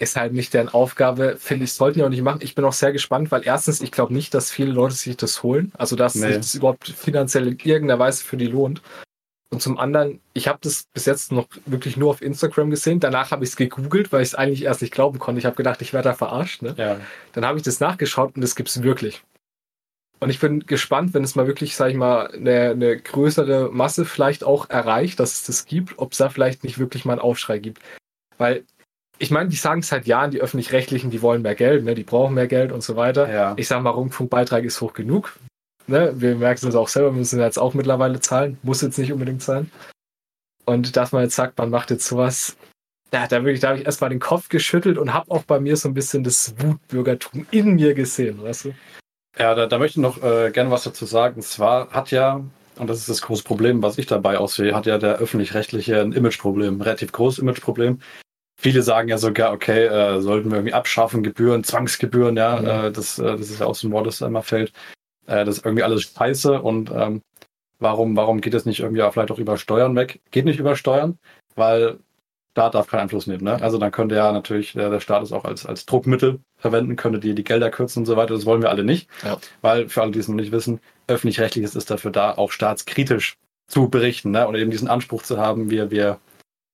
ist 0.00 0.16
halt 0.16 0.32
nicht 0.32 0.54
deren 0.54 0.68
Aufgabe, 0.68 1.36
finde 1.38 1.64
ich, 1.64 1.72
sollten 1.72 1.98
die 1.98 2.04
auch 2.04 2.08
nicht 2.08 2.22
machen. 2.22 2.40
Ich 2.42 2.54
bin 2.54 2.64
auch 2.64 2.72
sehr 2.72 2.92
gespannt, 2.92 3.30
weil 3.30 3.42
erstens, 3.44 3.80
ich 3.80 3.92
glaube 3.92 4.12
nicht, 4.12 4.34
dass 4.34 4.50
viele 4.50 4.72
Leute 4.72 4.94
sich 4.94 5.16
das 5.16 5.42
holen, 5.42 5.72
also 5.76 5.96
dass 5.96 6.14
nee. 6.14 6.26
sich 6.26 6.36
das 6.36 6.54
überhaupt 6.54 6.88
finanziell 6.88 7.48
in 7.48 7.58
irgendeiner 7.58 7.98
Weise 7.98 8.24
für 8.24 8.36
die 8.36 8.46
lohnt. 8.46 8.82
Und 9.50 9.62
zum 9.62 9.78
anderen, 9.78 10.20
ich 10.34 10.46
habe 10.46 10.58
das 10.60 10.84
bis 10.92 11.06
jetzt 11.06 11.32
noch 11.32 11.46
wirklich 11.64 11.96
nur 11.96 12.10
auf 12.10 12.20
Instagram 12.20 12.68
gesehen. 12.68 13.00
Danach 13.00 13.30
habe 13.30 13.44
ich 13.44 13.50
es 13.50 13.56
gegoogelt, 13.56 14.12
weil 14.12 14.20
ich 14.20 14.28
es 14.28 14.34
eigentlich 14.34 14.62
erst 14.62 14.82
nicht 14.82 14.92
glauben 14.92 15.18
konnte. 15.18 15.38
Ich 15.38 15.46
habe 15.46 15.56
gedacht, 15.56 15.80
ich 15.80 15.94
werde 15.94 16.10
da 16.10 16.14
verarscht. 16.14 16.60
Ne? 16.60 16.74
Ja. 16.76 17.00
Dann 17.32 17.46
habe 17.46 17.56
ich 17.56 17.64
das 17.64 17.80
nachgeschaut 17.80 18.36
und 18.36 18.42
das 18.42 18.56
gibt 18.56 18.68
es 18.68 18.82
wirklich. 18.82 19.22
Und 20.20 20.30
ich 20.30 20.40
bin 20.40 20.66
gespannt, 20.66 21.14
wenn 21.14 21.24
es 21.24 21.34
mal 21.34 21.46
wirklich, 21.46 21.76
sage 21.76 21.92
ich 21.92 21.96
mal, 21.96 22.26
eine, 22.32 22.70
eine 22.70 22.98
größere 22.98 23.70
Masse 23.72 24.04
vielleicht 24.04 24.44
auch 24.44 24.68
erreicht, 24.68 25.20
dass 25.20 25.32
es 25.32 25.44
das 25.44 25.64
gibt, 25.64 25.98
ob 25.98 26.12
es 26.12 26.18
da 26.18 26.28
vielleicht 26.28 26.64
nicht 26.64 26.78
wirklich 26.78 27.04
mal 27.04 27.12
einen 27.12 27.22
Aufschrei 27.22 27.58
gibt. 27.58 27.80
Weil 28.36 28.64
ich 29.18 29.30
meine, 29.30 29.48
die 29.48 29.56
sagen 29.56 29.80
es 29.80 29.88
seit 29.88 30.06
Jahren, 30.06 30.30
die 30.30 30.40
öffentlich-rechtlichen, 30.40 31.10
die 31.10 31.22
wollen 31.22 31.42
mehr 31.42 31.54
Geld, 31.54 31.84
ne? 31.84 31.94
die 31.94 32.04
brauchen 32.04 32.34
mehr 32.34 32.46
Geld 32.46 32.72
und 32.72 32.82
so 32.82 32.96
weiter. 32.96 33.30
Ja. 33.30 33.54
Ich 33.56 33.68
sage 33.68 33.82
mal, 33.82 33.90
Rundfunkbeitrag 33.90 34.64
ist 34.64 34.80
hoch 34.80 34.92
genug. 34.92 35.38
Ne? 35.86 36.12
Wir 36.16 36.36
merken 36.36 36.68
es 36.68 36.74
auch 36.74 36.88
selber, 36.88 37.12
wir 37.12 37.18
müssen 37.18 37.40
jetzt 37.40 37.58
auch 37.58 37.74
mittlerweile 37.74 38.20
zahlen. 38.20 38.58
Muss 38.62 38.82
jetzt 38.82 38.98
nicht 38.98 39.12
unbedingt 39.12 39.42
sein. 39.42 39.70
Und 40.64 40.96
dass 40.96 41.12
man 41.12 41.22
jetzt 41.22 41.34
sagt, 41.34 41.58
man 41.58 41.70
macht 41.70 41.90
jetzt 41.90 42.06
sowas, 42.06 42.56
ja, 43.12 43.26
da, 43.26 43.42
wirklich, 43.42 43.60
da 43.60 43.68
habe 43.68 43.78
ich 43.78 43.86
erstmal 43.86 44.10
den 44.10 44.20
Kopf 44.20 44.48
geschüttelt 44.50 44.98
und 44.98 45.14
habe 45.14 45.30
auch 45.30 45.44
bei 45.44 45.58
mir 45.58 45.76
so 45.76 45.88
ein 45.88 45.94
bisschen 45.94 46.24
das 46.24 46.54
Wutbürgertum 46.58 47.46
in 47.50 47.76
mir 47.76 47.94
gesehen, 47.94 48.42
weißt 48.42 48.66
du? 48.66 48.74
Ja, 49.38 49.54
da, 49.54 49.66
da 49.66 49.78
möchte 49.78 49.98
ich 49.98 50.02
noch 50.02 50.22
äh, 50.22 50.50
gerne 50.50 50.70
was 50.70 50.84
dazu 50.84 51.06
sagen. 51.06 51.36
Und 51.36 51.42
zwar 51.42 51.90
hat 51.90 52.10
ja, 52.10 52.44
und 52.76 52.86
das 52.90 52.98
ist 52.98 53.08
das 53.08 53.22
große 53.22 53.44
Problem, 53.44 53.82
was 53.82 53.96
ich 53.96 54.06
dabei 54.06 54.36
aussehe, 54.36 54.74
hat 54.74 54.86
ja 54.86 54.98
der 54.98 55.16
öffentlich-rechtliche 55.16 56.00
ein 56.00 56.12
Imageproblem, 56.12 56.78
ein 56.78 56.82
relativ 56.82 57.12
großes 57.12 57.38
Imageproblem. 57.38 58.00
Viele 58.60 58.82
sagen 58.82 59.08
ja 59.08 59.18
sogar, 59.18 59.52
okay, 59.52 59.86
äh, 59.86 60.20
sollten 60.20 60.50
wir 60.50 60.58
irgendwie 60.58 60.74
abschaffen, 60.74 61.22
Gebühren, 61.22 61.62
Zwangsgebühren, 61.62 62.36
ja, 62.36 62.56
mhm. 62.56 62.66
äh, 62.66 62.90
das, 62.90 63.18
äh, 63.18 63.36
das 63.36 63.50
ist 63.50 63.60
ja 63.60 63.66
auch 63.66 63.74
so 63.76 63.86
ein 63.86 63.92
Wort, 63.92 64.06
das 64.06 64.18
da 64.18 64.26
immer 64.26 64.42
fällt. 64.42 64.72
Äh, 65.26 65.44
das 65.44 65.58
ist 65.58 65.64
irgendwie 65.64 65.84
alles 65.84 66.02
scheiße 66.02 66.60
und 66.60 66.90
ähm, 66.90 67.22
warum, 67.78 68.16
warum 68.16 68.40
geht 68.40 68.54
es 68.54 68.66
nicht 68.66 68.80
irgendwie 68.80 69.02
auch 69.02 69.12
vielleicht 69.12 69.30
auch 69.30 69.38
über 69.38 69.56
Steuern 69.58 69.94
weg? 69.94 70.20
Geht 70.32 70.44
nicht 70.44 70.58
über 70.58 70.74
Steuern, 70.74 71.18
weil 71.54 72.00
Staat 72.50 72.74
darf 72.74 72.88
keinen 72.88 73.02
Einfluss 73.02 73.28
nehmen. 73.28 73.44
Ne? 73.44 73.62
Also 73.62 73.78
dann 73.78 73.92
könnte 73.92 74.16
ja 74.16 74.32
natürlich 74.32 74.72
der, 74.72 74.90
der 74.90 74.98
Staat 74.98 75.22
es 75.22 75.30
auch 75.30 75.44
als, 75.44 75.64
als 75.64 75.86
Druckmittel 75.86 76.40
verwenden, 76.56 76.96
könnte 76.96 77.20
die, 77.20 77.36
die 77.36 77.44
Gelder 77.44 77.70
kürzen 77.70 78.00
und 78.00 78.06
so 78.06 78.16
weiter. 78.16 78.34
Das 78.34 78.46
wollen 78.46 78.62
wir 78.62 78.70
alle 78.70 78.82
nicht. 78.82 79.08
Ja. 79.24 79.38
Weil, 79.60 79.88
für 79.88 80.02
alle, 80.02 80.10
die 80.10 80.18
es 80.18 80.26
noch 80.26 80.34
nicht 80.34 80.50
wissen, 80.50 80.80
öffentlich-rechtliches 81.06 81.76
ist 81.76 81.88
dafür 81.88 82.10
da, 82.10 82.32
auch 82.32 82.50
staatskritisch 82.50 83.36
zu 83.68 83.88
berichten 83.88 84.32
ne? 84.32 84.48
und 84.48 84.56
eben 84.56 84.72
diesen 84.72 84.88
Anspruch 84.88 85.22
zu 85.22 85.38
haben, 85.38 85.70
wir, 85.70 85.92
wir 85.92 86.18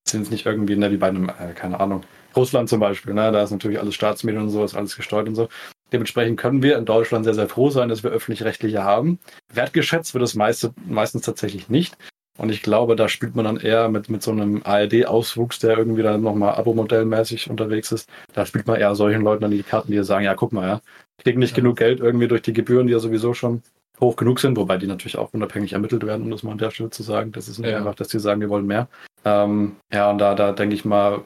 sind 0.08 0.22
es 0.22 0.30
nicht 0.30 0.46
irgendwie 0.46 0.76
ne, 0.76 0.90
wie 0.90 0.96
bei 0.96 1.08
einem, 1.08 1.28
äh, 1.28 1.52
keine 1.54 1.80
Ahnung, 1.80 2.02
Russland 2.36 2.68
zum 2.68 2.80
Beispiel, 2.80 3.14
ne? 3.14 3.30
da 3.32 3.42
ist 3.42 3.50
natürlich 3.50 3.78
alles 3.78 3.94
Staatsmedien 3.94 4.42
und 4.42 4.50
so, 4.50 4.64
ist 4.64 4.74
alles 4.74 4.96
gesteuert 4.96 5.28
und 5.28 5.34
so. 5.34 5.48
Dementsprechend 5.92 6.38
können 6.40 6.62
wir 6.62 6.76
in 6.76 6.84
Deutschland 6.84 7.24
sehr, 7.24 7.34
sehr 7.34 7.48
froh 7.48 7.70
sein, 7.70 7.88
dass 7.88 8.02
wir 8.02 8.10
öffentlich-rechtliche 8.10 8.82
haben. 8.82 9.18
Wertgeschätzt 9.52 10.14
wird 10.14 10.24
es 10.24 10.34
meiste, 10.34 10.74
meistens 10.86 11.22
tatsächlich 11.22 11.68
nicht. 11.68 11.96
Und 12.36 12.50
ich 12.50 12.62
glaube, 12.62 12.96
da 12.96 13.08
spielt 13.08 13.36
man 13.36 13.44
dann 13.44 13.58
eher 13.58 13.88
mit, 13.88 14.10
mit 14.10 14.20
so 14.22 14.32
einem 14.32 14.62
ARD-Auswuchs, 14.64 15.60
der 15.60 15.78
irgendwie 15.78 16.02
dann 16.02 16.22
nochmal 16.22 16.56
Abo-Modellmäßig 16.56 17.48
unterwegs 17.48 17.92
ist. 17.92 18.08
Da 18.32 18.44
spielt 18.44 18.66
man 18.66 18.80
eher 18.80 18.96
solchen 18.96 19.22
Leuten 19.22 19.42
dann 19.42 19.52
die 19.52 19.62
Karten, 19.62 19.92
die 19.92 20.02
sagen, 20.02 20.24
ja, 20.24 20.34
guck 20.34 20.52
mal, 20.52 20.66
ja, 20.66 20.80
kriegen 21.18 21.38
nicht 21.38 21.52
ja. 21.52 21.62
genug 21.62 21.76
Geld 21.76 22.00
irgendwie 22.00 22.26
durch 22.26 22.42
die 22.42 22.52
Gebühren, 22.52 22.88
die 22.88 22.92
ja 22.92 22.98
sowieso 22.98 23.34
schon 23.34 23.62
hoch 24.00 24.16
genug 24.16 24.40
sind, 24.40 24.56
wobei 24.56 24.76
die 24.76 24.86
natürlich 24.86 25.18
auch 25.18 25.32
unabhängig 25.32 25.72
ermittelt 25.72 26.04
werden, 26.04 26.22
um 26.22 26.30
das 26.30 26.42
mal 26.42 26.52
an 26.52 26.58
der 26.58 26.70
Stelle 26.70 26.90
zu 26.90 27.02
sagen. 27.02 27.32
Das 27.32 27.48
ist 27.48 27.58
nicht 27.58 27.70
ja. 27.70 27.78
einfach, 27.78 27.94
dass 27.94 28.08
die 28.08 28.18
sagen, 28.18 28.40
wir 28.40 28.48
wollen 28.48 28.66
mehr. 28.66 28.88
Ähm, 29.24 29.76
ja, 29.92 30.10
und 30.10 30.18
da, 30.18 30.34
da 30.34 30.52
denke 30.52 30.74
ich 30.74 30.84
mal, 30.84 31.22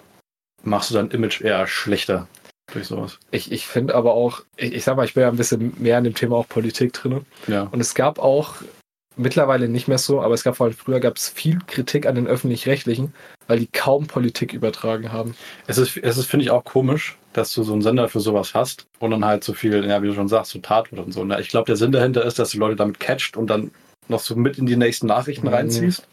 machst 0.62 0.90
du 0.90 0.94
dein 0.94 1.11
Image 1.11 1.40
eher 1.40 1.66
schlechter 1.66 2.28
durch 2.72 2.87
sowas. 2.87 3.18
Ich, 3.31 3.50
ich 3.50 3.66
finde 3.66 3.94
aber 3.94 4.14
auch, 4.14 4.42
ich, 4.57 4.72
ich 4.74 4.85
sag 4.85 4.96
mal, 4.96 5.04
ich 5.04 5.14
bin 5.14 5.22
ja 5.22 5.28
ein 5.28 5.37
bisschen 5.37 5.74
mehr 5.78 5.98
in 5.98 6.04
dem 6.04 6.14
Thema 6.14 6.37
auch 6.37 6.48
Politik 6.48 6.92
drin. 6.92 7.24
Ja. 7.46 7.62
Und 7.70 7.81
es 7.81 7.94
gab 7.94 8.18
auch 8.18 8.57
mittlerweile 9.16 9.68
nicht 9.68 9.88
mehr 9.88 9.98
so, 9.98 10.22
aber 10.22 10.35
es 10.35 10.44
gab 10.44 10.57
vor 10.57 10.66
allem 10.66 10.76
früher 10.76 11.00
gab 11.00 11.16
es 11.16 11.28
viel 11.28 11.59
Kritik 11.66 12.07
an 12.07 12.14
den 12.14 12.26
öffentlich-rechtlichen, 12.26 13.12
weil 13.48 13.58
die 13.58 13.66
kaum 13.66 14.06
Politik 14.06 14.52
übertragen 14.52 15.11
haben. 15.11 15.34
Es 15.66 15.78
ist, 15.78 15.96
es 15.96 16.18
ist 16.18 16.26
finde 16.26 16.44
ich, 16.44 16.50
auch 16.52 16.64
komisch, 16.64 17.18
dass 17.32 17.52
du 17.52 17.64
so 17.64 17.72
einen 17.72 17.82
Sender 17.82 18.08
für 18.08 18.20
sowas 18.20 18.54
hast 18.54 18.87
und 19.00 19.11
dann 19.11 19.24
halt 19.24 19.42
so 19.42 19.54
viel, 19.54 19.84
ja, 19.84 20.00
wie 20.02 20.06
du 20.06 20.14
schon 20.14 20.28
sagst, 20.28 20.52
so 20.52 20.61
Tatwort 20.61 21.04
und 21.04 21.12
so. 21.12 21.24
Ne? 21.24 21.40
Ich 21.40 21.48
glaube, 21.48 21.66
der 21.66 21.76
Sinn 21.76 21.90
dahinter 21.90 22.24
ist, 22.24 22.38
dass 22.38 22.50
du 22.50 22.58
Leute 22.58 22.76
damit 22.76 23.00
catcht 23.00 23.37
und 23.37 23.48
dann 23.48 23.72
noch 24.06 24.20
so 24.20 24.37
mit 24.37 24.58
in 24.58 24.66
die 24.66 24.76
nächsten 24.76 25.06
Nachrichten 25.06 25.48
mhm. 25.48 25.54
reinziehst. 25.54 26.06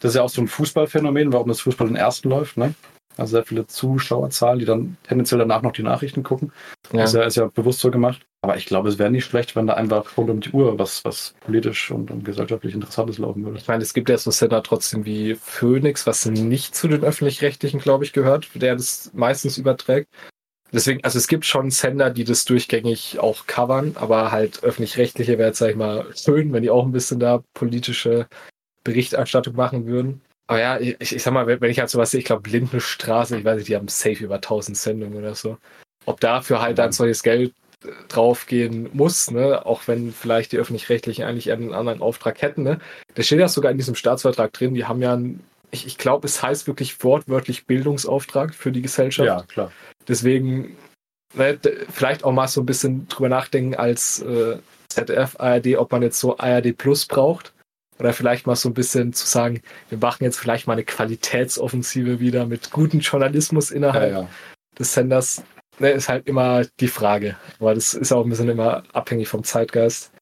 Das 0.00 0.10
ist 0.10 0.16
ja 0.16 0.22
auch 0.22 0.28
so 0.28 0.42
ein 0.42 0.48
Fußballphänomen, 0.48 1.32
warum 1.32 1.48
das 1.48 1.60
Fußball 1.60 1.86
den 1.86 1.96
ersten 1.96 2.28
läuft, 2.28 2.56
ne? 2.56 2.74
Also 3.16 3.32
sehr 3.32 3.44
viele 3.44 3.66
Zuschauerzahlen, 3.66 4.58
die 4.58 4.64
dann 4.64 4.96
tendenziell 5.06 5.38
danach 5.38 5.62
noch 5.62 5.72
die 5.72 5.84
Nachrichten 5.84 6.24
gucken. 6.24 6.52
Ja. 6.92 7.02
Das 7.02 7.10
ist 7.10 7.16
ja, 7.16 7.22
ist 7.22 7.36
ja 7.36 7.46
bewusst 7.46 7.78
so 7.78 7.92
gemacht. 7.92 8.26
Aber 8.44 8.58
ich 8.58 8.66
glaube, 8.66 8.90
es 8.90 8.98
wäre 8.98 9.10
nicht 9.10 9.24
schlecht, 9.24 9.56
wenn 9.56 9.66
da 9.66 9.72
einfach 9.72 10.18
rund 10.18 10.28
um 10.28 10.38
die 10.38 10.50
Uhr 10.50 10.78
was, 10.78 11.02
was 11.02 11.34
politisch 11.40 11.90
und, 11.90 12.10
und 12.10 12.26
gesellschaftlich 12.26 12.74
Interessantes 12.74 13.16
laufen 13.16 13.42
würde. 13.42 13.56
Ich 13.56 13.66
meine, 13.66 13.82
es 13.82 13.94
gibt 13.94 14.10
ja 14.10 14.18
so 14.18 14.30
Sender 14.30 14.62
trotzdem 14.62 15.06
wie 15.06 15.34
Phoenix, 15.34 16.06
was 16.06 16.26
nicht 16.26 16.74
zu 16.74 16.86
den 16.86 17.04
öffentlich-rechtlichen, 17.04 17.80
glaube 17.80 18.04
ich, 18.04 18.12
gehört, 18.12 18.50
der 18.54 18.76
das 18.76 19.10
meistens 19.14 19.56
überträgt. 19.56 20.10
Deswegen, 20.74 21.02
also 21.04 21.16
es 21.16 21.26
gibt 21.26 21.46
schon 21.46 21.70
Sender, 21.70 22.10
die 22.10 22.24
das 22.24 22.44
durchgängig 22.44 23.18
auch 23.18 23.46
covern, 23.46 23.92
aber 23.94 24.30
halt 24.30 24.62
öffentlich-rechtliche 24.62 25.38
wäre 25.38 25.48
jetzt, 25.48 25.58
sag 25.60 25.70
ich 25.70 25.76
mal, 25.76 26.06
schön, 26.14 26.52
wenn 26.52 26.62
die 26.62 26.68
auch 26.68 26.84
ein 26.84 26.92
bisschen 26.92 27.20
da 27.20 27.42
politische 27.54 28.26
Berichterstattung 28.84 29.56
machen 29.56 29.86
würden. 29.86 30.20
Aber 30.48 30.60
ja, 30.60 30.78
ich, 30.78 31.00
ich 31.00 31.22
sag 31.22 31.32
mal, 31.32 31.46
wenn 31.46 31.70
ich 31.70 31.78
halt 31.78 31.88
sowas 31.88 32.10
sehe, 32.10 32.20
ich 32.20 32.26
glaube, 32.26 32.50
Lindenstraße, 32.50 33.38
ich 33.38 33.44
weiß 33.46 33.56
nicht, 33.56 33.68
die 33.68 33.76
haben 33.76 33.88
safe 33.88 34.22
über 34.22 34.34
1000 34.34 34.76
Sendungen 34.76 35.16
oder 35.16 35.34
so. 35.34 35.56
Ob 36.04 36.20
dafür 36.20 36.60
halt 36.60 36.76
dann 36.76 36.92
solches 36.92 37.22
Geld 37.22 37.54
draufgehen 38.08 38.88
muss, 38.92 39.30
ne, 39.30 39.64
auch 39.66 39.86
wenn 39.86 40.12
vielleicht 40.12 40.52
die 40.52 40.58
Öffentlich-Rechtlichen 40.58 41.24
eigentlich 41.24 41.52
einen 41.52 41.72
anderen 41.72 42.00
Auftrag 42.00 42.42
hätten, 42.42 42.62
ne. 42.62 42.78
Da 43.14 43.22
steht 43.22 43.38
ja 43.38 43.48
sogar 43.48 43.70
in 43.70 43.78
diesem 43.78 43.94
Staatsvertrag 43.94 44.52
drin, 44.52 44.74
die 44.74 44.84
haben 44.84 45.02
ja 45.02 45.14
einen, 45.14 45.44
ich, 45.70 45.86
ich 45.86 45.98
glaube, 45.98 46.26
es 46.26 46.42
heißt 46.42 46.66
wirklich 46.66 47.02
wortwörtlich 47.02 47.66
Bildungsauftrag 47.66 48.54
für 48.54 48.72
die 48.72 48.82
Gesellschaft. 48.82 49.26
Ja, 49.26 49.42
klar. 49.42 49.72
Deswegen, 50.08 50.76
ne, 51.34 51.58
vielleicht 51.90 52.24
auch 52.24 52.32
mal 52.32 52.48
so 52.48 52.60
ein 52.60 52.66
bisschen 52.66 53.08
drüber 53.08 53.28
nachdenken 53.28 53.74
als 53.74 54.20
äh, 54.22 54.58
ZDF, 54.88 55.36
ARD, 55.38 55.76
ob 55.76 55.92
man 55.92 56.02
jetzt 56.02 56.20
so 56.20 56.38
ARD 56.38 56.76
Plus 56.76 57.06
braucht 57.06 57.52
oder 57.98 58.12
vielleicht 58.12 58.46
mal 58.46 58.56
so 58.56 58.68
ein 58.68 58.74
bisschen 58.74 59.12
zu 59.12 59.26
sagen, 59.26 59.60
wir 59.88 59.98
machen 59.98 60.24
jetzt 60.24 60.38
vielleicht 60.38 60.66
mal 60.66 60.74
eine 60.74 60.84
Qualitätsoffensive 60.84 62.20
wieder 62.20 62.46
mit 62.46 62.70
gutem 62.70 63.00
Journalismus 63.00 63.70
innerhalb 63.70 64.12
ja, 64.12 64.20
ja. 64.22 64.28
des 64.78 64.94
Senders. 64.94 65.42
Ne, 65.78 65.90
ist 65.90 66.08
halt 66.08 66.26
immer 66.28 66.64
die 66.80 66.88
Frage. 66.88 67.36
Aber 67.58 67.74
das 67.74 67.94
ist 67.94 68.12
auch 68.12 68.24
ein 68.24 68.30
bisschen 68.30 68.48
immer 68.48 68.84
abhängig 68.92 69.28
vom 69.28 69.42
Zeitgeist. 69.44 70.12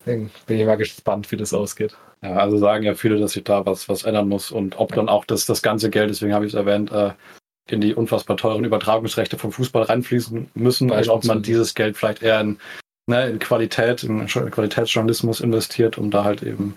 Deswegen 0.00 0.30
bin 0.46 0.58
ich 0.58 0.66
mal 0.66 0.76
gespannt, 0.76 1.30
wie 1.32 1.36
das 1.36 1.54
ausgeht. 1.54 1.96
Ja, 2.22 2.36
also 2.36 2.58
sagen 2.58 2.84
ja 2.84 2.94
viele, 2.94 3.18
dass 3.18 3.32
sich 3.32 3.44
da 3.44 3.66
was, 3.66 3.88
was 3.88 4.04
ändern 4.04 4.28
muss 4.28 4.50
und 4.50 4.78
ob 4.78 4.94
dann 4.94 5.08
auch 5.08 5.24
das, 5.24 5.46
das 5.46 5.62
ganze 5.62 5.90
Geld, 5.90 6.10
deswegen 6.10 6.32
habe 6.32 6.46
ich 6.46 6.52
es 6.52 6.58
erwähnt, 6.58 6.90
äh, 6.90 7.12
in 7.68 7.80
die 7.80 7.94
unfassbar 7.94 8.36
teuren 8.36 8.64
Übertragungsrechte 8.64 9.38
vom 9.38 9.52
Fußball 9.52 9.82
reinfließen 9.82 10.50
müssen, 10.54 10.90
oder 10.90 11.12
ob 11.12 11.24
man 11.24 11.42
dieses 11.42 11.74
Geld 11.74 11.96
vielleicht 11.96 12.22
eher 12.22 12.40
in, 12.40 12.58
ne, 13.06 13.28
in 13.28 13.38
Qualität, 13.38 14.04
in 14.04 14.26
Qualitätsjournalismus 14.26 15.40
investiert, 15.40 15.98
um 15.98 16.10
da 16.10 16.24
halt 16.24 16.42
eben 16.42 16.74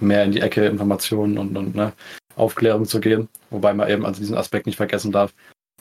mehr 0.00 0.24
in 0.24 0.32
die 0.32 0.40
Ecke 0.40 0.66
Informationen 0.66 1.38
und, 1.38 1.56
und 1.56 1.74
ne, 1.74 1.92
Aufklärung 2.36 2.86
zu 2.86 3.00
gehen. 3.00 3.28
Wobei 3.50 3.72
man 3.72 3.88
eben 3.88 4.04
also 4.04 4.20
diesen 4.20 4.36
Aspekt 4.36 4.66
nicht 4.66 4.76
vergessen 4.76 5.12
darf. 5.12 5.32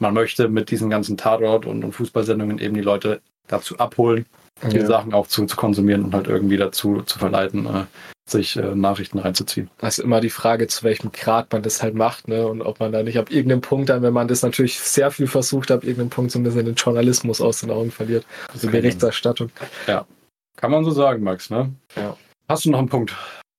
Man 0.01 0.15
möchte 0.15 0.49
mit 0.49 0.71
diesen 0.71 0.89
ganzen 0.89 1.15
Tatort- 1.15 1.67
und, 1.67 1.83
und 1.83 1.91
Fußballsendungen 1.91 2.57
eben 2.57 2.73
die 2.73 2.81
Leute 2.81 3.21
dazu 3.47 3.77
abholen, 3.77 4.25
ja. 4.63 4.69
die 4.69 4.81
Sachen 4.81 5.13
auch 5.13 5.27
zu, 5.27 5.45
zu 5.45 5.55
konsumieren 5.55 6.05
und 6.05 6.15
halt 6.15 6.25
irgendwie 6.25 6.57
dazu 6.57 7.03
zu 7.03 7.19
verleiten, 7.19 7.67
äh, 7.67 7.85
sich 8.27 8.55
äh, 8.55 8.73
Nachrichten 8.73 9.19
reinzuziehen. 9.19 9.69
Das 9.77 9.99
ist 9.99 10.03
immer 10.03 10.19
die 10.19 10.31
Frage, 10.31 10.65
zu 10.65 10.83
welchem 10.83 11.11
Grad 11.11 11.53
man 11.53 11.61
das 11.61 11.83
halt 11.83 11.93
macht, 11.93 12.27
ne? 12.27 12.47
Und 12.47 12.63
ob 12.63 12.79
man 12.79 12.91
da 12.91 13.03
nicht 13.03 13.19
ab 13.19 13.29
irgendeinem 13.29 13.61
Punkt 13.61 13.89
dann, 13.89 14.01
wenn 14.01 14.13
man 14.13 14.27
das 14.27 14.41
natürlich 14.41 14.79
sehr 14.79 15.11
viel 15.11 15.27
versucht, 15.27 15.69
ab 15.69 15.83
irgendeinem 15.83 16.09
Punkt 16.09 16.31
so 16.31 16.39
ein 16.39 16.43
bisschen 16.43 16.65
den 16.65 16.75
Journalismus 16.75 17.39
aus 17.39 17.59
den 17.59 17.69
Augen 17.69 17.91
verliert. 17.91 18.25
Also 18.51 18.69
Berichterstattung. 18.69 19.51
Ja. 19.85 20.07
Kann 20.55 20.71
man 20.71 20.83
so 20.83 20.89
sagen, 20.89 21.23
Max, 21.23 21.51
ne? 21.51 21.71
Ja. 21.95 22.17
Hast 22.49 22.65
du 22.65 22.71
noch 22.71 22.79
einen 22.79 22.89
Punkt? 22.89 23.15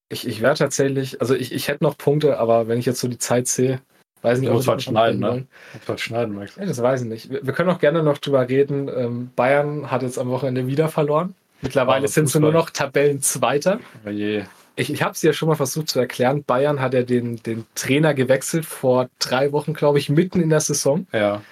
Ich, 0.09 0.27
ich 0.27 0.43
wäre 0.43 0.55
tatsächlich, 0.55 1.21
also 1.21 1.37
ich, 1.37 1.53
ich 1.53 1.69
hätte 1.69 1.85
noch 1.85 1.97
Punkte, 1.97 2.39
aber 2.39 2.67
wenn 2.67 2.81
ich 2.81 2.87
jetzt 2.87 3.01
so 3.01 3.07
die 3.07 3.19
Zeit 3.19 3.47
sehe, 3.47 3.81
weiß 4.23 4.39
ich 4.39 4.43
nicht, 4.43 4.53
ob 4.53 4.61
ich 4.61 4.69
halt 4.69 4.83
schneiden, 4.83 5.21
ne? 5.21 5.47
Halt 5.87 6.01
schneiden, 6.01 6.35
Max. 6.35 6.57
Ja, 6.57 6.65
das 6.65 6.81
weiß 6.81 7.03
ich 7.03 7.09
nicht. 7.09 7.31
Wir, 7.31 7.47
wir, 7.47 7.53
können 7.53 7.71
auch 7.71 7.79
gerne 7.79 8.03
noch 8.03 8.19
drüber 8.19 8.49
reden. 8.49 8.89
Ähm, 8.89 9.31
Bayern 9.37 9.91
hat 9.91 10.03
jetzt 10.03 10.19
am 10.19 10.31
Wochenende 10.31 10.67
wieder 10.67 10.89
verloren. 10.89 11.35
Mittlerweile 11.61 12.05
oh, 12.05 12.09
sind 12.09 12.29
sie 12.29 12.41
nur 12.41 12.53
noch 12.53 12.71
Tabellenzweiter. 12.71 13.81
Oh 14.07 14.11
je. 14.11 14.45
Ich, 14.75 14.93
ich 14.93 15.03
habe 15.03 15.13
es 15.13 15.23
ja 15.23 15.33
schon 15.33 15.49
mal 15.49 15.55
versucht 15.55 15.89
zu 15.89 15.99
erklären. 16.01 16.45
Bayern 16.45 16.81
hat 16.81 16.95
ja 16.95 17.03
den, 17.03 17.37
den 17.43 17.67
Trainer 17.75 18.15
gewechselt 18.15 18.65
vor 18.65 19.09
drei 19.19 19.53
Wochen, 19.53 19.75
glaube 19.75 19.99
ich, 19.99 20.09
mitten 20.09 20.41
in 20.41 20.51
der 20.51 20.61
Saison. 20.61 21.07
Ja. 21.13 21.43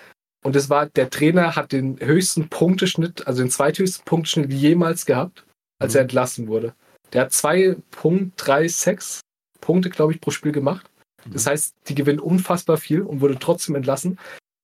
Und 0.43 0.57
es 0.57 0.71
war, 0.71 0.87
der 0.87 1.11
Trainer 1.11 1.55
hat 1.55 1.73
den 1.73 2.01
höchsten 2.01 2.49
Punkteschnitt, 2.49 3.27
also 3.27 3.43
den 3.43 3.51
zweithöchsten 3.51 4.05
Punkteschnitt 4.05 4.53
jemals 4.53 5.05
gehabt, 5.05 5.45
als 5.79 5.93
mhm. 5.93 5.99
er 5.99 6.03
entlassen 6.03 6.49
wurde. 6.49 6.75
Der 7.13 7.23
hat 7.23 7.33
2.36 7.33 9.21
Punkte, 9.61 9.91
glaube 9.91 10.15
ich, 10.15 10.21
pro 10.21 10.31
Spiel 10.31 10.53
gemacht. 10.53 10.90
Das 11.27 11.47
heißt, 11.47 11.75
die 11.89 11.95
gewinnen 11.95 12.21
unfassbar 12.21 12.77
viel 12.77 13.03
und 13.03 13.21
wurde 13.21 13.39
trotzdem 13.39 13.75
entlassen. 13.75 14.19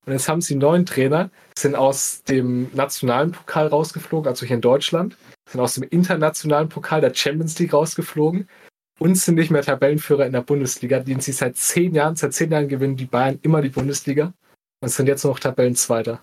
Und 0.07 0.13
jetzt 0.13 0.29
haben 0.29 0.41
sie 0.41 0.55
einen 0.55 0.61
neuen 0.61 0.87
Trainer, 0.87 1.31
sind 1.59 1.75
aus 1.75 2.23
dem 2.23 2.71
nationalen 2.73 3.33
Pokal 3.33 3.67
rausgeflogen, 3.67 4.29
also 4.29 4.47
hier 4.47 4.55
in 4.55 4.63
Deutschland, 4.63 5.17
sind 5.51 5.61
aus 5.61 5.75
dem 5.75 5.83
internationalen 5.83 6.69
Pokal 6.69 7.01
der 7.01 7.13
Champions 7.13 7.59
League 7.59 7.73
rausgeflogen 7.73 8.49
und 8.99 9.17
sind 9.17 9.35
nicht 9.35 9.51
mehr 9.51 9.63
Tabellenführer 9.63 10.27
in 10.27 10.33
der 10.33 10.43
Bundesliga, 10.43 11.01
den 11.01 11.21
sie 11.21 11.33
seit 11.33 11.57
zehn 11.57 11.95
Jahren, 11.95 12.17
seit 12.17 12.35
zehn 12.35 12.53
Jahren 12.53 12.69
gewinnen 12.69 12.97
die 12.97 13.07
Bayern 13.07 13.39
immer 13.43 13.63
die 13.63 13.69
Bundesliga 13.69 14.33
und 14.81 14.89
sind 14.89 15.07
jetzt 15.07 15.25
noch 15.25 15.41
Tabellenzweiter. 15.41 16.21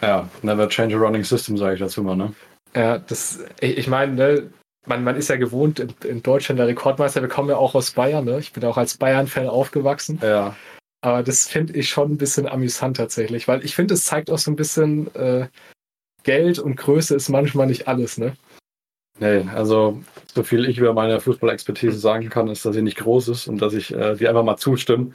Ja, 0.00 0.28
never 0.42 0.68
change 0.68 0.96
a 0.96 0.98
running 0.98 1.24
system, 1.24 1.56
sage 1.56 1.74
ich 1.74 1.80
dazu 1.80 2.02
mal, 2.02 2.16
ne? 2.16 2.32
Ja, 2.74 2.98
das, 2.98 3.40
ich, 3.60 3.78
ich 3.78 3.88
meine, 3.88 4.14
ne, 4.14 4.50
man, 4.86 5.04
man 5.04 5.16
ist 5.16 5.28
ja 5.28 5.36
gewohnt, 5.36 5.78
in, 5.78 5.94
in, 6.04 6.22
Deutschland 6.22 6.58
der 6.58 6.66
Rekordmeister, 6.66 7.22
wir 7.22 7.28
kommen 7.28 7.48
ja 7.48 7.56
auch 7.56 7.74
aus 7.74 7.92
Bayern, 7.92 8.24
ne? 8.24 8.38
Ich 8.38 8.52
bin 8.52 8.64
auch 8.64 8.76
als 8.76 8.96
Bayern-Fan 8.96 9.48
aufgewachsen. 9.48 10.18
Ja. 10.22 10.56
Aber 11.00 11.22
das 11.22 11.48
finde 11.48 11.74
ich 11.74 11.88
schon 11.88 12.12
ein 12.12 12.18
bisschen 12.18 12.46
amüsant 12.46 12.96
tatsächlich, 12.96 13.48
weil 13.48 13.64
ich 13.64 13.74
finde, 13.74 13.94
es 13.94 14.04
zeigt 14.04 14.30
auch 14.30 14.38
so 14.38 14.50
ein 14.50 14.56
bisschen, 14.56 15.12
äh, 15.14 15.48
Geld 16.22 16.58
und 16.58 16.76
Größe 16.76 17.14
ist 17.14 17.28
manchmal 17.28 17.66
nicht 17.66 17.88
alles, 17.88 18.18
ne? 18.18 18.36
Nee, 19.18 19.44
also 19.54 20.02
so 20.34 20.42
viel 20.42 20.68
ich 20.68 20.78
über 20.78 20.92
meine 20.94 21.20
Fußballexpertise 21.20 21.98
sagen 21.98 22.28
kann, 22.28 22.48
ist, 22.48 22.64
dass 22.64 22.74
sie 22.74 22.82
nicht 22.82 22.98
groß 22.98 23.28
ist 23.28 23.46
und 23.46 23.60
dass 23.60 23.74
ich 23.74 23.92
äh, 23.92 24.16
die 24.16 24.26
einfach 24.26 24.44
mal 24.44 24.56
zustimme. 24.56 25.12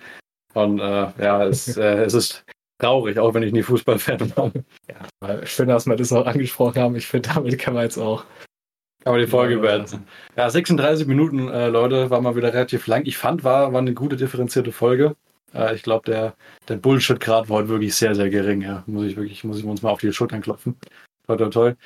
Und 0.54 0.80
äh, 0.80 1.12
ja, 1.20 1.46
es, 1.46 1.78
äh, 1.78 2.04
es 2.04 2.14
ist 2.14 2.46
traurig, 2.80 3.18
auch 3.18 3.34
wenn 3.34 3.44
ich 3.44 3.54
nie 3.54 3.64
Fußballfan 3.64 4.18
bin. 4.36 4.66
Ja, 4.90 5.46
schön, 5.46 5.70
dass 5.70 5.88
wir 5.88 5.96
das 5.96 6.12
noch 6.12 6.26
angesprochen 6.26 6.82
haben. 6.82 6.96
Ich 6.96 7.08
finde, 7.08 7.30
damit 7.34 7.58
kann 7.58 7.74
man 7.74 7.84
jetzt 7.84 7.98
auch 7.98 8.24
kann 9.04 9.14
man 9.14 9.22
die 9.22 9.28
Folge 9.28 9.58
beenden. 9.58 10.06
Ja, 10.36 10.50
36 10.50 11.08
Minuten, 11.08 11.50
äh, 11.50 11.70
Leute, 11.70 12.10
war 12.10 12.22
mal 12.22 12.36
wieder 12.36 12.54
relativ 12.54 12.88
lang. 12.88 13.06
Ich 13.06 13.18
fand, 13.18 13.44
war, 13.44 13.72
war 13.74 13.80
eine 13.80 13.94
gute 13.94 14.18
differenzierte 14.18 14.72
Folge. 14.72 15.16
Äh, 15.54 15.76
ich 15.76 15.84
glaube, 15.84 16.10
der, 16.10 16.34
der 16.68 16.78
Bullshit-Grad 16.78 17.50
war 17.50 17.58
heute 17.58 17.70
wirklich 17.70 17.96
sehr, 17.96 18.16
sehr 18.16 18.30
gering. 18.30 18.62
Ja. 18.62 18.84
Muss 18.86 19.06
ich 19.06 19.16
wirklich, 19.16 19.44
muss 19.44 19.60
ich 19.60 19.66
uns 19.66 19.82
mal 19.82 19.92
auf 19.92 20.00
die 20.00 20.12
Schultern 20.12 20.42
klopfen. 20.42 20.76
Toll, 21.26 21.38
toll, 21.38 21.50
toll. 21.50 21.78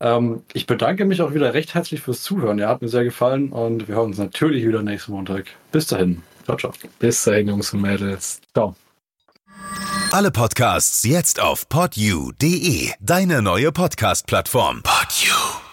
Ähm, 0.00 0.42
ich 0.52 0.66
bedanke 0.66 1.04
mich 1.04 1.20
auch 1.20 1.34
wieder 1.34 1.52
recht 1.52 1.74
herzlich 1.74 2.00
fürs 2.00 2.22
Zuhören. 2.22 2.58
Ja, 2.58 2.68
hat 2.68 2.82
mir 2.82 2.88
sehr 2.88 3.04
gefallen 3.04 3.52
und 3.52 3.86
wir 3.86 3.96
hören 3.96 4.06
uns 4.06 4.18
natürlich 4.18 4.66
wieder 4.66 4.82
nächsten 4.82 5.12
Montag. 5.12 5.46
Bis 5.72 5.86
dahin. 5.86 6.22
Ciao, 6.44 6.56
ciao. 6.56 6.72
Bis 6.98 7.22
dahin, 7.24 7.48
Jungs 7.48 7.72
und 7.74 7.82
Mädels. 7.82 8.40
Ciao. 8.54 8.74
Alle 10.12 10.30
Podcasts 10.30 11.04
jetzt 11.04 11.40
auf 11.40 11.68
podyou.de, 11.68 12.90
deine 12.98 13.42
neue 13.42 13.70
Podcast-Plattform. 13.70 14.82
Podyou. 14.82 15.69